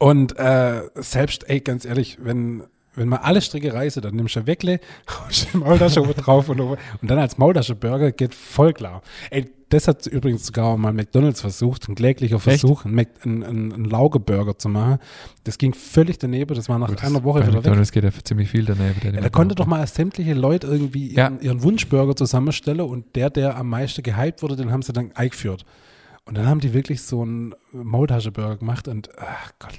und 0.00 0.38
äh, 0.38 0.80
selbst, 0.94 1.48
ey, 1.50 1.60
ganz 1.60 1.84
ehrlich, 1.84 2.16
wenn, 2.22 2.62
wenn 2.94 3.06
man 3.06 3.18
alle 3.18 3.42
Stricke 3.42 3.74
reiße, 3.74 4.00
dann 4.00 4.16
nimmst 4.16 4.34
du 4.34 4.40
ein 4.40 4.46
Weckle, 4.46 4.80
haust 5.10 5.48
die 5.52 5.58
Maultasche 5.58 6.00
oben 6.00 6.14
drauf 6.14 6.48
und, 6.48 6.58
und 6.58 6.78
dann 7.02 7.18
als 7.18 7.36
Maultasche-Burger 7.36 8.12
geht 8.12 8.34
voll 8.34 8.72
klar. 8.72 9.02
Ey, 9.28 9.50
das 9.68 9.88
hat 9.88 10.06
übrigens 10.06 10.46
sogar 10.46 10.74
mal 10.78 10.94
McDonalds 10.94 11.42
versucht, 11.42 11.86
ein 11.90 11.96
kläglicher 11.96 12.40
Versuch, 12.40 12.86
einen, 12.86 12.98
einen, 13.22 13.44
einen, 13.44 13.84
Lauge-Burger 13.84 14.58
zu 14.58 14.70
machen. 14.70 15.00
Das 15.44 15.58
ging 15.58 15.74
völlig 15.74 16.16
daneben, 16.16 16.54
das 16.54 16.70
war 16.70 16.78
nach 16.78 16.88
Gut, 16.88 17.04
einer 17.04 17.22
Woche 17.22 17.40
wieder 17.40 17.48
weg. 17.48 17.56
McDonalds 17.56 17.92
geht 17.92 18.04
ja 18.04 18.10
ziemlich 18.24 18.48
viel 18.48 18.64
daneben. 18.64 18.98
der 19.02 19.12
Ja, 19.12 19.20
da 19.20 19.28
konnte 19.28 19.54
doch 19.54 19.66
mal 19.66 19.86
sämtliche 19.86 20.32
Leute 20.32 20.66
irgendwie 20.66 21.14
Ja. 21.14 21.26
ihren, 21.26 21.40
ihren 21.42 21.62
Wunschburger 21.62 22.16
zusammenstellen 22.16 22.80
und 22.80 23.14
der, 23.14 23.28
der 23.28 23.58
am 23.58 23.68
meisten 23.68 24.02
gehypt 24.02 24.42
wurde, 24.42 24.56
den 24.56 24.72
haben 24.72 24.80
sie 24.80 24.94
dann 24.94 25.12
eingeführt. 25.14 25.66
Und 26.24 26.36
dann 26.38 26.46
haben 26.46 26.60
die 26.60 26.72
wirklich 26.74 27.02
so 27.02 27.22
einen 27.22 27.54
Maultascheburger 27.72 28.56
gemacht 28.56 28.86
und 28.88 29.08
ach 29.18 29.52
Gott, 29.58 29.72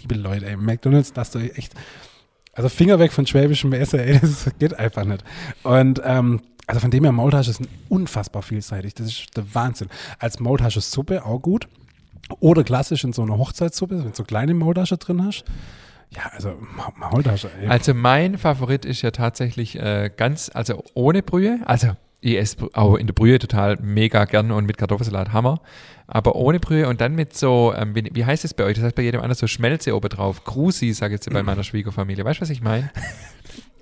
liebe 0.00 0.14
Leute, 0.14 0.46
ey, 0.46 0.56
McDonalds, 0.56 1.12
das 1.12 1.30
doch 1.32 1.40
echt, 1.40 1.74
also 2.54 2.68
Finger 2.68 2.98
weg 2.98 3.12
von 3.12 3.26
schwäbischem 3.26 3.72
Essen, 3.74 3.98
ey, 4.00 4.18
das 4.20 4.48
geht 4.58 4.78
einfach 4.78 5.04
nicht. 5.04 5.22
Und 5.64 6.00
ähm, 6.04 6.40
also 6.66 6.80
von 6.80 6.90
dem 6.90 7.04
her, 7.04 7.12
Maultasche 7.12 7.50
ist 7.50 7.60
unfassbar 7.88 8.42
vielseitig, 8.42 8.94
das 8.94 9.08
ist 9.08 9.36
der 9.36 9.54
Wahnsinn. 9.54 9.88
Als 10.18 10.40
Maultasche-Suppe 10.40 11.24
auch 11.26 11.40
gut 11.40 11.68
oder 12.40 12.64
klassisch 12.64 13.04
in 13.04 13.12
so 13.12 13.22
einer 13.22 13.36
Hochzeitssuppe, 13.36 13.98
wenn 13.98 14.10
du 14.10 14.14
so 14.16 14.24
kleine 14.24 14.54
Maultasche 14.54 14.96
drin 14.96 15.22
hast. 15.24 15.44
Ja, 16.10 16.30
also 16.32 16.56
Ma- 16.76 16.92
Maultasche, 16.96 17.50
ey. 17.60 17.68
Also 17.68 17.92
mein 17.94 18.38
Favorit 18.38 18.84
ist 18.84 19.02
ja 19.02 19.10
tatsächlich 19.10 19.76
äh, 19.78 20.10
ganz, 20.16 20.50
also 20.54 20.84
ohne 20.94 21.22
Brühe. 21.22 21.58
Also 21.64 21.88
ich 22.22 22.38
esse 22.38 22.56
auch 22.72 22.94
in 22.94 23.06
der 23.06 23.14
Brühe 23.14 23.38
total 23.38 23.76
mega 23.82 24.24
gern 24.24 24.50
und 24.52 24.64
mit 24.64 24.78
Kartoffelsalat 24.78 25.32
Hammer. 25.32 25.60
Aber 26.06 26.36
ohne 26.36 26.60
Brühe 26.60 26.88
und 26.88 27.00
dann 27.00 27.14
mit 27.14 27.36
so, 27.36 27.74
ähm, 27.76 27.94
wie, 27.94 28.08
wie 28.12 28.24
heißt 28.24 28.44
es 28.44 28.54
bei 28.54 28.64
euch? 28.64 28.76
Das 28.76 28.84
heißt 28.84 28.94
bei 28.94 29.02
jedem 29.02 29.20
anderen 29.20 29.36
so 29.36 29.46
Schmelze 29.46 29.94
oben 29.94 30.08
drauf. 30.08 30.44
Krusi, 30.44 30.92
sage 30.92 31.14
ich 31.14 31.20
jetzt 31.24 31.32
bei 31.32 31.42
meiner 31.42 31.64
Schwiegerfamilie. 31.64 32.24
Weißt 32.24 32.40
du, 32.40 32.42
was 32.42 32.50
ich 32.50 32.62
meine? 32.62 32.90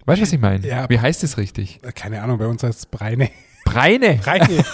Weißt 0.07 0.19
du, 0.19 0.23
was 0.23 0.33
ich 0.33 0.41
meine? 0.41 0.67
Ja. 0.67 0.89
Wie 0.89 0.99
heißt 0.99 1.23
es 1.23 1.37
richtig? 1.37 1.81
Keine 1.95 2.23
Ahnung, 2.23 2.39
bei 2.39 2.47
uns 2.47 2.63
heißt 2.63 2.79
es 2.79 2.87
Breine. 2.87 3.31
Breine. 3.65 4.15
Breine. 4.25 4.47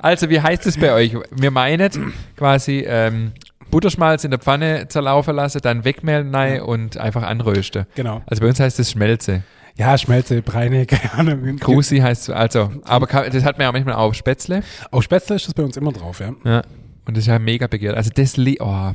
Also 0.00 0.30
wie 0.30 0.40
heißt 0.40 0.64
es 0.66 0.78
bei 0.78 0.92
euch? 0.92 1.16
Wir 1.30 1.50
meinen 1.50 2.12
quasi 2.36 2.84
ähm, 2.86 3.32
Butterschmalz 3.70 4.24
in 4.24 4.30
der 4.30 4.38
Pfanne 4.38 4.86
zerlaufen 4.88 5.34
lassen, 5.34 5.60
dann 5.62 5.84
wegmehlen 5.84 6.34
rein 6.34 6.62
und 6.62 6.96
einfach 6.96 7.22
anrösten. 7.22 7.86
genau. 7.94 8.22
Also 8.26 8.40
bei 8.40 8.48
uns 8.48 8.60
heißt 8.60 8.78
es 8.78 8.92
Schmelze. 8.92 9.42
Ja, 9.78 9.96
Schmelze, 9.96 10.42
Breine, 10.42 10.86
keine 10.86 11.12
Ahnung. 11.14 11.56
Krusi 11.56 11.98
heißt 11.98 12.30
also, 12.30 12.70
aber 12.84 13.06
kann, 13.06 13.30
das 13.30 13.44
hat 13.44 13.58
man 13.58 13.66
ja 13.66 13.72
manchmal 13.72 13.94
auch 13.94 14.12
Spätzle. 14.12 14.62
Auf 14.90 15.04
Spätzle 15.04 15.36
ist 15.36 15.46
das 15.46 15.54
bei 15.54 15.62
uns 15.62 15.76
immer 15.76 15.92
drauf, 15.92 16.20
ja. 16.20 16.34
Ja. 16.44 16.62
Und 17.06 17.16
das 17.16 17.22
ist 17.24 17.28
ja 17.28 17.38
mega 17.38 17.66
begehrt. 17.68 17.96
Also 17.96 18.10
das 18.14 18.36
li 18.36 18.58
oh, 18.60 18.64
Ja, 18.66 18.92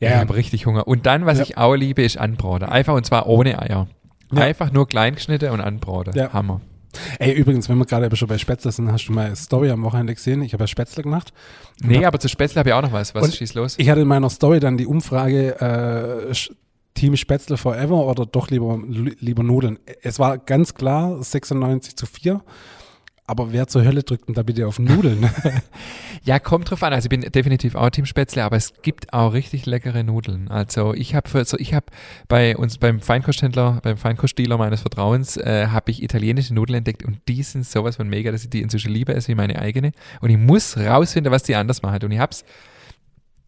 ich 0.00 0.14
habe 0.14 0.34
richtig 0.34 0.66
Hunger. 0.66 0.88
Und 0.88 1.06
dann, 1.06 1.26
was 1.26 1.38
Ja. 1.38 1.44
ich 1.44 1.58
auch 1.58 1.74
liebe, 1.74 2.02
ist 2.02 2.16
Anbraten. 2.18 2.68
Einfach 2.68 2.94
und 2.94 3.06
zwar 3.06 3.26
ohne 3.26 3.60
Eier. 3.60 3.86
Ja. 4.32 4.42
Einfach 4.42 4.72
nur 4.72 4.88
klein 4.88 5.14
geschnitten 5.14 5.50
und 5.50 5.60
anbraten. 5.60 6.14
Ja. 6.16 6.32
Hammer. 6.32 6.60
Ey, 7.18 7.32
übrigens, 7.32 7.68
wenn 7.68 7.78
wir 7.78 7.86
gerade 7.86 8.14
schon 8.16 8.28
bei 8.28 8.38
Spätzle 8.38 8.72
sind, 8.72 8.90
hast 8.90 9.06
du 9.06 9.12
meine 9.12 9.36
Story 9.36 9.70
am 9.70 9.82
Wochenende 9.82 10.14
gesehen? 10.14 10.42
Ich 10.42 10.52
habe 10.52 10.64
ja 10.64 10.68
Spätzle 10.68 11.02
gemacht. 11.02 11.32
Nee, 11.82 12.04
aber 12.04 12.18
zu 12.18 12.28
Spätzle 12.28 12.58
habe 12.58 12.70
ich 12.70 12.74
auch 12.74 12.82
noch 12.82 12.92
was. 12.92 13.14
Was 13.14 13.34
schießt 13.36 13.54
los? 13.54 13.74
Ich 13.78 13.88
hatte 13.88 14.00
in 14.00 14.08
meiner 14.08 14.28
Story 14.30 14.60
dann 14.60 14.76
die 14.76 14.86
Umfrage, 14.86 16.28
äh, 16.30 16.34
Team 16.94 17.16
Spätzle 17.16 17.56
forever 17.56 18.06
oder 18.06 18.26
doch 18.26 18.50
lieber, 18.50 18.78
li- 18.86 19.16
lieber 19.18 19.42
Nudeln. 19.42 19.78
Es 20.02 20.18
war 20.18 20.38
ganz 20.38 20.74
klar 20.74 21.22
96 21.22 21.96
zu 21.96 22.06
4. 22.06 22.42
Aber 23.24 23.52
wer 23.52 23.68
zur 23.68 23.84
Hölle 23.84 24.02
drückt 24.02 24.26
denn 24.28 24.34
da 24.34 24.42
bitte 24.42 24.66
auf 24.66 24.78
Nudeln? 24.78 25.30
Ja, 26.24 26.38
kommt 26.38 26.70
drauf 26.70 26.82
an. 26.84 26.92
Also 26.92 27.06
ich 27.06 27.10
bin 27.10 27.20
definitiv 27.22 27.74
auch 27.74 27.90
Team 27.90 28.04
Spätzle, 28.06 28.44
aber 28.44 28.56
es 28.56 28.74
gibt 28.82 29.12
auch 29.12 29.32
richtig 29.32 29.66
leckere 29.66 30.04
Nudeln. 30.04 30.48
Also 30.48 30.94
ich 30.94 31.16
habe 31.16 31.28
für 31.28 31.44
so 31.44 31.56
ich 31.58 31.74
habe 31.74 31.86
bei 32.28 32.56
uns 32.56 32.78
beim 32.78 33.00
Feinkosthändler, 33.00 33.80
beim 33.82 33.96
Feinkostdealer 33.96 34.56
meines 34.56 34.82
Vertrauens, 34.82 35.36
äh, 35.36 35.66
habe 35.68 35.90
ich 35.90 36.00
italienische 36.02 36.54
Nudeln 36.54 36.78
entdeckt 36.78 37.04
und 37.04 37.18
die 37.28 37.42
sind 37.42 37.66
sowas 37.66 37.96
von 37.96 38.08
mega, 38.08 38.30
dass 38.30 38.44
ich 38.44 38.50
die 38.50 38.60
inzwischen 38.62 38.92
lieber 38.92 39.16
esse 39.16 39.28
wie 39.28 39.34
meine 39.34 39.58
eigene. 39.60 39.90
Und 40.20 40.30
ich 40.30 40.38
muss 40.38 40.76
rausfinden, 40.76 41.32
was 41.32 41.42
die 41.42 41.56
anders 41.56 41.82
machen. 41.82 42.04
Und 42.04 42.12
ich 42.12 42.20
hab's 42.20 42.44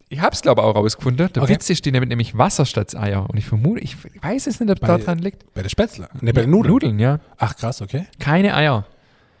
ich 0.09 0.19
hab's 0.21 0.41
glaube 0.41 0.63
auch 0.63 0.75
rausgefunden. 0.75 1.29
Der 1.33 1.43
Okay. 1.43 1.53
Witz 1.53 1.69
ist, 1.69 1.85
die 1.85 1.91
nehmen 1.91 2.07
nämlich 2.07 2.37
Wasser 2.37 2.65
statt 2.65 2.95
Eier. 2.95 3.29
Und 3.29 3.37
ich 3.37 3.45
vermute, 3.45 3.81
ich 3.81 3.95
weiß 4.21 4.47
es 4.47 4.59
nicht, 4.59 4.71
ob 4.71 4.79
da 4.79 4.97
dran 4.97 5.19
liegt. 5.19 5.51
bei 5.53 5.61
der 5.63 5.69
Spätzle? 5.69 6.09
Ne, 6.21 6.33
bei 6.33 6.41
den 6.41 6.51
Nudeln. 6.51 6.73
Nudeln, 6.73 6.99
ja. 6.99 7.19
Ach 7.37 7.55
krass, 7.55 7.81
okay. 7.81 8.05
Keine 8.19 8.55
Eier. 8.55 8.85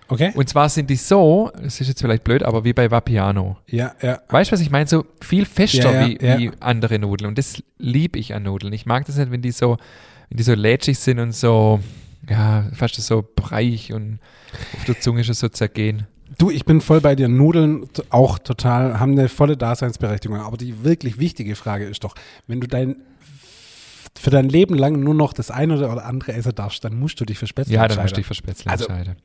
Okay. 0.07 0.31
Und 0.35 0.47
zwar 0.49 0.69
sind 0.69 0.89
die 0.89 0.95
so, 0.97 1.51
das 1.61 1.81
ist 1.81 1.87
jetzt 1.87 2.01
vielleicht 2.01 2.23
blöd, 2.23 2.43
aber 2.43 2.63
wie 2.63 2.73
bei 2.73 2.91
Vapiano. 2.91 3.57
Ja, 3.67 3.93
ja. 4.01 4.19
Weißt 4.29 4.51
du, 4.51 4.53
was 4.53 4.61
ich 4.61 4.69
meine? 4.69 4.87
So 4.87 5.05
viel 5.21 5.45
fester 5.45 5.91
Ja, 5.91 6.01
ja, 6.01 6.07
wie, 6.07 6.25
ja. 6.25 6.37
wie 6.37 6.51
andere 6.59 6.99
Nudeln. 6.99 7.27
Und 7.29 7.37
das 7.39 7.63
liebe 7.79 8.19
ich 8.19 8.33
an 8.35 8.43
Nudeln. 8.43 8.71
Ich 8.73 8.85
mag 8.85 9.05
das 9.05 9.17
nicht, 9.17 9.31
wenn 9.31 9.41
die 9.41 9.51
so, 9.51 9.77
wenn 10.29 10.37
die 10.37 10.43
so 10.43 10.53
lätschig 10.53 10.99
sind 10.99 11.19
und 11.19 11.31
so, 11.33 11.79
ja, 12.29 12.65
fast 12.73 12.95
so 13.01 13.23
breiig 13.35 13.91
und 13.93 14.19
auf 14.77 14.85
der 14.85 14.99
Zunge 14.99 15.23
schon 15.23 15.33
so 15.33 15.49
zergehen. 15.49 16.05
Du, 16.37 16.49
ich 16.51 16.65
bin 16.65 16.81
voll 16.81 17.01
bei 17.01 17.15
dir. 17.15 17.27
Nudeln 17.27 17.87
auch 18.09 18.39
total, 18.39 18.99
haben 18.99 19.13
eine 19.13 19.29
volle 19.29 19.57
Daseinsberechtigung. 19.57 20.39
Aber 20.39 20.57
die 20.57 20.83
wirklich 20.83 21.19
wichtige 21.19 21.55
Frage 21.55 21.85
ist 21.85 22.03
doch, 22.03 22.15
wenn 22.47 22.61
du 22.61 22.67
dein 22.67 22.97
für 24.17 24.29
dein 24.29 24.47
Leben 24.47 24.75
lang 24.75 25.01
nur 25.01 25.13
noch 25.13 25.33
das 25.33 25.51
eine 25.51 25.75
oder 25.77 26.05
andere 26.05 26.31
essen 26.33 26.55
darfst, 26.55 26.85
dann 26.85 26.97
musst 26.97 27.19
du 27.19 27.25
dich 27.25 27.37
für 27.37 27.47
Spätzle 27.47 27.73
Ja, 27.73 27.81
dann 27.81 27.87
musst 27.89 27.97
du 27.97 28.01
entscheiden. 28.01 28.15
dich 28.15 28.25
für 28.27 28.33
Spätzle 28.33 28.71
Also, 28.71 28.85
entscheiden. 28.85 29.17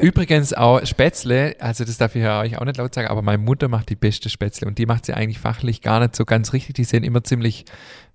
Übrigens 0.00 0.54
auch 0.54 0.84
Spätzle, 0.86 1.56
also 1.60 1.84
das 1.84 1.98
darf 1.98 2.16
ich 2.16 2.22
ja 2.22 2.40
euch 2.40 2.56
auch 2.56 2.64
nicht 2.64 2.78
laut 2.78 2.94
sagen, 2.94 3.08
aber 3.08 3.20
meine 3.20 3.36
Mutter 3.42 3.68
macht 3.68 3.90
die 3.90 3.96
beste 3.96 4.30
Spätzle 4.30 4.66
und 4.66 4.78
die 4.78 4.86
macht 4.86 5.04
sie 5.04 5.12
eigentlich 5.12 5.38
fachlich 5.38 5.82
gar 5.82 6.00
nicht 6.00 6.16
so 6.16 6.24
ganz 6.24 6.54
richtig. 6.54 6.74
Die 6.74 6.84
sind 6.84 7.04
immer 7.04 7.22
ziemlich 7.22 7.66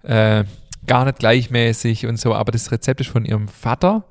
äh, 0.01 0.45
gar 0.87 1.05
nicht 1.05 1.19
gleichmäßig 1.19 2.07
und 2.07 2.19
so, 2.19 2.33
aber 2.33 2.51
das 2.51 2.71
Rezept 2.71 3.01
ist 3.01 3.09
von 3.09 3.23
ihrem 3.23 3.47
Vater 3.47 4.05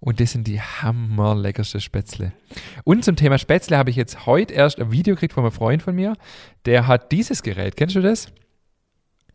und 0.00 0.18
das 0.18 0.32
sind 0.32 0.46
die 0.46 0.60
hammerleckerste 0.60 1.80
Spätzle. 1.80 2.32
Und 2.84 3.04
zum 3.04 3.16
Thema 3.16 3.38
Spätzle 3.38 3.76
habe 3.76 3.90
ich 3.90 3.96
jetzt 3.96 4.26
heute 4.26 4.54
erst 4.54 4.80
ein 4.80 4.90
Video 4.90 5.14
gekriegt 5.14 5.34
von 5.34 5.44
einem 5.44 5.52
Freund 5.52 5.82
von 5.82 5.94
mir, 5.94 6.14
der 6.64 6.86
hat 6.86 7.12
dieses 7.12 7.42
Gerät. 7.42 7.76
Kennst 7.76 7.96
du 7.96 8.00
das? 8.00 8.32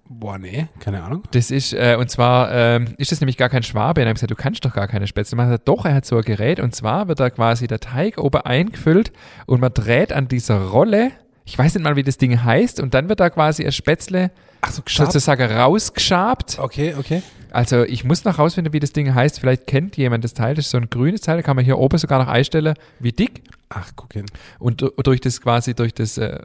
Boah, 0.08 0.38
nee, 0.38 0.68
keine 0.80 1.04
Ahnung. 1.04 1.24
Das 1.32 1.50
ist, 1.50 1.74
äh, 1.74 1.96
und 2.00 2.12
zwar 2.12 2.52
ähm, 2.52 2.94
ist 2.98 3.12
das 3.12 3.22
nämlich 3.22 3.38
gar 3.38 3.50
kein 3.50 3.64
Schwabe. 3.64 4.02
Und 4.02 4.08
er 4.08 4.10
hat 4.10 4.16
gesagt, 4.16 4.32
du 4.32 4.36
kannst 4.36 4.64
doch 4.64 4.74
gar 4.74 4.88
keine 4.88 5.08
Spätzle 5.08 5.36
machen. 5.36 5.50
Er 5.50 5.54
hat 5.54 5.66
gesagt, 5.66 5.80
doch, 5.80 5.86
er 5.86 5.96
hat 5.96 6.06
so 6.06 6.18
ein 6.18 6.24
Gerät. 6.24 6.60
Und 6.60 6.76
zwar 6.76 7.08
wird 7.08 7.20
da 7.20 7.32
quasi 7.32 7.66
der 7.66 7.80
Teig 7.80 8.20
oben 8.20 8.42
eingefüllt 8.42 9.12
und 9.48 9.62
man 9.62 9.74
dreht 9.74 10.14
an 10.14 10.28
dieser 10.28 10.62
Rolle. 10.62 11.12
Ich 11.44 11.58
weiß 11.58 11.74
nicht 11.74 11.84
mal, 11.84 11.96
wie 11.96 12.04
das 12.04 12.18
Ding 12.18 12.44
heißt. 12.44 12.80
Und 12.82 12.94
dann 12.94 13.10
wird 13.10 13.20
da 13.20 13.32
quasi 13.32 13.66
ein 13.66 13.72
Spätzle 13.72 14.30
Ach 14.62 14.72
so, 14.72 14.82
geschafft. 14.82 15.12
sozusagen 15.12 15.52
rausgeschabt. 15.52 16.58
Okay, 16.60 16.96
okay. 16.98 17.22
Also 17.52 17.84
ich 17.84 18.04
muss 18.04 18.26
noch 18.26 18.38
rausfinden, 18.38 18.74
wie 18.74 18.80
das 18.80 18.92
Ding 18.92 19.14
heißt. 19.14 19.40
Vielleicht 19.40 19.66
kennt 19.68 19.96
jemand 19.96 20.24
das 20.24 20.34
Teil. 20.34 20.56
Das 20.56 20.66
ist 20.66 20.72
so 20.72 20.78
ein 20.78 20.90
grünes 20.90 21.22
Teil. 21.22 21.38
Da 21.38 21.42
kann 21.42 21.56
man 21.56 21.64
hier 21.64 21.78
oben 21.78 21.98
sogar 21.98 22.20
noch 22.20 22.28
einstellen, 22.28 22.74
wie 23.00 23.12
dick. 23.14 23.44
Ach, 23.70 23.92
guck 23.96 24.14
hin. 24.14 24.26
Und 24.60 24.82
du- 24.82 24.90
durch 25.04 25.22
das 25.22 25.40
quasi, 25.42 25.74
durch 25.74 25.94
das 25.94 26.18
äh, 26.18 26.38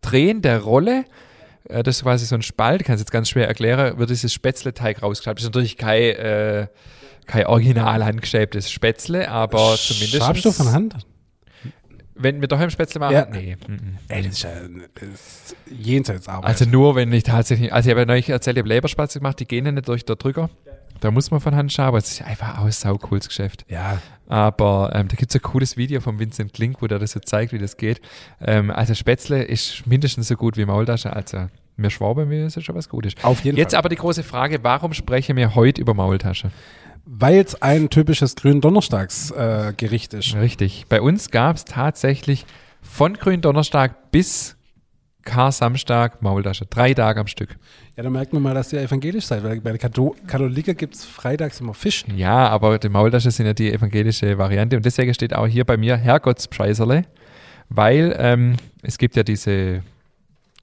Drehen 0.00 0.40
der 0.42 0.60
Rolle, 0.60 1.04
äh, 1.68 1.82
das 1.82 1.96
ist 1.96 2.02
quasi 2.02 2.24
so 2.26 2.34
ein 2.34 2.42
Spalt, 2.42 2.84
kann 2.84 2.94
es 2.94 3.00
jetzt 3.02 3.12
ganz 3.12 3.28
schwer 3.28 3.46
erklären, 3.48 3.98
wird 3.98 4.10
dieses 4.10 4.32
Spätzle-Teig 4.32 5.02
rausgeschabt. 5.02 5.38
Das 5.38 5.44
ist 5.44 5.48
natürlich 5.50 5.76
kein, 5.76 6.02
äh, 6.16 6.66
kein 7.26 7.46
original 7.46 8.04
handgeschäbtes 8.04 8.70
Spätzle, 8.70 9.30
aber 9.30 9.76
zumindest. 9.76 10.16
Schabst 10.24 10.44
du 10.44 10.52
von 10.52 10.72
Hand? 10.72 10.96
Wenn 12.14 12.40
wir 12.40 12.48
daheim 12.48 12.70
Spätzle 12.70 13.00
machen? 13.00 13.14
Ja. 13.14 13.26
Nee. 13.30 13.56
mm. 13.56 13.98
Ey, 14.08 14.22
das 14.22 14.32
ist 14.34 14.42
ja 14.42 14.50
das 14.94 15.08
ist 15.08 15.56
jenseits 15.70 16.28
Arbeit. 16.28 16.48
Also 16.50 16.64
nur, 16.66 16.94
wenn 16.94 17.12
ich 17.12 17.22
tatsächlich, 17.24 17.72
also 17.72 17.88
ich 17.88 17.90
habe 17.92 18.00
ja 18.00 18.06
neulich 18.06 18.28
erzählt, 18.28 18.56
ich 18.56 18.60
habe 18.62 18.68
Leberspätzle 18.68 19.20
gemacht, 19.20 19.40
die 19.40 19.46
gehen 19.46 19.64
ja 19.66 19.72
nicht 19.72 19.88
durch 19.88 20.04
den 20.04 20.16
Drücker. 20.16 20.50
Da 21.00 21.10
muss 21.10 21.30
man 21.32 21.40
von 21.40 21.56
Hand 21.56 21.72
schauen, 21.72 21.86
aber 21.86 21.98
es 21.98 22.12
ist 22.12 22.22
einfach 22.22 22.58
auch 22.58 22.64
ein 22.64 22.70
saucooles 22.70 23.26
Geschäft. 23.26 23.64
Ja, 23.68 24.00
Aber 24.28 24.92
ähm, 24.94 25.08
da 25.08 25.16
gibt 25.16 25.32
es 25.32 25.36
ein 25.36 25.42
cooles 25.42 25.76
Video 25.76 26.00
von 26.00 26.20
Vincent 26.20 26.52
Klink, 26.52 26.80
wo 26.80 26.86
der 26.86 27.00
das 27.00 27.10
so 27.10 27.18
zeigt, 27.18 27.52
wie 27.52 27.58
das 27.58 27.76
geht. 27.76 28.00
Ähm, 28.40 28.70
also 28.70 28.94
Spätzle 28.94 29.42
ist 29.42 29.84
mindestens 29.86 30.28
so 30.28 30.36
gut 30.36 30.56
wie 30.56 30.64
Maultasche. 30.64 31.12
Also 31.12 31.48
mir 31.76 31.90
Schwabe, 31.90 32.24
mir 32.24 32.46
ist 32.46 32.54
ja 32.54 32.62
schon 32.62 32.76
was 32.76 32.88
Gutes. 32.88 33.14
auf 33.22 33.40
jeden 33.42 33.56
Jetzt 33.56 33.72
Fall. 33.72 33.78
aber 33.78 33.88
die 33.88 33.96
große 33.96 34.22
Frage, 34.22 34.60
warum 34.62 34.92
sprechen 34.92 35.36
wir 35.36 35.56
heute 35.56 35.80
über 35.80 35.92
Maultasche? 35.92 36.52
Weil 37.04 37.40
es 37.40 37.60
ein 37.60 37.90
typisches 37.90 38.36
Gründonnerstagsgericht 38.36 40.14
äh, 40.14 40.18
ist. 40.18 40.34
Richtig. 40.36 40.86
Bei 40.88 41.00
uns 41.00 41.30
gab 41.30 41.56
es 41.56 41.64
tatsächlich 41.64 42.46
von 42.80 43.14
Gründonnerstag 43.14 44.10
bis 44.12 44.56
Kar-Samstag 45.24 46.22
Maultasche. 46.22 46.66
Drei 46.66 46.94
Tage 46.94 47.20
am 47.20 47.26
Stück. 47.26 47.56
Ja, 47.96 48.02
da 48.02 48.10
merkt 48.10 48.32
man 48.32 48.42
mal, 48.42 48.54
dass 48.54 48.72
ihr 48.72 48.80
evangelisch 48.80 49.26
seid, 49.26 49.44
weil 49.44 49.60
bei 49.60 49.70
den 49.70 49.78
Kathol 49.78 50.14
Katholiker 50.26 50.74
gibt 50.74 50.94
es 50.94 51.04
freitags 51.04 51.60
immer 51.60 51.74
Fisch. 51.74 52.04
Ja, 52.14 52.48
aber 52.48 52.78
die 52.78 52.88
Maultasche 52.88 53.30
sind 53.30 53.46
ja 53.46 53.52
die 53.52 53.72
evangelische 53.72 54.38
Variante 54.38 54.76
und 54.76 54.84
deswegen 54.84 55.12
steht 55.14 55.34
auch 55.34 55.46
hier 55.46 55.64
bei 55.64 55.76
mir 55.76 55.96
Herrgottspreiserle, 55.96 57.04
weil 57.68 58.16
ähm, 58.18 58.56
es 58.82 58.98
gibt 58.98 59.16
ja 59.16 59.22
diese 59.22 59.82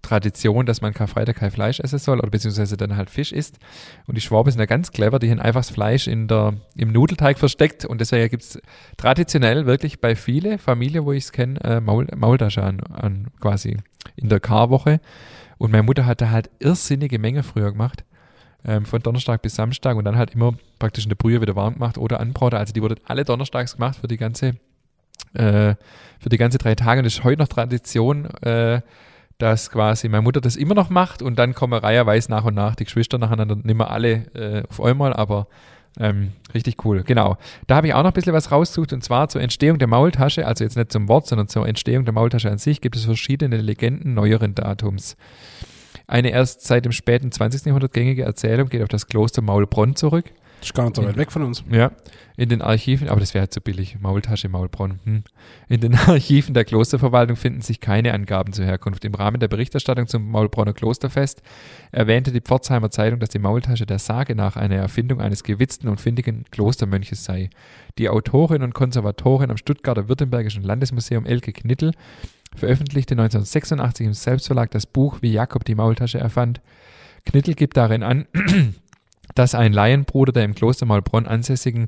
Tradition, 0.02 0.66
dass 0.66 0.82
man 0.82 0.94
Karfreitag 0.94 1.38
kein 1.38 1.52
Fleisch 1.52 1.80
essen 1.80 2.00
soll 2.00 2.20
oder 2.20 2.30
beziehungsweise 2.30 2.78
dann 2.78 2.96
halt 2.96 3.10
Fisch 3.10 3.32
isst. 3.32 3.60
Und 4.08 4.16
die 4.16 4.22
Schwaben 4.22 4.50
sind 4.52 4.60
ja 4.60 4.66
ganz 4.66 4.92
clever, 4.92 5.20
die 5.20 5.30
haben 5.30 5.40
einfach 5.40 5.62
das 5.62 5.70
Fleisch 5.70 6.08
in 6.08 6.28
der, 6.28 6.54
im 6.76 6.92
Nudelteig 6.92 7.38
versteckt 7.38 7.86
und 7.86 8.02
deswegen 8.02 8.30
gibt 8.30 8.44
es 8.44 8.62
traditionell 8.98 9.66
wirklich 9.66 10.00
bei 10.00 10.16
vielen 10.16 10.58
Familien, 10.58 11.06
wo 11.06 11.12
ich 11.12 11.26
es 11.26 11.32
kenne, 11.32 11.60
äh, 11.64 11.82
Maul, 11.82 12.08
Maultasche 12.16 12.64
an, 12.64 12.80
an 12.80 13.28
quasi 13.40 13.78
in 14.16 14.30
der 14.30 14.40
Karwoche. 14.40 15.00
Und 15.58 15.72
meine 15.72 15.84
Mutter 15.84 16.06
hat 16.06 16.22
da 16.22 16.30
halt 16.30 16.50
irrsinnige 16.60 17.20
Menge 17.20 17.44
früher 17.44 17.72
gemacht. 17.72 18.04
Ähm, 18.66 18.86
von 18.86 19.02
Donnerstag 19.02 19.42
bis 19.42 19.56
Samstag 19.56 19.96
und 19.96 20.04
dann 20.04 20.18
halt 20.18 20.32
immer 20.36 20.54
praktisch 20.80 21.06
in 21.06 21.10
der 21.10 21.16
Brühe 21.16 21.40
wieder 21.40 21.56
warm 21.56 21.76
gemacht 21.76 21.98
oder 21.98 22.20
anbraut. 22.20 22.54
Also 22.54 22.74
die 22.74 22.82
wurde 22.82 22.96
alle 23.06 23.24
donnerstags 23.24 23.76
gemacht 23.76 23.98
für 24.02 24.08
die 24.08 24.18
ganze, 24.18 24.56
äh, 25.34 25.76
für 26.20 26.30
die 26.30 26.38
ganze 26.38 26.58
drei 26.58 26.76
Tage. 26.76 27.00
Und 27.00 27.06
das 27.06 27.14
ist 27.14 27.24
heute 27.24 27.42
noch 27.42 27.48
Tradition, 27.48 28.26
äh, 28.42 28.82
dass 29.40 29.72
quasi 29.72 30.10
meine 30.10 30.22
Mutter 30.22 30.42
das 30.42 30.56
immer 30.56 30.76
noch 30.76 30.90
macht 30.90 31.22
und 31.22 31.40
dann 31.40 31.56
kommen 31.56 31.74
reiherweise 31.74 32.30
nach 32.30 32.44
und 32.44 32.54
nach 32.54 32.76
die 32.76 32.84
Geschwister 32.84 33.18
nacheinander, 33.18 33.56
nicht 33.56 33.76
mehr 33.76 33.90
alle 33.90 34.12
äh, 34.36 34.64
auf 34.70 34.82
einmal, 34.82 35.14
aber 35.14 35.48
ähm, 35.98 36.34
richtig 36.54 36.86
cool. 36.86 37.04
Genau. 37.04 37.38
Da 37.66 37.78
habe 37.78 37.88
ich 37.88 37.94
auch 37.94 38.04
noch 38.04 38.12
ein 38.12 38.14
bisschen 38.14 38.34
was 38.34 38.52
rausgesucht 38.52 38.94
und 38.94 39.04
zwar 39.04 39.30
zur 39.30 39.42
Entstehung 39.42 39.80
der 39.80 39.88
Maultasche, 39.88 40.46
also 40.46 40.64
jetzt 40.64 40.76
nicht 40.76 40.92
zum 40.92 41.08
Wort, 41.08 41.26
sondern 41.26 41.48
zur 41.48 41.68
Entstehung 41.68 42.06
der 42.06 42.14
Maultasche 42.14 42.52
an 42.52 42.58
sich 42.58 42.82
gibt 42.82 42.96
es 42.96 43.06
verschiedene 43.06 43.58
Legenden 43.58 44.14
neueren 44.14 44.56
Datums. 44.56 45.16
Eine 46.06 46.32
erst 46.32 46.66
seit 46.66 46.86
dem 46.86 46.92
späten 46.92 47.32
20. 47.32 47.66
Jahrhundert 47.66 47.94
gängige 47.94 48.24
Erzählung 48.24 48.68
geht 48.68 48.82
auf 48.82 48.88
das 48.90 49.08
Kloster 49.08 49.42
Maulbronn 49.42 49.96
zurück. 49.96 50.26
Das 50.60 50.70
ist 50.70 50.74
gar 50.74 50.86
nicht 50.86 50.96
so 50.96 51.04
weit 51.04 51.18
weg 51.18 51.32
von 51.32 51.44
uns. 51.44 51.64
Ja, 51.72 51.92
in 52.36 52.50
den 52.50 52.62
Archiven, 52.62 53.10
aber 53.10 53.20
das 53.20 53.34
wäre 53.34 53.44
halt 53.44 53.54
zu 53.54 53.62
billig. 53.62 53.98
Maultasche, 54.00 54.50
Maulbronn. 54.50 55.00
Hm. 55.04 55.24
In 55.68 55.82
den 55.82 55.96
Archiven 56.08 56.54
der 56.54 56.66
Klosterverwaltung 56.66 57.38
finden 57.38 57.62
sich 57.62 57.80
keine 57.80 58.14
Angaben 58.14 58.54
zur 58.54 58.66
Herkunft. 58.66 59.06
Im 59.06 59.14
Rahmen 59.14 59.40
der 59.40 59.48
Berichterstattung 59.48 60.08
zum 60.08 60.30
Maulbronner 60.30 60.74
Klosterfest 60.74 61.42
erwähnte 61.92 62.32
die 62.32 62.42
Pforzheimer 62.42 62.92
Zeitung, 62.92 63.20
dass 63.20 63.30
die 63.30 63.40
Maultasche 63.40 63.86
der 63.86 64.00
Sage 64.00 64.36
nach 64.36 64.58
eine 64.58 64.76
Erfindung 64.76 65.22
eines 65.22 65.44
gewitzten 65.44 65.88
und 65.88 66.02
findigen 66.02 66.46
Klostermönches 66.52 67.24
sei. 67.24 67.50
Die 67.98 68.10
Autorin 68.10 68.64
und 68.64 68.74
Konservatorin 68.74 69.52
am 69.52 69.58
Stuttgarter 69.58 70.10
Württembergischen 70.10 70.64
Landesmuseum 70.64 71.26
Elke 71.26 71.54
Knittel 71.54 71.92
veröffentlichte 72.56 73.14
1986 73.14 74.08
im 74.08 74.14
Selbstverlag 74.14 74.72
das 74.72 74.86
Buch 74.86 75.22
Wie 75.22 75.32
Jakob 75.32 75.66
die 75.66 75.76
Maultasche 75.76 76.20
erfand. 76.20 76.62
Knittel 77.26 77.54
gibt 77.54 77.78
darin 77.78 78.04
an, 78.04 78.28
dass 79.36 79.56
ein 79.56 79.74
Laienbruder 79.74 80.32
der 80.32 80.46
im 80.46 80.56
Kloster 80.56 80.86
Maulbronn 80.86 81.28
ansässigen 81.28 81.88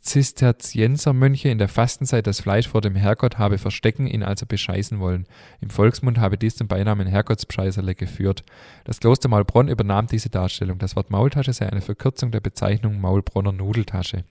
Zisterziensermönche 0.00 1.50
in 1.50 1.58
der 1.58 1.68
Fastenzeit 1.68 2.26
das 2.26 2.40
Fleisch 2.40 2.68
vor 2.68 2.80
dem 2.80 2.96
Herrgott 2.96 3.36
habe 3.38 3.58
verstecken, 3.58 4.06
ihn 4.06 4.22
also 4.22 4.46
bescheißen 4.46 4.98
wollen. 4.98 5.26
Im 5.60 5.68
Volksmund 5.68 6.18
habe 6.18 6.38
dies 6.38 6.56
zum 6.56 6.68
Beinamen 6.68 7.06
Herrgottspreiserle 7.06 7.94
geführt. 7.94 8.42
Das 8.84 9.00
Kloster 9.00 9.28
Maulbronn 9.28 9.68
übernahm 9.68 10.06
diese 10.06 10.30
Darstellung. 10.30 10.78
Das 10.78 10.96
Wort 10.96 11.10
Maultasche 11.10 11.52
sei 11.52 11.68
eine 11.68 11.82
Verkürzung 11.82 12.30
der 12.30 12.40
Bezeichnung 12.40 13.00
Maulbronner 13.00 13.52
Nudeltasche. 13.52 14.24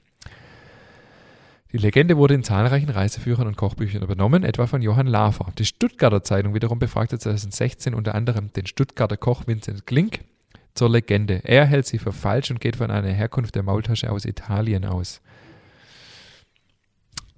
Die 1.71 1.77
Legende 1.77 2.17
wurde 2.17 2.33
in 2.33 2.43
zahlreichen 2.43 2.89
Reiseführern 2.89 3.45
und 3.45 3.55
Kochbüchern 3.55 4.01
übernommen, 4.01 4.43
etwa 4.43 4.65
von 4.65 4.81
Johann 4.81 5.05
Lafer. 5.05 5.53
Die 5.59 5.65
Stuttgarter 5.65 6.23
Zeitung 6.23 6.55
wiederum 6.55 6.79
befragte 6.79 7.19
2016 7.19 7.93
unter 7.93 8.15
anderem 8.15 8.51
den 8.53 8.65
Stuttgarter 8.65 9.17
Koch 9.17 9.45
Vincent 9.45 9.85
Klink 9.85 10.21
zur 10.79 10.89
Legende. 10.89 11.41
Er 11.43 11.65
hält 11.65 11.87
sie 11.87 11.97
für 11.97 12.13
falsch 12.13 12.51
und 12.51 12.61
geht 12.61 12.77
von 12.77 12.89
einer 12.89 13.09
Herkunft 13.09 13.53
der 13.53 13.63
Maultasche 13.63 14.09
aus 14.09 14.23
Italien 14.23 14.85
aus. 14.85 15.19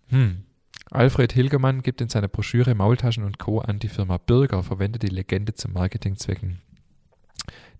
Hm. 0.09 0.43
Alfred 0.91 1.33
Hilgermann 1.33 1.81
gibt 1.81 2.01
in 2.01 2.09
seiner 2.09 2.27
Broschüre 2.27 2.75
Maultaschen 2.75 3.23
und 3.23 3.39
Co. 3.39 3.59
an, 3.59 3.79
die 3.79 3.87
Firma 3.87 4.19
Bürger 4.19 4.61
verwendet 4.61 5.01
die 5.01 5.07
Legende 5.07 5.55
zu 5.55 5.71
Marketingzwecken. 5.71 6.61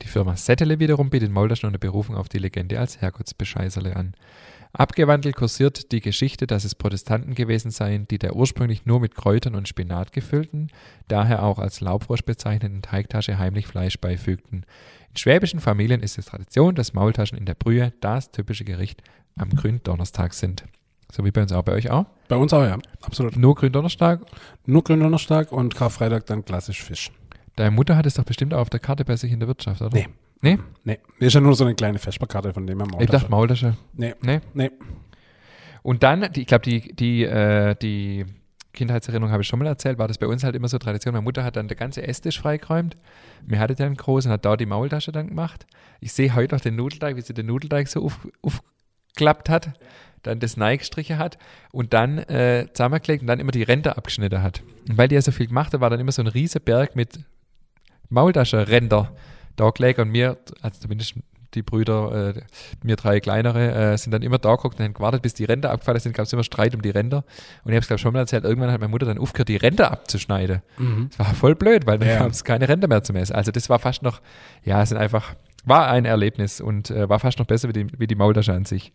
Die 0.01 0.07
Firma 0.07 0.35
Settele 0.35 0.79
wiederum 0.79 1.09
bietet 1.09 1.31
Maultaschen 1.31 1.67
unter 1.67 1.79
Berufung 1.79 2.15
auf 2.15 2.27
die 2.27 2.39
Legende 2.39 2.79
als 2.79 3.01
Herrgottsbescheißerle 3.01 3.95
an. 3.95 4.15
Abgewandelt 4.73 5.35
kursiert 5.35 5.91
die 5.91 5.99
Geschichte, 5.99 6.47
dass 6.47 6.63
es 6.63 6.75
Protestanten 6.75 7.35
gewesen 7.35 7.71
seien, 7.71 8.07
die 8.07 8.17
der 8.17 8.35
ursprünglich 8.35 8.85
nur 8.85 9.01
mit 9.01 9.15
Kräutern 9.15 9.53
und 9.53 9.67
Spinat 9.67 10.13
gefüllten, 10.13 10.69
daher 11.07 11.43
auch 11.43 11.59
als 11.59 11.81
Laubfrosch 11.81 12.23
bezeichneten 12.23 12.81
Teigtasche 12.81 13.37
heimlich 13.37 13.67
Fleisch 13.67 13.99
beifügten. 13.99 14.65
In 15.09 15.17
schwäbischen 15.17 15.59
Familien 15.59 16.01
ist 16.01 16.17
es 16.17 16.25
Tradition, 16.25 16.73
dass 16.73 16.93
Maultaschen 16.93 17.37
in 17.37 17.45
der 17.45 17.55
Brühe 17.55 17.91
das 17.99 18.31
typische 18.31 18.63
Gericht 18.63 19.03
am 19.35 19.49
Gründonnerstag 19.49 20.33
sind. 20.33 20.63
So 21.11 21.25
wie 21.25 21.31
bei 21.31 21.41
uns 21.41 21.51
auch. 21.51 21.63
Bei 21.63 21.73
euch 21.73 21.91
auch? 21.91 22.05
Bei 22.29 22.37
uns 22.37 22.53
auch, 22.53 22.63
ja. 22.63 22.79
Absolut. 23.01 23.35
Nur 23.35 23.55
Gründonnerstag? 23.55 24.21
Nur 24.65 24.83
Gründonnerstag 24.83 25.51
und 25.51 25.75
Karfreitag 25.75 26.25
dann 26.27 26.45
klassisch 26.45 26.81
Fisch. 26.81 27.11
Deine 27.55 27.71
Mutter 27.71 27.95
hat 27.95 28.05
es 28.05 28.13
doch 28.15 28.23
bestimmt 28.23 28.53
auch 28.53 28.59
auf 28.61 28.69
der 28.69 28.79
Karte 28.79 29.05
bei 29.05 29.15
sich 29.15 29.31
in 29.31 29.39
der 29.39 29.47
Wirtschaft, 29.47 29.81
oder? 29.81 29.95
Nee. 29.95 30.07
Nee? 30.41 30.57
Nee, 30.83 30.97
ist 31.19 31.33
ja 31.33 31.41
nur 31.41 31.55
so 31.55 31.65
eine 31.65 31.75
kleine 31.75 31.99
Vesperkarte 31.99 32.53
von 32.53 32.65
dem 32.65 32.79
her 32.79 32.87
Ich 32.99 33.09
dachte 33.09 33.29
Maultasche. 33.29 33.77
Nee, 33.93 34.15
Nee? 34.21 34.41
nee. 34.53 34.71
Und 35.83 36.03
dann, 36.03 36.31
die, 36.33 36.41
ich 36.41 36.47
glaube, 36.47 36.63
die, 36.63 36.95
die, 36.95 37.23
äh, 37.23 37.75
die 37.75 38.25
Kindheitserinnerung 38.73 39.31
habe 39.31 39.41
ich 39.43 39.47
schon 39.47 39.59
mal 39.59 39.67
erzählt, 39.67 39.97
war 39.99 40.07
das 40.07 40.17
bei 40.17 40.27
uns 40.27 40.43
halt 40.43 40.55
immer 40.55 40.67
so 40.67 40.77
Tradition. 40.77 41.13
Meine 41.13 41.23
Mutter 41.23 41.43
hat 41.43 41.55
dann 41.55 41.67
der 41.67 41.77
ganze 41.77 42.03
Esstisch 42.07 42.39
freigeräumt. 42.39 42.97
Mir 43.45 43.59
hatte 43.59 43.75
der 43.75 43.87
einen 43.87 43.95
großen 43.95 44.29
und 44.29 44.33
hat 44.33 44.45
da 44.45 44.55
die 44.57 44.65
Maultasche 44.65 45.11
dann 45.11 45.27
gemacht. 45.27 45.65
Ich 45.99 46.13
sehe 46.13 46.33
heute 46.33 46.55
noch 46.55 46.61
den 46.61 46.75
Nudelteig, 46.75 47.15
wie 47.15 47.21
sie 47.21 47.33
den 47.33 47.47
Nudelteig 47.47 47.87
so 47.87 48.03
auf, 48.05 48.27
aufgeklappt 48.41 49.49
hat, 49.49 49.73
dann 50.23 50.39
das 50.39 50.55
Neigestriche 50.57 51.17
hat 51.17 51.37
und 51.71 51.93
dann 51.93 52.19
äh, 52.19 52.67
zusammengelegt 52.73 53.21
und 53.21 53.27
dann 53.27 53.39
immer 53.39 53.51
die 53.51 53.63
Ränder 53.63 53.97
abgeschnitten 53.97 54.41
hat. 54.41 54.63
Und 54.87 54.97
weil 54.97 55.07
die 55.07 55.15
ja 55.15 55.21
so 55.21 55.31
viel 55.31 55.47
gemacht 55.47 55.73
hat, 55.73 55.81
war 55.81 55.89
dann 55.89 55.99
immer 55.99 56.11
so 56.11 56.21
ein 56.21 56.27
riesiger 56.27 56.63
Berg 56.63 56.95
mit 56.95 57.19
Maultaschenränder 58.11 59.11
da 59.55 59.69
gelegt 59.71 59.99
und 59.99 60.09
mir, 60.09 60.37
also 60.61 60.79
zumindest 60.81 61.15
die 61.53 61.63
Brüder, 61.63 62.33
äh, 62.37 62.41
mir 62.81 62.95
drei 62.95 63.19
kleinere, 63.19 63.93
äh, 63.93 63.97
sind 63.97 64.11
dann 64.11 64.21
immer 64.21 64.37
da 64.37 64.55
geguckt 64.55 64.79
und 64.79 64.85
haben 64.85 64.93
gewartet, 64.93 65.21
bis 65.21 65.33
die 65.33 65.43
Ränder 65.43 65.71
abgefallen 65.71 65.99
sind. 65.99 66.15
gab 66.15 66.25
es 66.25 66.31
immer 66.31 66.45
Streit 66.45 66.73
um 66.73 66.81
die 66.81 66.91
Ränder. 66.91 67.25
Und 67.65 67.71
ich 67.71 67.75
habe 67.75 67.79
es, 67.79 67.87
glaube 67.87 67.97
ich, 67.97 68.01
schon 68.01 68.13
mal 68.13 68.19
erzählt, 68.19 68.45
irgendwann 68.45 68.71
hat 68.71 68.79
meine 68.79 68.89
Mutter 68.89 69.05
dann 69.05 69.17
aufgehört, 69.17 69.49
die 69.49 69.57
Ränder 69.57 69.91
abzuschneiden. 69.91 70.61
Mhm. 70.77 71.09
Das 71.09 71.19
war 71.27 71.35
voll 71.35 71.55
blöd, 71.55 71.85
weil 71.85 71.99
dann 71.99 72.07
Ja. 72.07 72.19
gab 72.19 72.31
es 72.31 72.45
keine 72.45 72.69
Ränder 72.69 72.87
mehr 72.87 73.03
zum 73.03 73.17
Essen. 73.17 73.35
Also 73.35 73.51
das 73.51 73.69
war 73.69 73.79
fast 73.79 74.01
noch, 74.01 74.21
ja, 74.63 74.81
es 74.81 74.89
sind 74.89 74.97
einfach, 74.97 75.33
war 75.65 75.89
ein 75.89 76.05
Erlebnis 76.05 76.61
und 76.61 76.89
äh, 76.89 77.09
war 77.09 77.19
fast 77.19 77.37
noch 77.37 77.45
besser 77.47 77.67
wie 77.67 77.73
die, 77.73 77.87
wie 77.99 78.07
die 78.07 78.15
Maultasche 78.15 78.53
an 78.53 78.63
sich. 78.63 78.93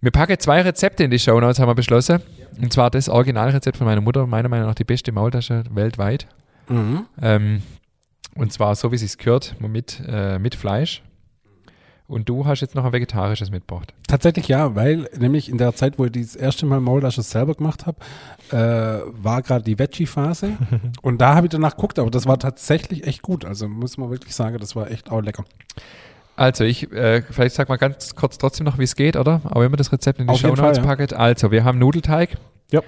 Wir 0.00 0.10
packen 0.12 0.38
zwei 0.38 0.62
Rezepte 0.62 1.04
in 1.04 1.10
die 1.10 1.18
Shownotes, 1.18 1.58
haben 1.58 1.68
wir 1.68 1.74
beschlossen. 1.74 2.20
Und 2.60 2.72
zwar 2.72 2.90
das 2.90 3.08
Originalrezept 3.10 3.76
von 3.76 3.86
meiner 3.86 4.00
Mutter, 4.00 4.26
meiner 4.26 4.48
Meinung 4.48 4.68
nach 4.68 4.74
die 4.74 4.84
beste 4.84 5.12
Maultasche 5.12 5.64
weltweit. 5.70 6.26
Mhm. 6.68 7.04
Ähm, 7.20 7.62
und 8.36 8.52
zwar 8.52 8.74
so, 8.74 8.90
wie 8.90 8.96
es 8.96 9.00
sich 9.00 9.18
gehört, 9.18 9.56
mit, 9.60 10.02
äh, 10.06 10.38
mit 10.38 10.54
Fleisch. 10.54 11.02
Und 12.08 12.28
du 12.28 12.46
hast 12.46 12.60
jetzt 12.60 12.76
noch 12.76 12.84
ein 12.84 12.92
vegetarisches 12.92 13.50
mitgebracht. 13.50 13.92
Tatsächlich 14.06 14.46
ja, 14.46 14.76
weil 14.76 15.08
nämlich 15.18 15.48
in 15.48 15.58
der 15.58 15.74
Zeit, 15.74 15.98
wo 15.98 16.04
ich 16.04 16.12
das 16.12 16.36
erste 16.36 16.64
Mal 16.64 16.80
Maultasche 16.80 17.22
selber 17.22 17.54
gemacht 17.54 17.84
habe, 17.86 17.98
äh, 18.52 19.02
war 19.10 19.42
gerade 19.42 19.64
die 19.64 19.76
Veggie-Phase 19.76 20.52
und 21.02 21.20
da 21.20 21.34
habe 21.34 21.48
ich 21.48 21.50
danach 21.50 21.74
geguckt, 21.74 21.98
aber 21.98 22.10
das 22.10 22.26
war 22.26 22.38
tatsächlich 22.38 23.06
echt 23.06 23.22
gut. 23.22 23.44
Also 23.44 23.66
muss 23.66 23.98
man 23.98 24.10
wirklich 24.10 24.36
sagen, 24.36 24.58
das 24.58 24.76
war 24.76 24.88
echt 24.88 25.10
auch 25.10 25.20
lecker. 25.20 25.44
Also 26.36 26.64
ich, 26.64 26.92
äh, 26.92 27.22
vielleicht 27.22 27.54
sag 27.54 27.68
mal 27.68 27.76
ganz 27.76 28.14
kurz 28.14 28.38
trotzdem 28.38 28.66
noch, 28.66 28.78
wie 28.78 28.84
es 28.84 28.94
geht, 28.94 29.16
oder? 29.16 29.40
Aber 29.44 29.68
man 29.68 29.78
das 29.78 29.90
Rezept 29.90 30.20
in 30.20 30.28
die 30.28 30.36
Shownotes 30.36 30.78
Fall, 30.78 30.86
ja. 30.86 30.96
packt. 30.96 31.14
Also, 31.14 31.50
wir 31.50 31.64
haben 31.64 31.78
Nudelteig. 31.78 32.36
Ja. 32.70 32.80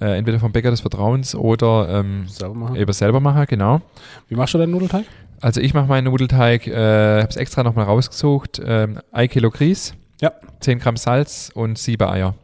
Äh, 0.00 0.18
entweder 0.18 0.38
vom 0.38 0.52
Bäcker 0.52 0.70
des 0.70 0.80
Vertrauens 0.80 1.34
oder 1.34 1.88
ähm, 1.88 2.26
Selber 2.28 2.54
machen. 2.54 2.76
eben 2.76 2.92
selber 2.92 3.20
machen, 3.20 3.46
genau. 3.48 3.80
Wie 4.28 4.34
machst 4.34 4.54
du 4.54 4.58
deinen 4.58 4.72
Nudelteig? 4.72 5.04
Also 5.40 5.60
ich 5.60 5.74
mache 5.74 5.86
meinen 5.86 6.04
Nudelteig, 6.04 6.66
äh, 6.66 6.72
habe 7.20 7.28
es 7.28 7.36
extra 7.36 7.62
nochmal 7.62 7.84
rausgesucht. 7.86 8.60
Ähm, 8.64 8.98
ein 9.12 9.28
Kilo 9.28 9.50
Grieß, 9.50 9.94
Ja. 10.20 10.32
10 10.60 10.78
Gramm 10.78 10.96
Salz 10.96 11.50
und 11.54 11.78
sieben 11.78 12.08
Eier. 12.08 12.34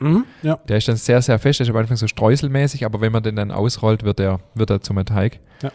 Mhm, 0.00 0.24
ja. 0.42 0.58
Der 0.68 0.76
ist 0.78 0.86
dann 0.88 0.96
sehr, 0.96 1.20
sehr 1.22 1.38
fest, 1.38 1.58
der 1.60 1.66
ist 1.66 1.70
am 1.70 1.76
Anfang 1.76 1.96
so 1.96 2.06
streuselmäßig, 2.06 2.84
aber 2.84 3.00
wenn 3.00 3.10
man 3.12 3.22
den 3.22 3.36
dann 3.36 3.50
ausrollt, 3.50 4.04
wird 4.04 4.20
er, 4.20 4.40
wird 4.54 4.70
er 4.70 4.80
zum 4.80 5.02
Teig. 5.04 5.40
Ja. 5.62 5.70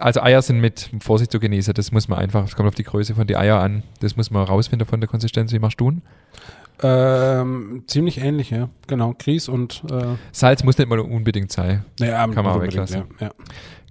Also 0.00 0.22
Eier 0.22 0.42
sind 0.42 0.60
mit 0.60 0.90
Vorsicht 1.00 1.32
zu 1.32 1.38
genießen, 1.40 1.74
das 1.74 1.92
muss 1.92 2.08
man 2.08 2.18
einfach, 2.18 2.44
es 2.44 2.56
kommt 2.56 2.68
auf 2.68 2.74
die 2.74 2.82
Größe 2.84 3.14
von 3.14 3.26
die 3.26 3.36
Eier 3.36 3.60
an, 3.60 3.82
das 4.00 4.16
muss 4.16 4.30
man 4.30 4.44
rausfinden 4.44 4.86
von 4.86 5.00
der 5.00 5.08
Konsistenz, 5.08 5.52
wie 5.52 5.58
machst 5.58 5.80
du 5.80 5.90
ihn? 5.90 6.02
Ähm, 6.82 7.84
ziemlich 7.86 8.18
ähnlich, 8.18 8.50
ja. 8.50 8.68
Genau, 8.86 9.14
Grieß 9.16 9.48
und 9.48 9.82
äh, 9.90 10.16
Salz 10.32 10.64
muss 10.64 10.78
nicht 10.78 10.88
mal 10.88 10.98
unbedingt 10.98 11.52
sein. 11.52 11.84
naja, 12.00 12.26
Kann 12.28 12.44
man 12.44 12.46
auch 12.56 12.62
weglassen. 12.62 13.04
Ja, 13.20 13.26
ja. 13.26 13.32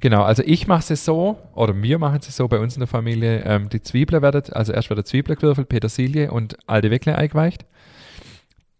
Genau, 0.01 0.23
also 0.23 0.41
ich 0.43 0.67
mache 0.67 0.93
es 0.93 1.05
so, 1.05 1.37
oder 1.53 1.79
wir 1.79 1.99
machen 1.99 2.19
es 2.21 2.35
so 2.35 2.47
bei 2.47 2.59
uns 2.59 2.75
in 2.75 2.79
der 2.79 2.87
Familie, 2.87 3.43
ähm, 3.45 3.69
die 3.69 3.81
Zwiebeln 3.81 4.21
werden, 4.23 4.51
also 4.51 4.73
erst 4.73 4.89
wird 4.89 4.97
der 4.97 5.05
Zwiebel 5.05 5.35
gewürfelt, 5.35 5.69
Petersilie 5.69 6.31
und 6.31 6.57
alte 6.67 6.89
Weckle 6.89 7.15
eingeweicht. 7.15 7.65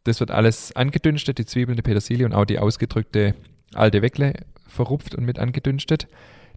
Das 0.04 0.20
wird 0.20 0.32
alles 0.32 0.76
angedünstet, 0.76 1.38
die 1.38 1.46
Zwiebeln, 1.46 1.76
die 1.76 1.84
Petersilie 1.84 2.26
und 2.26 2.34
auch 2.34 2.46
die 2.46 2.58
ausgedrückte 2.58 3.36
alte 3.76 4.02
Weckle 4.02 4.34
verrupft 4.68 5.14
und 5.16 5.26
mit 5.26 5.38
angedünstet. 5.38 6.08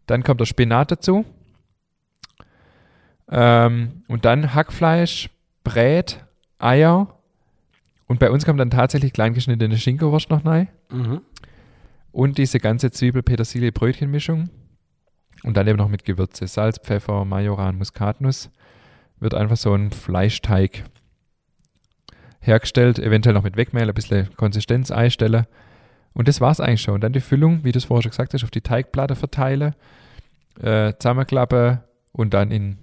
Dann 0.06 0.22
kommt 0.22 0.40
der 0.40 0.46
Spinat 0.46 0.90
dazu. 0.90 1.24
Ähm, 3.30 4.02
und 4.08 4.24
dann 4.24 4.54
Hackfleisch, 4.54 5.30
Brät, 5.62 6.24
Eier. 6.58 7.13
Und 8.06 8.18
bei 8.18 8.30
uns 8.30 8.44
kommt 8.44 8.60
dann 8.60 8.70
tatsächlich 8.70 9.12
kleingeschnittene 9.12 9.76
Schinkenwurst 9.78 10.30
noch 10.30 10.44
rein. 10.44 10.68
Mhm. 10.90 11.20
Und 12.12 12.38
diese 12.38 12.60
ganze 12.60 12.90
Zwiebel-Petersilie-Brötchenmischung. 12.90 14.50
Und 15.42 15.56
dann 15.56 15.66
eben 15.66 15.78
noch 15.78 15.88
mit 15.88 16.04
Gewürze. 16.04 16.46
Salz, 16.46 16.78
Pfeffer, 16.78 17.24
Majoran, 17.24 17.76
Muskatnuss. 17.76 18.50
Wird 19.20 19.34
einfach 19.34 19.56
so 19.56 19.74
ein 19.74 19.90
Fleischteig 19.90 20.84
hergestellt. 22.40 22.98
Eventuell 22.98 23.34
noch 23.34 23.42
mit 23.42 23.56
Wegmehl, 23.56 23.88
ein 23.88 23.94
bisschen 23.94 24.34
Konsistenz 24.36 24.90
einstellen. 24.90 25.46
Und 26.12 26.28
das 26.28 26.40
war's 26.40 26.60
eigentlich 26.60 26.82
schon. 26.82 26.94
Und 26.94 27.00
dann 27.02 27.12
die 27.12 27.20
Füllung, 27.20 27.64
wie 27.64 27.72
du 27.72 27.78
es 27.78 27.86
vorher 27.86 28.02
schon 28.02 28.10
gesagt 28.10 28.34
hast, 28.34 28.44
auf 28.44 28.50
die 28.50 28.60
Teigplatte 28.60 29.16
verteile, 29.16 29.74
äh, 30.60 30.92
zusammenklappe 30.98 31.82
und 32.12 32.32
dann 32.32 32.50
in 32.50 32.78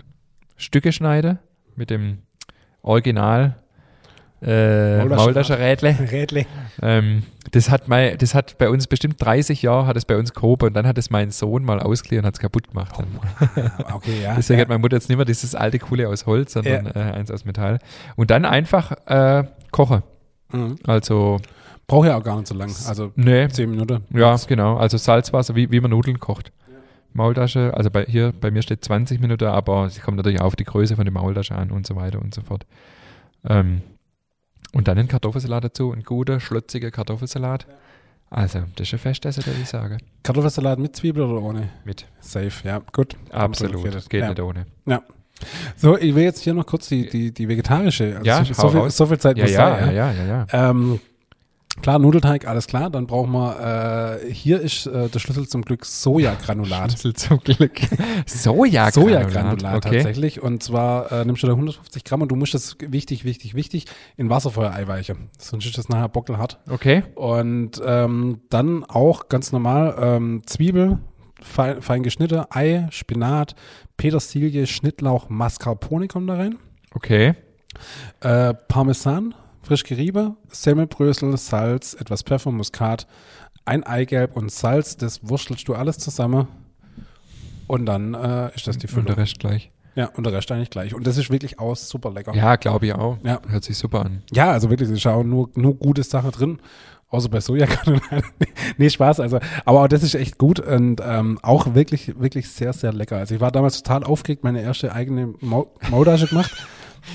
Stücke 0.57 0.91
schneide 0.91 1.39
mit 1.75 1.89
dem 1.89 2.19
Original 2.81 3.55
äh, 4.41 5.05
Maultaschenrädle. 5.05 5.95
Rädle. 6.11 6.45
Ähm, 6.81 7.23
das, 7.51 7.69
hat 7.69 7.87
mein, 7.87 8.17
das 8.17 8.33
hat 8.33 8.57
bei 8.57 8.69
uns 8.69 8.87
bestimmt 8.87 9.23
30 9.23 9.61
Jahre, 9.61 9.85
hat 9.85 9.97
es 9.97 10.05
bei 10.05 10.17
uns 10.17 10.33
gehoben 10.33 10.67
und 10.67 10.73
dann 10.73 10.87
hat 10.87 10.97
es 10.97 11.09
mein 11.09 11.31
Sohn 11.31 11.63
mal 11.63 11.79
ausgeliehen 11.79 12.23
und 12.23 12.27
hat 12.27 12.35
es 12.35 12.39
kaputt 12.39 12.69
gemacht. 12.69 12.95
Dann. 12.97 13.07
Ah, 13.85 13.95
Okay, 13.95 14.21
ja. 14.23 14.35
Deswegen 14.35 14.59
ja. 14.59 14.63
hat 14.63 14.69
meine 14.69 14.79
Mutter 14.79 14.95
jetzt 14.95 15.09
nicht 15.09 15.17
mehr 15.17 15.25
dieses 15.25 15.55
alte 15.55 15.79
Coole 15.79 16.07
aus 16.07 16.25
Holz, 16.25 16.53
sondern 16.53 16.87
äh, 16.87 16.99
eins 16.99 17.29
aus 17.29 17.45
Metall. 17.45 17.79
Und 18.15 18.31
dann 18.31 18.45
einfach 18.45 18.91
äh, 19.05 19.43
kochen. 19.71 20.03
Mhm. 20.51 20.77
Also, 20.85 21.39
Braucht 21.87 22.07
ja 22.07 22.17
auch 22.17 22.23
gar 22.23 22.37
nicht 22.37 22.47
so 22.47 22.55
lang. 22.55 22.73
Also 22.87 23.11
ne, 23.15 23.49
zehn 23.49 23.69
Minuten. 23.69 24.03
ja, 24.13 24.35
genau. 24.47 24.77
Also 24.77 24.97
Salzwasser, 24.97 25.55
wie, 25.55 25.71
wie 25.71 25.79
man 25.81 25.91
Nudeln 25.91 26.19
kocht. 26.19 26.51
Maultasche, 27.13 27.73
also 27.75 27.91
bei, 27.91 28.05
hier 28.05 28.31
bei 28.39 28.51
mir 28.51 28.61
steht 28.61 28.85
20 28.85 29.19
Minuten, 29.19 29.43
aber 29.45 29.85
es 29.85 30.01
kommt 30.01 30.15
natürlich 30.15 30.39
auch 30.39 30.45
auf 30.45 30.55
die 30.55 30.63
Größe 30.63 30.95
von 30.95 31.03
der 31.03 31.11
Maultasche 31.11 31.53
an 31.53 31.71
und 31.71 31.85
so 31.85 31.97
weiter 31.97 32.21
und 32.21 32.33
so 32.33 32.41
fort. 32.41 32.65
Ähm, 33.43 33.81
und 34.73 34.87
dann 34.87 34.97
ein 34.97 35.07
Kartoffelsalat 35.07 35.63
dazu, 35.65 35.91
ein 35.91 36.03
guter, 36.03 36.39
schlotziger 36.39 36.91
Kartoffelsalat. 36.91 37.67
Also, 38.29 38.59
das 38.75 38.87
ist 38.87 38.93
ein 38.93 38.99
Festessen, 38.99 39.45
würde 39.45 39.59
ich 39.61 39.67
sagen. 39.67 39.97
Kartoffelsalat 40.23 40.79
mit 40.79 40.95
Zwiebel 40.95 41.23
oder 41.23 41.41
ohne? 41.41 41.69
Mit. 41.83 42.07
Safe, 42.21 42.51
ja. 42.65 42.81
Gut. 42.93 43.17
Absolut. 43.29 43.83
Geht 44.09 44.21
Ja. 44.21 44.29
nicht 44.29 44.39
ohne. 44.39 44.65
So, 45.75 45.97
ich 45.97 46.13
will 46.15 46.23
jetzt 46.23 46.39
hier 46.43 46.53
noch 46.53 46.65
kurz 46.65 46.87
die, 46.87 47.09
die, 47.09 47.33
die 47.33 47.47
vegetarische. 47.49 48.17
Also 48.17 48.23
Ja, 48.25 48.45
so, 48.45 48.53
so, 48.53 48.69
viel, 48.69 48.89
so 48.91 49.05
viel 49.07 49.17
Zeit 49.17 49.37
Ja, 49.37 49.43
muss 49.43 49.53
ja, 49.53 49.75
sein. 49.79 49.95
ja, 49.95 50.11
ja, 50.11 50.23
ja, 50.23 50.45
ja. 50.51 50.69
Ähm, 50.69 50.99
klar, 51.81 51.99
Nudelteig, 51.99 52.47
alles 52.47 52.67
klar. 52.67 52.89
Dann 52.89 53.07
brauchen 53.07 53.31
wir, 53.31 54.19
äh, 54.23 54.33
hier 54.33 54.59
ist 54.61 54.85
äh, 54.85 55.09
der 55.09 55.19
Schlüssel 55.19 55.47
zum 55.47 55.61
Glück 55.63 55.85
Sojagranulat. 55.85 56.91
Schlüssel 56.99 57.13
zum 57.13 57.39
Glück. 57.39 57.79
Sojagranulat. 58.25 58.93
Sojagranulat 58.93 59.75
okay. 59.85 59.97
tatsächlich. 59.97 60.41
Und 60.41 60.63
zwar 60.63 61.11
äh, 61.11 61.25
nimmst 61.25 61.43
du 61.43 61.47
da 61.47 61.53
150 61.53 62.03
Gramm 62.03 62.21
und 62.21 62.29
du 62.29 62.35
musst 62.35 62.53
das, 62.53 62.77
wichtig, 62.79 63.23
wichtig, 63.23 63.53
wichtig, 63.53 63.85
in 64.17 64.29
Wasserfeuer 64.29 64.71
eiweichen. 64.71 65.29
Sonst 65.37 65.65
ist 65.65 65.77
das 65.77 65.89
nachher 65.89 66.09
bockelhart. 66.09 66.59
Okay. 66.69 67.03
Und 67.15 67.81
ähm, 67.85 68.41
dann 68.49 68.83
auch 68.83 69.29
ganz 69.29 69.51
normal 69.51 69.95
ähm, 69.99 70.41
Zwiebel, 70.45 70.99
fein, 71.41 71.81
fein 71.81 72.03
geschnitten, 72.03 72.43
Ei, 72.49 72.87
Spinat, 72.91 73.55
Petersilie, 73.97 74.67
Schnittlauch, 74.67 75.29
Mascarpone 75.29 76.07
kommen 76.07 76.27
da 76.27 76.35
rein. 76.35 76.57
Okay. 76.93 77.35
Äh, 78.19 78.53
Parmesan, 78.53 79.33
frisch 79.61 79.83
gerieben, 79.83 80.35
Semmelbrösel, 80.49 81.35
Salz, 81.37 81.93
etwas 81.93 82.23
Pfeffer, 82.23 82.51
Muskat, 82.51 83.07
ein 83.65 83.83
Eigelb 83.83 84.35
und 84.35 84.51
Salz. 84.51 84.97
Das 84.97 85.27
wurstelst 85.27 85.67
du 85.67 85.75
alles 85.75 85.97
zusammen. 85.97 86.47
Und 87.67 87.85
dann 87.85 88.13
äh, 88.13 88.53
ist 88.55 88.67
das 88.67 88.77
die 88.77 88.87
Und 88.87 88.91
Füllung. 88.91 89.05
der 89.07 89.17
Rest 89.17 89.39
gleich. 89.39 89.71
Ja, 89.95 90.07
und 90.15 90.25
der 90.25 90.33
Rest 90.33 90.51
eigentlich 90.51 90.69
gleich. 90.69 90.93
Und 90.93 91.05
das 91.05 91.17
ist 91.17 91.29
wirklich 91.29 91.59
auch 91.59 91.75
super 91.75 92.11
lecker. 92.11 92.33
Ja, 92.33 92.55
glaube 92.55 92.85
ich 92.85 92.93
auch. 92.93 93.17
Ja. 93.23 93.41
Hört 93.47 93.63
sich 93.63 93.77
super 93.77 94.05
an. 94.05 94.23
Ja, 94.31 94.51
also 94.51 94.69
wirklich, 94.69 94.89
es 94.89 95.05
auch 95.05 95.23
nur, 95.23 95.49
nur 95.55 95.75
gute 95.75 96.03
Sache 96.03 96.31
drin. 96.31 96.59
Außer 97.09 97.27
bei 97.27 97.41
Sojagranulat. 97.41 98.23
nee, 98.77 98.89
Spaß. 98.89 99.19
Also, 99.19 99.39
aber 99.65 99.83
auch 99.83 99.87
das 99.89 100.01
ist 100.01 100.15
echt 100.15 100.37
gut 100.37 100.61
und 100.61 101.01
ähm, 101.03 101.39
auch 101.41 101.73
wirklich, 101.73 102.17
wirklich 102.19 102.49
sehr, 102.49 102.71
sehr 102.71 102.93
lecker. 102.93 103.17
Also 103.17 103.35
ich 103.35 103.41
war 103.41 103.51
damals 103.51 103.83
total 103.83 104.05
aufgeregt, 104.05 104.45
meine 104.45 104.61
erste 104.61 104.93
eigene 104.93 105.33
Mau 105.41 105.73
Maultasche 105.89 106.27
gemacht. 106.27 106.51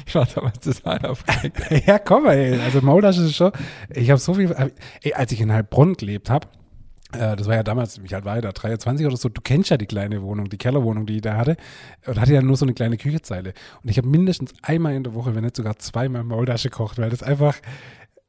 Ich 0.06 0.14
war 0.14 0.26
damals 0.26 0.60
total 0.60 1.04
aufgeregt. 1.06 1.60
ja, 1.86 1.98
komm, 1.98 2.26
ey. 2.26 2.60
Also 2.60 2.80
Maultasche 2.80 3.22
ist 3.22 3.36
schon. 3.36 3.52
Ich 3.90 4.10
habe 4.10 4.20
so 4.20 4.34
viel. 4.34 4.54
Ey, 5.02 5.14
als 5.14 5.32
ich 5.32 5.40
in 5.40 5.52
Heilbronn 5.52 5.94
gelebt 5.94 6.30
habe, 6.30 6.48
äh, 7.12 7.36
das 7.36 7.46
war 7.46 7.54
ja 7.54 7.62
damals, 7.62 8.02
wie 8.02 8.14
alt 8.14 8.24
war 8.24 8.36
ich 8.36 8.42
da, 8.42 8.52
23 8.52 9.06
oder 9.06 9.16
so, 9.16 9.28
du 9.28 9.40
kennst 9.40 9.70
ja 9.70 9.76
die 9.76 9.86
kleine 9.86 10.22
Wohnung, 10.22 10.48
die 10.48 10.58
Kellerwohnung, 10.58 11.06
die 11.06 11.16
ich 11.16 11.22
da 11.22 11.36
hatte. 11.36 11.56
Und 12.06 12.20
hatte 12.20 12.34
ja 12.34 12.42
nur 12.42 12.56
so 12.56 12.64
eine 12.64 12.74
kleine 12.74 12.96
Küchezeile. 12.96 13.52
Und 13.82 13.90
ich 13.90 13.98
habe 13.98 14.08
mindestens 14.08 14.52
einmal 14.62 14.94
in 14.94 15.04
der 15.04 15.14
Woche, 15.14 15.34
wenn 15.34 15.44
nicht 15.44 15.56
sogar 15.56 15.78
zweimal 15.78 16.24
Maultasche 16.24 16.70
gekocht, 16.70 16.98
weil 16.98 17.10
das 17.10 17.22
einfach, 17.22 17.56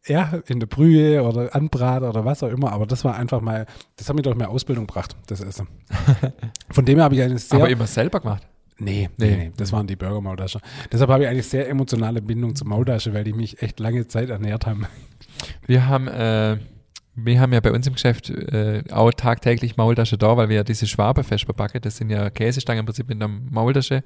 ja, 0.06 0.40
in 0.48 0.60
der 0.60 0.68
Brühe 0.68 1.24
oder 1.24 1.54
Anbrat 1.56 2.04
oder 2.04 2.24
was 2.24 2.44
auch 2.44 2.50
immer, 2.50 2.72
aber 2.72 2.86
das 2.86 3.04
war 3.04 3.16
einfach 3.16 3.42
mal, 3.42 3.66
das 3.98 4.08
hat 4.08 4.16
mir 4.16 4.22
durch 4.22 4.38
meine 4.38 4.50
Ausbildung 4.50 4.88
gebracht, 4.88 5.16
das 5.28 5.42
Essen. 5.42 5.68
Von 6.70 6.86
dem 6.86 6.96
her 6.96 7.06
habe 7.06 7.16
ich 7.16 7.22
eine 7.22 7.38
sehr. 7.38 7.60
Aber 7.60 7.70
immer 7.70 7.88
selber 7.88 8.20
gemacht. 8.20 8.48
Nee, 8.80 9.10
nee, 9.18 9.36
Nee. 9.36 9.52
das 9.58 9.72
waren 9.72 9.88
die 9.88 9.96
Burger-Maultaschen. 9.96 10.62
Deshalb 10.92 11.10
habe 11.10 11.24
ich 11.24 11.30
eigentlich 11.30 11.48
sehr 11.48 11.68
emotionale 11.68 12.22
Bindung 12.22 12.56
zur 12.56 12.68
Maultasche, 12.68 13.14
weil 13.14 13.24
die 13.24 13.34
mich 13.34 13.62
echt 13.62 13.80
lange 13.80 14.08
Zeit 14.08 14.30
ernährt 14.30 14.66
haben. 14.66 14.86
Wir 15.66 15.88
haben, 15.88 16.08
äh, 16.08 16.58
wir 17.16 17.40
haben 17.42 17.54
ja 17.54 17.60
bei 17.60 17.72
uns 17.72 17.88
im 17.88 17.94
Geschäft 17.94 18.30
äh, 18.30 18.84
auch 18.92 19.12
tagtäglich 19.12 19.78
Maultasche 19.78 20.18
da, 20.18 20.38
weil 20.38 20.50
wir 20.50 20.58
ja 20.58 20.64
diese 20.64 20.86
Schwaberfest 20.86 21.46
verpacken. 21.46 21.82
Das 21.82 21.98
sind 21.98 22.12
ja 22.12 22.30
Käsestangen 22.30 22.82
im 22.82 22.86
Prinzip 22.86 23.10
in 23.10 23.18
der 23.20 23.28
Maultasche 23.28 24.04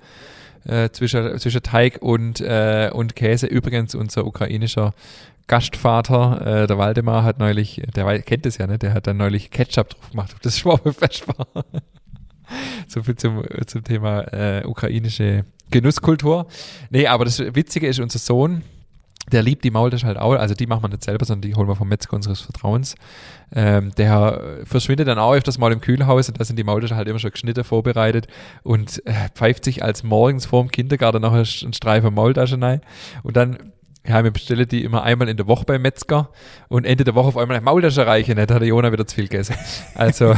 äh, 0.65 0.89
zwischen, 0.91 1.37
zwischen 1.39 1.63
Teig 1.63 2.01
und, 2.01 2.39
äh, 2.39 2.89
und 2.93 3.15
Käse. 3.17 3.47
Übrigens, 3.47 3.93
unser 3.95 4.25
ukrainischer 4.25 4.93
Gastvater, 5.47 6.63
äh, 6.63 6.67
der 6.67 6.77
Waldemar, 6.77 7.23
hat 7.25 7.39
neulich, 7.39 7.81
der 7.93 8.21
kennt 8.21 8.45
das 8.45 8.57
ja, 8.57 8.67
ne? 8.67 8.77
Der 8.79 8.93
hat 8.93 9.07
dann 9.07 9.17
neulich 9.17 9.51
Ketchup 9.51 9.89
drauf 9.89 10.11
gemacht, 10.11 10.31
ob 10.33 10.41
das 10.41 10.57
Schwaberfest 10.59 11.27
war. 11.27 11.47
So 12.87 13.03
viel 13.03 13.15
zum, 13.15 13.43
zum 13.65 13.83
Thema 13.83 14.21
äh, 14.33 14.65
ukrainische 14.65 15.45
Genusskultur. 15.69 16.47
Nee, 16.89 17.07
aber 17.07 17.25
das 17.25 17.39
Witzige 17.39 17.87
ist, 17.87 17.99
unser 17.99 18.19
Sohn, 18.19 18.63
der 19.31 19.43
liebt 19.43 19.63
die 19.63 19.71
Maultasche 19.71 20.07
halt 20.07 20.17
auch. 20.17 20.33
Also 20.33 20.55
die 20.55 20.67
machen 20.67 20.83
wir 20.83 20.89
nicht 20.89 21.03
selber, 21.03 21.25
sondern 21.25 21.49
die 21.49 21.55
holen 21.55 21.67
wir 21.67 21.75
vom 21.75 21.87
Metzger 21.87 22.15
unseres 22.15 22.41
Vertrauens. 22.41 22.95
Ähm, 23.53 23.91
der 23.97 24.61
verschwindet 24.63 25.07
dann 25.07 25.19
auch 25.19 25.33
öfters 25.33 25.57
mal 25.57 25.71
im 25.71 25.81
Kühlhaus 25.81 26.27
und 26.29 26.39
da 26.39 26.43
sind 26.43 26.57
die 26.57 26.63
Maultaschen 26.63 26.97
halt 26.97 27.07
immer 27.07 27.19
schon 27.19 27.31
geschnitten, 27.31 27.63
vorbereitet 27.63 28.27
und 28.63 29.05
äh, 29.05 29.29
pfeift 29.33 29.63
sich 29.65 29.83
als 29.83 30.03
morgens 30.03 30.45
vorm 30.45 30.69
Kindergarten 30.69 31.21
noch 31.21 31.33
einen 31.33 31.45
Streifen 31.45 32.13
Maultasche 32.13 32.61
rein. 32.61 32.81
Und 33.23 33.37
dann, 33.37 33.57
ja, 34.07 34.23
wir 34.23 34.31
bestellen 34.31 34.67
die 34.67 34.83
immer 34.83 35.03
einmal 35.03 35.29
in 35.29 35.37
der 35.37 35.47
Woche 35.47 35.65
beim 35.65 35.81
Metzger 35.83 36.29
und 36.69 36.85
Ende 36.85 37.03
der 37.03 37.13
Woche 37.15 37.27
auf 37.27 37.37
einmal 37.37 37.57
eine 37.57 37.63
Maultasche 37.65 38.05
reichen. 38.07 38.35
Nicht, 38.35 38.51
hat 38.51 38.61
der 38.61 38.67
Jona 38.67 38.91
wieder 38.91 39.05
zu 39.05 39.15
viel 39.15 39.27
gegessen. 39.27 39.55
Also, 39.95 40.33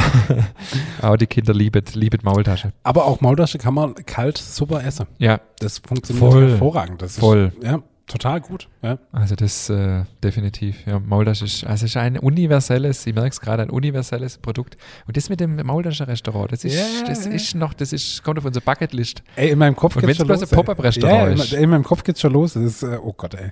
auch 1.02 1.16
die 1.16 1.28
Kinder 1.28 1.54
lieben, 1.54 1.84
lieben 1.94 2.20
Maultasche. 2.24 2.74
Aber 2.84 3.06
auch 3.06 3.22
Maultasche 3.22 3.58
kann 3.58 3.74
man 3.74 3.96
kalt 3.96 4.38
super 4.38 4.84
essen. 4.84 5.06
Ja, 5.18 5.40
Das 5.60 5.80
funktioniert 5.80 6.32
Voll. 6.32 6.50
hervorragend. 6.50 7.02
Das 7.02 7.18
Voll. 7.18 7.54
Ist, 7.58 7.64
ja, 7.64 7.82
total 8.08 8.42
gut. 8.42 8.68
Ja. 8.82 8.98
Also 9.12 9.36
das 9.36 9.70
äh, 9.70 10.04
definitiv. 10.24 10.86
Ja, 10.86 11.00
Maultasche 11.00 11.46
ist, 11.46 11.66
also 11.66 11.86
ist 11.86 11.98
ein 11.98 12.18
universelles, 12.18 13.06
ich 13.08 13.14
merke 13.16 13.30
es 13.30 13.42
gerade, 13.42 13.64
ein 13.64 13.70
universelles 13.70 14.38
Produkt. 14.38 14.78
Und 15.08 15.18
das 15.18 15.30
mit 15.30 15.40
dem 15.40 15.56
Maultasche-Restaurant, 15.56 16.52
das 16.52 16.64
ist, 16.64 16.76
Ja, 16.76 17.08
das 17.08 17.26
ja. 17.26 17.32
ist 17.32 17.56
noch, 17.56 17.74
das 17.74 17.94
ist, 17.94 18.24
kommt 18.24 18.38
auf 18.40 18.46
unsere 18.46 18.64
Bucketlist. 18.64 19.24
Ey, 19.36 19.52
in 19.52 19.60
meinem 19.60 19.76
Kopf 19.76 19.96
Und 19.96 20.06
geht's 20.06 20.20
wenn's 20.20 20.30
schon 20.30 20.40
los. 20.40 20.50
Pop-up-Restaurant 20.50 21.38
ja, 21.38 21.44
ist. 21.44 21.54
in, 21.54 21.64
in 21.64 21.70
meinem 21.70 21.84
Kopf 21.84 22.04
geht's 22.04 22.22
schon 22.22 22.34
los. 22.34 22.54
Das 22.54 22.64
ist, 22.64 22.84
äh, 22.84 22.98
oh 23.02 23.14
Gott, 23.14 23.34
ey. 23.36 23.50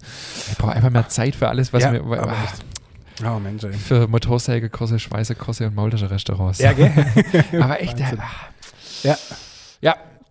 Ich 0.52 0.58
brauche 0.58 0.74
einfach 0.74 0.90
mehr 0.90 1.08
Zeit 1.08 1.36
für 1.36 1.48
alles, 1.48 1.72
was 1.74 1.84
ja, 1.84 1.92
mir, 1.92 2.00
echt. 2.00 2.66
Oh 3.26 3.40
Mensch, 3.40 3.64
ey. 3.64 3.74
für 3.74 4.08
Motorsägekurse, 4.08 5.00
Schweißerkurse 5.00 5.68
und 5.68 5.76
Maultasche-Restaurants. 5.76 6.60
Ja, 6.60 6.74
gell? 6.74 6.92
Aber 7.62 7.82
echt, 7.82 8.00
ja, 8.00 8.06
Wahnsinn. 8.12 8.20
Ja. 9.04 9.18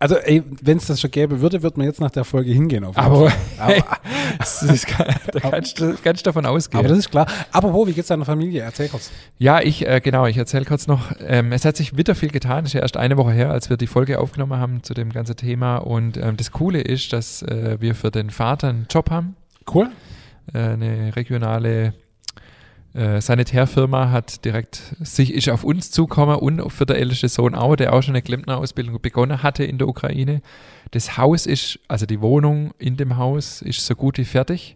Also, 0.01 0.15
ey, 0.15 0.41
wenn 0.63 0.77
es 0.77 0.87
das 0.87 0.99
schon 0.99 1.11
gäbe 1.11 1.41
würde, 1.41 1.61
würde 1.61 1.77
man 1.77 1.85
jetzt 1.85 2.01
nach 2.01 2.09
der 2.09 2.23
Folge 2.23 2.51
hingehen. 2.51 2.83
Auf 2.83 2.97
Aber, 2.97 3.29
Fall. 3.29 3.37
aber, 3.59 3.99
das 4.39 4.63
ist, 4.63 4.87
da 5.31 5.39
kannst 5.39 5.79
du, 5.79 5.95
kannst 6.03 6.25
davon 6.25 6.43
ausgehen. 6.47 6.79
aber 6.79 6.87
das 6.87 6.97
ist 6.97 7.11
klar. 7.11 7.27
Apropos, 7.51 7.87
wie 7.87 7.93
geht's 7.93 8.07
deiner 8.07 8.25
Familie? 8.25 8.63
Erzähl 8.63 8.89
kurz. 8.89 9.11
Ja, 9.37 9.61
ich, 9.61 9.87
äh, 9.87 10.01
genau, 10.01 10.25
ich 10.25 10.37
erzähle 10.37 10.65
kurz 10.65 10.87
noch. 10.87 11.11
Ähm, 11.19 11.51
es 11.51 11.65
hat 11.65 11.77
sich 11.77 11.97
wieder 11.97 12.15
viel 12.15 12.29
getan. 12.29 12.63
Es 12.63 12.71
ist 12.71 12.73
ja 12.73 12.81
erst 12.81 12.97
eine 12.97 13.15
Woche 13.15 13.31
her, 13.31 13.51
als 13.51 13.69
wir 13.69 13.77
die 13.77 13.85
Folge 13.85 14.17
aufgenommen 14.17 14.59
haben 14.59 14.81
zu 14.81 14.95
dem 14.95 15.11
ganzen 15.11 15.35
Thema. 15.35 15.77
Und 15.77 16.17
ähm, 16.17 16.35
das 16.35 16.51
Coole 16.51 16.81
ist, 16.81 17.13
dass 17.13 17.43
äh, 17.43 17.77
wir 17.79 17.93
für 17.93 18.09
den 18.09 18.31
Vater 18.31 18.69
einen 18.69 18.87
Job 18.89 19.11
haben. 19.11 19.35
Cool. 19.71 19.91
Äh, 20.51 20.57
eine 20.57 21.15
regionale 21.15 21.93
äh, 22.93 23.21
Sanitärfirma 23.21 24.09
hat 24.09 24.43
direkt 24.43 24.95
sich 24.99 25.33
ist 25.33 25.49
auf 25.49 25.63
uns 25.63 25.91
zugekommen 25.91 26.35
und 26.35 26.69
für 26.71 26.85
der 26.85 26.97
älteste 26.97 27.29
Sohn 27.29 27.55
auch, 27.55 27.75
der 27.75 27.93
auch 27.93 28.01
schon 28.01 28.15
eine 28.15 28.21
Klempnerausbildung 28.21 28.99
begonnen 29.01 29.43
hatte 29.43 29.63
in 29.63 29.77
der 29.77 29.87
Ukraine. 29.87 30.41
Das 30.91 31.17
Haus 31.17 31.45
ist, 31.45 31.79
also 31.87 32.05
die 32.05 32.21
Wohnung 32.21 32.73
in 32.79 32.97
dem 32.97 33.17
Haus 33.17 33.61
ist 33.61 33.85
so 33.85 33.95
gut 33.95 34.17
wie 34.17 34.25
fertig. 34.25 34.75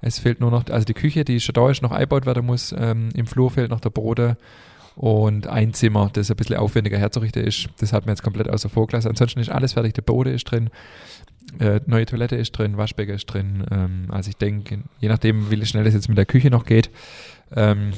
Es 0.00 0.18
fehlt 0.18 0.40
nur 0.40 0.50
noch, 0.50 0.64
also 0.70 0.86
die 0.86 0.94
Küche, 0.94 1.24
die 1.24 1.40
schon 1.40 1.52
da 1.52 1.70
ist, 1.70 1.82
noch 1.82 1.92
eingebaut 1.92 2.24
werden 2.24 2.46
muss. 2.46 2.74
Ähm, 2.76 3.10
Im 3.14 3.26
Flur 3.26 3.50
fehlt 3.50 3.70
noch 3.70 3.80
der 3.80 3.90
Boden 3.90 4.36
und 4.96 5.46
ein 5.46 5.74
Zimmer, 5.74 6.08
das 6.12 6.30
ein 6.30 6.36
bisschen 6.36 6.56
aufwendiger 6.56 6.98
herzurichten 6.98 7.44
ist. 7.44 7.68
Das 7.78 7.92
hat 7.92 8.06
man 8.06 8.14
jetzt 8.14 8.22
komplett 8.22 8.48
außer 8.48 8.70
vor 8.70 8.86
gelassen. 8.86 9.08
Ansonsten 9.08 9.40
ist 9.40 9.50
alles 9.50 9.74
fertig. 9.74 9.92
Der 9.94 10.02
Boden 10.02 10.34
ist 10.34 10.44
drin, 10.44 10.70
äh, 11.58 11.80
neue 11.86 12.06
Toilette 12.06 12.36
ist 12.36 12.52
drin, 12.52 12.76
Waschbecken 12.76 13.14
ist 13.14 13.26
drin. 13.26 13.64
Ähm, 13.70 14.06
also 14.10 14.28
ich 14.28 14.36
denke, 14.36 14.80
je 15.00 15.08
nachdem, 15.08 15.50
wie 15.50 15.64
schnell 15.66 15.86
es 15.86 15.94
jetzt 15.94 16.08
mit 16.08 16.18
der 16.18 16.26
Küche 16.26 16.50
noch 16.50 16.64
geht, 16.64 16.90
ähm, 17.54 17.92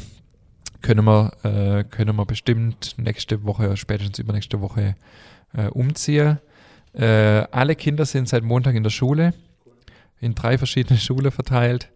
können 0.81 1.05
wir, 1.05 1.33
äh, 1.45 1.85
können 1.85 2.17
wir 2.17 2.27
bestimmt 2.27 2.95
nächste 2.99 3.45
Woche, 3.45 3.77
spätestens 3.77 4.19
übernächste 4.19 4.61
Woche 4.61 4.97
äh, 5.55 5.67
umziehen. 5.69 6.39
Äh, 6.93 7.47
alle 7.51 7.77
Kinder 7.77 8.05
sind 8.05 8.29
seit 8.29 8.43
Montag 8.43 8.75
in 8.75 8.83
der 8.83 8.91
Schule, 8.91 9.35
in 10.21 10.35
drei 10.35 10.59
verschiedene 10.59 10.99
Schulen 11.01 11.31
verteilt. 11.31 11.89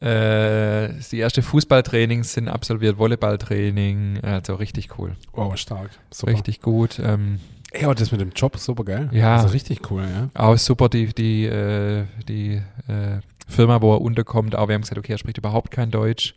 Äh, 0.00 0.94
die 1.12 1.18
erste 1.18 1.42
Fußballtrainings 1.42 2.32
sind 2.32 2.48
absolviert, 2.48 2.98
Volleyballtraining, 2.98 4.18
also 4.22 4.54
richtig 4.54 4.98
cool. 4.98 5.16
Wow, 5.32 5.56
stark. 5.56 5.90
Super. 6.10 6.32
Richtig 6.32 6.60
gut. 6.60 6.98
Ähm, 6.98 7.38
Ey, 7.72 7.84
aber 7.84 7.94
das 7.94 8.12
mit 8.12 8.20
dem 8.20 8.30
Job, 8.30 8.58
super 8.58 8.84
geil. 8.84 9.08
Ja. 9.12 9.36
Also 9.36 9.48
richtig 9.48 9.90
cool, 9.90 10.02
ja. 10.02 10.28
auch 10.34 10.58
super 10.58 10.88
die, 10.88 11.06
die, 11.14 11.46
äh, 11.46 12.04
die 12.28 12.62
äh, 12.88 13.20
Firma, 13.48 13.80
wo 13.80 13.94
er 13.94 14.00
unterkommt. 14.00 14.54
Aber 14.54 14.68
wir 14.68 14.74
haben 14.74 14.82
gesagt, 14.82 14.98
okay, 14.98 15.12
er 15.12 15.18
spricht 15.18 15.38
überhaupt 15.38 15.70
kein 15.70 15.90
Deutsch. 15.90 16.34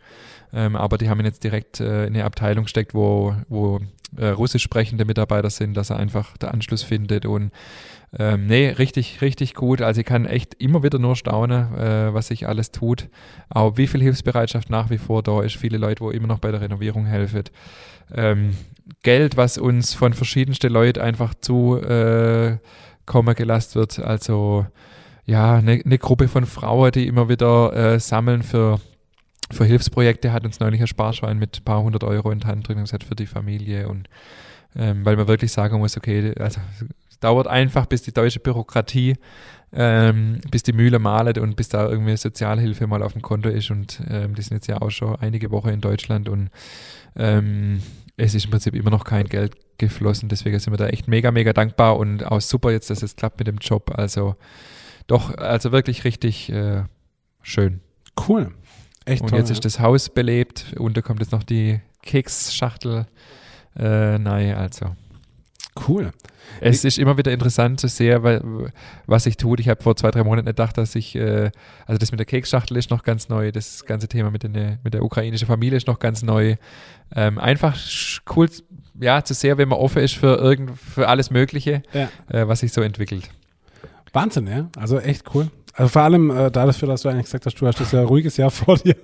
Ähm, 0.53 0.75
aber 0.75 0.97
die 0.97 1.09
haben 1.09 1.19
ihn 1.19 1.25
jetzt 1.25 1.43
direkt 1.43 1.79
äh, 1.79 2.05
in 2.05 2.13
eine 2.13 2.23
Abteilung 2.23 2.67
steckt, 2.67 2.93
wo, 2.93 3.35
wo 3.49 3.79
äh, 4.17 4.27
russisch 4.27 4.63
sprechende 4.63 5.03
Mitarbeiter 5.03 5.49
sind, 5.49 5.75
dass 5.75 5.89
er 5.89 5.97
einfach 5.97 6.37
den 6.37 6.49
Anschluss 6.49 6.83
findet 6.83 7.25
und 7.25 7.51
ähm, 8.17 8.47
nee, 8.47 8.69
richtig, 8.69 9.21
richtig 9.21 9.55
gut. 9.55 9.81
Also 9.81 10.01
ich 10.01 10.07
kann 10.07 10.25
echt 10.25 10.53
immer 10.53 10.83
wieder 10.83 10.99
nur 10.99 11.17
staunen, 11.17 11.75
äh, 11.75 12.13
was 12.13 12.27
sich 12.27 12.47
alles 12.47 12.71
tut. 12.71 13.09
Auch 13.49 13.75
wie 13.75 13.87
viel 13.87 14.01
Hilfsbereitschaft 14.01 14.69
nach 14.69 14.89
wie 14.89 14.97
vor 14.97 15.21
da 15.21 15.41
ist. 15.41 15.57
Viele 15.57 15.77
Leute, 15.77 16.01
wo 16.01 16.11
immer 16.11 16.27
noch 16.27 16.39
bei 16.39 16.51
der 16.51 16.61
Renovierung 16.61 17.05
helfen. 17.05 17.43
Ähm, 18.13 18.55
Geld, 19.03 19.37
was 19.37 19.57
uns 19.57 19.93
von 19.93 20.13
verschiedensten 20.13 20.71
Leuten 20.71 21.01
einfach 21.01 21.33
zu 21.35 21.77
äh, 21.77 22.57
gelassen 23.05 23.75
wird. 23.75 23.99
Also 23.99 24.65
ja, 25.25 25.55
eine 25.55 25.81
ne 25.83 25.97
Gruppe 25.97 26.27
von 26.27 26.45
Frauen, 26.45 26.91
die 26.91 27.07
immer 27.07 27.29
wieder 27.29 27.73
äh, 27.73 27.99
sammeln 27.99 28.43
für, 28.43 28.79
für 29.51 29.65
Hilfsprojekte, 29.65 30.31
hat 30.31 30.45
uns 30.45 30.59
neulich 30.59 30.81
ein 30.81 30.87
Sparschwein 30.87 31.39
mit 31.39 31.59
ein 31.59 31.63
paar 31.63 31.81
hundert 31.81 32.03
Euro 32.03 32.31
in 32.31 32.39
die 32.39 32.47
Hand 32.47 32.67
drücken 32.67 32.81
gesagt 32.81 33.03
für 33.03 33.15
die 33.15 33.25
Familie 33.25 33.87
und 33.87 34.07
ähm, 34.75 35.05
weil 35.05 35.15
man 35.15 35.27
wirklich 35.27 35.51
sagen 35.51 35.79
muss, 35.79 35.97
okay, 35.97 36.33
also 36.37 36.59
es 37.09 37.19
dauert 37.19 37.47
einfach, 37.47 37.85
bis 37.85 38.03
die 38.03 38.13
deutsche 38.13 38.41
Bürokratie, 38.41 39.15
ähm, 39.71 40.41
bis 40.51 40.63
die 40.63 40.73
Mühle 40.73 40.99
malet 40.99 41.37
und 41.37 41.55
bis 41.55 41.69
da 41.69 41.87
irgendwie 41.89 42.17
Sozialhilfe 42.17 42.85
mal 42.85 43.01
auf 43.01 43.13
dem 43.13 43.21
Konto 43.21 43.49
ist 43.49 43.71
und 43.71 44.01
ähm, 44.09 44.35
die 44.35 44.41
sind 44.41 44.57
jetzt 44.57 44.67
ja 44.67 44.81
auch 44.81 44.91
schon 44.91 45.15
einige 45.15 45.49
Wochen 45.49 45.69
in 45.69 45.81
Deutschland 45.81 46.29
und 46.29 46.49
ähm, 47.15 47.81
es 48.17 48.35
ist 48.35 48.45
im 48.45 48.51
Prinzip 48.51 48.75
immer 48.75 48.91
noch 48.91 49.03
kein 49.03 49.27
Geld 49.27 49.55
geflossen, 49.77 50.29
deswegen 50.29 50.57
sind 50.59 50.71
wir 50.73 50.77
da 50.77 50.87
echt 50.87 51.07
mega, 51.07 51.31
mega 51.31 51.53
dankbar 51.53 51.97
und 51.97 52.23
auch 52.23 52.41
super 52.41 52.71
jetzt, 52.71 52.89
dass 52.89 53.03
es 53.03 53.15
klappt 53.15 53.39
mit 53.39 53.47
dem 53.47 53.57
Job, 53.57 53.91
also 53.95 54.35
doch, 55.07 55.35
also 55.37 55.71
wirklich 55.71 56.03
richtig 56.03 56.51
äh, 56.51 56.83
schön. 57.41 57.81
Cool. 58.27 58.53
Echt 59.05 59.21
Und 59.21 59.29
toll. 59.29 59.39
jetzt 59.39 59.49
ja. 59.49 59.53
ist 59.53 59.65
das 59.65 59.79
Haus 59.79 60.09
belebt. 60.09 60.73
Unten 60.77 61.03
kommt 61.03 61.19
jetzt 61.19 61.31
noch 61.31 61.43
die 61.43 61.79
Keksschachtel. 62.01 63.05
Äh, 63.77 64.17
nein, 64.17 64.55
also. 64.55 64.95
Cool. 65.87 66.11
Es 66.61 66.85
ist 66.85 66.97
immer 66.99 67.17
wieder 67.17 67.31
interessant 67.31 67.79
zu 67.79 67.87
sehen, 67.87 68.23
weil, 68.23 68.41
was 69.07 69.23
sich 69.23 69.35
tut. 69.35 69.59
Ich 69.59 69.67
habe 69.67 69.81
vor 69.81 69.95
zwei, 69.95 70.11
drei 70.11 70.23
Monaten 70.23 70.45
gedacht, 70.45 70.77
dass 70.77 70.95
ich, 70.95 71.15
äh, 71.15 71.51
also 71.85 71.97
das 71.97 72.11
mit 72.11 72.19
der 72.19 72.25
Keksschachtel 72.25 72.77
ist 72.77 72.91
noch 72.91 73.03
ganz 73.03 73.29
neu, 73.29 73.51
das 73.51 73.85
ganze 73.85 74.07
Thema 74.07 74.31
mit, 74.31 74.43
den, 74.43 74.77
mit 74.83 74.93
der 74.93 75.03
ukrainischen 75.03 75.47
Familie 75.47 75.77
ist 75.77 75.87
noch 75.87 75.99
ganz 75.99 76.21
neu. 76.21 76.55
Ähm, 77.15 77.39
einfach 77.39 77.75
cool, 78.35 78.49
ja, 78.99 79.23
zu 79.23 79.33
sehen, 79.33 79.57
wenn 79.57 79.67
man 79.69 79.79
offen 79.79 80.01
ist 80.01 80.15
für 80.15 80.37
irgend, 80.37 80.77
für 80.79 81.07
alles 81.09 81.29
Mögliche, 81.31 81.81
Ja. 81.93 82.09
äh, 82.29 82.47
was 82.47 82.59
sich 82.61 82.71
so 82.71 82.81
entwickelt. 82.81 83.29
Wahnsinn, 84.13 84.47
ja. 84.47 84.69
Also 84.77 84.99
echt 84.99 85.25
cool. 85.35 85.49
Also 85.77 85.89
vor 85.89 86.03
allem 86.03 86.29
äh, 86.31 86.49
dafür, 86.51 86.87
dass 86.87 87.01
du 87.01 87.09
eigentlich 87.09 87.25
gesagt 87.25 87.45
hast, 87.45 87.59
du 87.59 87.67
hast 87.67 87.79
das 87.81 87.91
ja 87.91 87.99
ein 87.99 88.05
ruhiges 88.05 88.37
Jahr 88.37 88.49
vor 88.49 88.77
dir. 88.77 88.95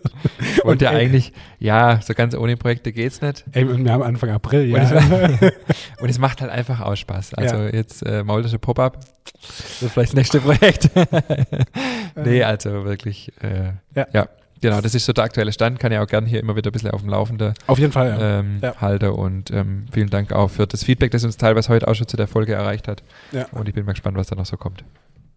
Und, 0.64 0.72
Und 0.72 0.82
ja 0.82 0.92
eigentlich, 0.92 1.34
ja, 1.60 2.00
so 2.02 2.14
ganz 2.14 2.34
ohne 2.34 2.56
Projekte 2.56 2.94
geht's 2.94 3.22
nicht. 3.22 3.44
Ey, 3.52 3.66
und 3.66 3.84
wir 3.84 3.92
haben 3.92 4.04
Anfang 4.04 4.30
April, 4.30 4.74
Und, 4.74 4.82
ja. 4.82 4.92
es, 4.94 5.54
und 6.02 6.10
es 6.10 6.18
macht 6.18 6.40
halt 6.42 6.50
einfach 6.50 6.80
auch 6.80 6.96
Spaß. 6.96 7.34
Also 7.34 7.56
Ja. 7.58 7.70
jetzt 7.70 8.06
äh, 8.06 8.24
Maultische 8.24 8.58
Pop-Up, 8.58 9.00
das 9.36 9.82
ist 9.82 9.92
vielleicht 9.92 10.12
das 10.12 10.16
nächste 10.16 10.40
Projekt. 10.40 10.90
nee, 12.16 12.44
also 12.44 12.86
wirklich, 12.86 13.32
äh, 13.42 13.74
Ja. 13.96 14.08
ja. 14.14 14.28
Genau, 14.62 14.80
das 14.80 14.94
ist 14.94 15.06
so 15.08 15.12
der 15.14 15.24
aktuelle 15.24 15.52
Stand. 15.52 15.80
Kann 15.80 15.92
ja 15.92 16.04
auch 16.04 16.08
gern 16.08 16.28
hier 16.28 16.40
immer 16.40 16.56
wieder 16.56 16.70
ein 16.70 16.74
bisschen 16.74 16.92
auf 16.92 17.02
dem 17.02 17.10
Laufenden 17.10 17.56
Auf 17.66 17.80
jeden 17.80 17.92
Fall, 17.92 18.10
ja. 18.10 18.40
ähm, 18.40 18.60
Ja. 18.62 18.76
halten. 18.80 19.10
Und 19.10 19.50
ähm, 19.50 19.88
vielen 19.92 20.12
Dank 20.12 20.32
auch 20.34 20.50
für 20.52 20.68
das 20.68 20.84
Feedback, 20.84 21.10
das 21.10 21.24
uns 21.24 21.36
teilweise 21.36 21.70
heute 21.70 21.88
auch 21.88 21.96
schon 21.96 22.08
zu 22.08 22.16
der 22.16 22.28
Folge 22.28 22.54
erreicht 22.54 22.88
hat. 22.88 23.02
ja. 23.32 23.48
Und 23.54 23.68
ich 23.68 23.74
bin 23.74 23.86
mal 23.86 23.94
gespannt, 23.94 24.18
was 24.18 24.28
da 24.28 24.36
noch 24.36 24.46
so 24.46 24.58
kommt. 24.58 24.84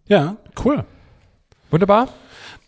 Ja, 0.07 0.37
cool. 0.63 0.85
Wunderbar. 1.75 2.07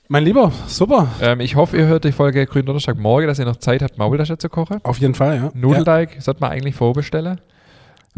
Mein 0.10 0.26
Lieber, 0.26 0.52
super. 0.68 1.08
Ähm, 1.22 1.40
ich 1.40 1.56
hoffe, 1.56 1.78
ihr 1.78 1.86
hört 1.86 2.04
die 2.04 2.12
Folge 2.12 2.46
Grünen 2.46 2.66
Donnerstag 2.66 2.98
morgen, 2.98 3.26
dass 3.26 3.40
ihr 3.40 3.46
noch 3.46 3.56
Zeit 3.56 3.82
habt, 3.82 3.98
Maultasche 3.98 4.38
zu 4.38 4.50
kochen. 4.50 4.82
Auf 4.84 4.98
jeden 4.98 5.16
Fall, 5.16 5.38
ja. 5.38 5.52
Nudelteig 5.54 6.22
sollte 6.22 6.42
man 6.42 6.52
eigentlich 6.52 6.76
vorbestellen. 6.76 7.40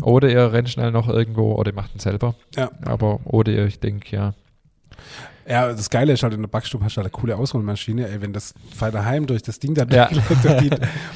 Oder 0.01 0.31
ihr 0.31 0.51
rennt 0.51 0.67
schnell 0.67 0.89
noch 0.89 1.07
irgendwo 1.07 1.53
oder 1.53 1.69
ihr 1.69 1.75
macht 1.75 1.93
ihn 1.93 1.99
selber. 1.99 2.33
Ja. 2.55 2.71
Aber, 2.85 3.19
oder 3.25 3.51
ihr, 3.51 3.67
ich 3.67 3.79
denke, 3.79 4.15
ja. 4.15 4.33
Ja, 5.47 5.67
das 5.71 5.89
Geile 5.89 6.13
ist 6.13 6.23
halt, 6.23 6.33
in 6.33 6.41
der 6.41 6.47
Backstube 6.47 6.83
hast 6.85 6.95
du 6.95 6.97
halt 7.01 7.05
eine 7.13 7.21
coole 7.21 7.35
Ausrollmaschine. 7.35 8.07
Ey, 8.07 8.21
wenn 8.21 8.33
das 8.33 8.53
Fall 8.75 8.91
daheim 8.91 9.25
durch 9.25 9.41
das 9.41 9.59
Ding 9.59 9.73
da 9.73 9.85
Ja. 9.89 10.07
die- 10.61 10.69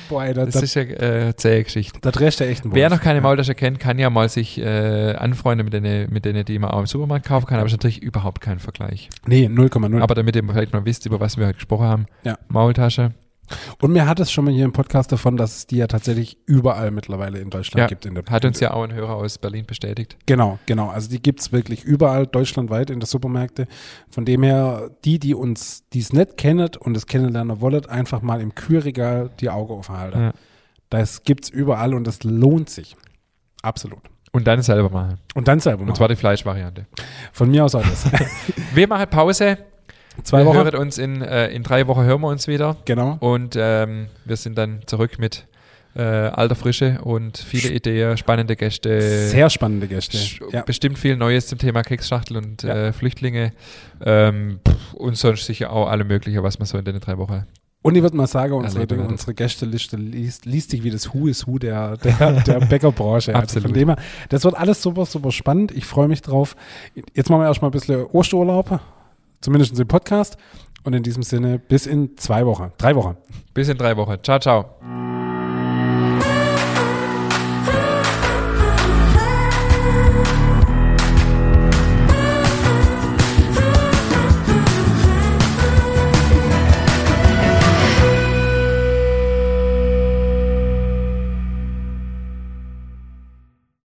boah, 0.09 0.23
ey, 0.25 0.33
da, 0.33 0.45
Das 0.45 0.55
da, 0.55 0.59
ist 0.61 0.73
ja 0.75 0.81
äh, 0.83 1.35
zähe 1.35 1.63
Geschichte. 1.63 1.99
da 2.01 2.11
drehst 2.11 2.39
du 2.39 2.45
echt 2.47 2.63
einen 2.63 2.73
Wer 2.73 2.89
Wurf. 2.89 2.97
noch 2.99 3.03
keine. 3.03 3.21
Maultasche 3.21 3.55
kennt, 3.55 3.79
kann 3.79 3.99
ja 3.99 4.09
mal 4.09 4.29
sich 4.29 4.59
äh, 4.59 5.13
anfreunden 5.15 5.65
mit 5.65 5.73
denen, 5.73 6.11
mit 6.11 6.25
denen, 6.25 6.45
die 6.45 6.57
man 6.59 6.71
auch 6.71 6.79
im 6.79 6.87
Supermarkt 6.87 7.25
kaufen 7.25 7.45
kann, 7.45 7.57
aber 7.59 7.67
ist 7.67 7.73
natürlich 7.73 8.01
überhaupt 8.01 8.41
kein 8.41 8.59
Vergleich. 8.59 9.09
Nee, 9.27 9.45
0,0. 9.47 10.01
Aber 10.01 10.15
damit 10.15 10.35
ihr 10.35 10.43
vielleicht 10.43 10.73
mal 10.73 10.83
wisst, 10.85 11.05
über 11.05 11.19
was 11.19 11.37
wir 11.37 11.45
heute 11.45 11.55
gesprochen 11.55 11.85
haben, 11.87 12.05
Ja. 12.23 12.37
Maultasche, 12.47 13.11
Und 13.81 13.91
mir 13.91 14.07
hat 14.07 14.19
es 14.19 14.31
schon 14.31 14.45
mal 14.45 14.53
hier 14.53 14.65
im 14.65 14.73
Podcast 14.73 15.11
davon, 15.11 15.37
dass 15.37 15.57
es 15.57 15.67
die 15.67 15.77
ja 15.77 15.87
tatsächlich 15.87 16.37
überall 16.45 16.91
mittlerweile 16.91 17.39
in 17.39 17.49
Deutschland 17.49 17.79
Ja, 17.79 17.87
gibt. 17.87 18.05
In 18.05 18.15
der, 18.15 18.23
hat 18.25 18.45
uns 18.45 18.59
ja 18.59 18.71
auch 18.73 18.83
ein 18.83 18.93
Hörer 18.93 19.15
aus 19.15 19.37
Berlin 19.37 19.65
bestätigt. 19.65 20.17
Genau, 20.25 20.59
genau. 20.65 20.89
Also 20.89 21.09
die 21.09 21.21
gibt's 21.21 21.51
wirklich 21.51 21.83
überall 21.83 22.27
deutschlandweit 22.27 22.89
in 22.89 22.99
der 22.99 23.07
Supermärkte. 23.07 23.67
Von 24.09 24.25
dem 24.25 24.43
her, 24.43 24.91
die, 25.05 25.19
die 25.19 25.33
uns 25.35 25.83
dies 25.93 26.13
nicht 26.13 26.37
kennen 26.37 26.69
und 26.79 26.95
es 26.97 27.07
kennenlernen 27.07 27.61
wollen, 27.61 27.85
einfach 27.87 28.21
mal 28.21 28.41
im 28.41 28.55
Kühlregal 28.55 29.29
die 29.39 29.49
Augen 29.49 29.73
aufhalten. 29.73 30.21
Ja. 30.21 30.33
Das 30.89 31.23
gibt's 31.23 31.49
überall 31.49 31.93
und 31.93 32.05
das 32.05 32.23
lohnt 32.23 32.69
sich. 32.69 32.95
Absolut. 33.61 34.01
Und 34.31 34.47
dann 34.47 34.61
selber 34.61 34.89
machen. 34.89 35.19
Und 35.35 35.47
dann 35.47 35.59
selber 35.59 35.81
Und 35.81 35.89
mal. 35.89 35.95
zwar 35.95 36.07
die 36.07 36.15
Fleischvariante. 36.15 36.87
Von 37.31 37.51
mir 37.51 37.65
aus 37.65 37.75
alles. 37.75 38.05
Wir 38.73 38.87
machen 38.87 39.07
Pause. 39.09 39.57
Zwei 40.23 40.39
wir 40.39 40.45
Wochen. 40.45 40.57
hören 40.57 40.75
uns 40.75 40.97
in, 40.97 41.21
äh, 41.21 41.47
in 41.49 41.63
drei 41.63 41.87
Wochen 41.87 42.03
hören 42.03 42.21
wir 42.21 42.27
uns 42.27 42.47
wieder. 42.47 42.77
Genau. 42.85 43.17
Und 43.19 43.55
ähm, 43.57 44.07
wir 44.25 44.35
sind 44.37 44.57
dann 44.57 44.81
zurück 44.85 45.17
mit 45.17 45.47
äh, 45.95 46.01
alter 46.01 46.55
Frische 46.55 46.99
und 47.03 47.37
viele 47.37 47.69
Ideen, 47.69 48.17
spannende 48.17 48.55
Gäste. 48.55 48.99
Sehr 49.01 49.49
spannende 49.49 49.87
Gäste. 49.87 50.17
Ja. 50.51 50.61
Bestimmt 50.63 50.97
viel 50.97 51.15
Neues 51.17 51.47
zum 51.47 51.59
Thema 51.59 51.83
Keksschachtel 51.83 52.37
und 52.37 52.63
Ja. 52.63 52.87
äh, 52.87 52.93
Flüchtlinge. 52.93 53.53
Ähm, 54.03 54.59
und 54.93 55.17
sonst 55.17 55.45
sicher 55.45 55.71
auch 55.71 55.87
alle 55.87 56.03
mögliche, 56.03 56.41
was 56.43 56.57
man 56.59 56.65
so 56.65 56.77
in 56.77 56.85
den 56.85 56.99
drei 56.99 57.17
Wochen. 57.17 57.45
Und 57.83 57.95
ich 57.95 58.01
würde 58.01 58.15
mal 58.15 58.27
sagen, 58.27 58.53
unsere, 58.53 58.83
Erleben 58.83 59.05
unsere 59.07 59.33
Gästeliste 59.33 59.97
liest, 59.97 60.45
liest 60.45 60.71
sich 60.71 60.83
wie 60.83 60.89
das 60.89 61.13
Who 61.13 61.27
is 61.27 61.45
Who 61.45 61.59
der, 61.59 61.97
der, 61.97 62.31
der 62.41 62.59
Bäckerbranche. 62.65 63.35
Also 63.35 63.43
Absolut. 63.43 63.63
von 63.67 63.73
dem 63.73 63.89
her, 63.89 63.97
das 64.29 64.45
wird 64.45 64.55
alles 64.55 64.81
super, 64.81 65.05
super 65.05 65.31
spannend. 65.33 65.71
Ich 65.73 65.85
freue 65.85 66.07
mich 66.07 66.21
drauf. 66.21 66.55
Jetzt 67.13 67.29
machen 67.29 67.41
wir 67.41 67.47
erstmal 67.47 67.69
ein 67.69 67.73
bisschen 67.73 68.05
Osterurlaub, 68.05 68.79
zumindest 69.43 69.79
im 69.79 69.87
Podcast. 69.87 70.37
Und 70.85 70.93
in 70.93 71.03
diesem 71.03 71.23
Sinne, 71.23 71.59
bis 71.59 71.85
in 71.85 72.17
zwei 72.17 72.45
Wochen, 72.45 72.71
drei 72.77 72.95
Wochen. 72.95 73.15
Bis 73.53 73.69
in 73.69 73.77
drei 73.77 73.95
Wochen. 73.95 74.17
Ciao, 74.21 74.39
ciao. 74.39 75.12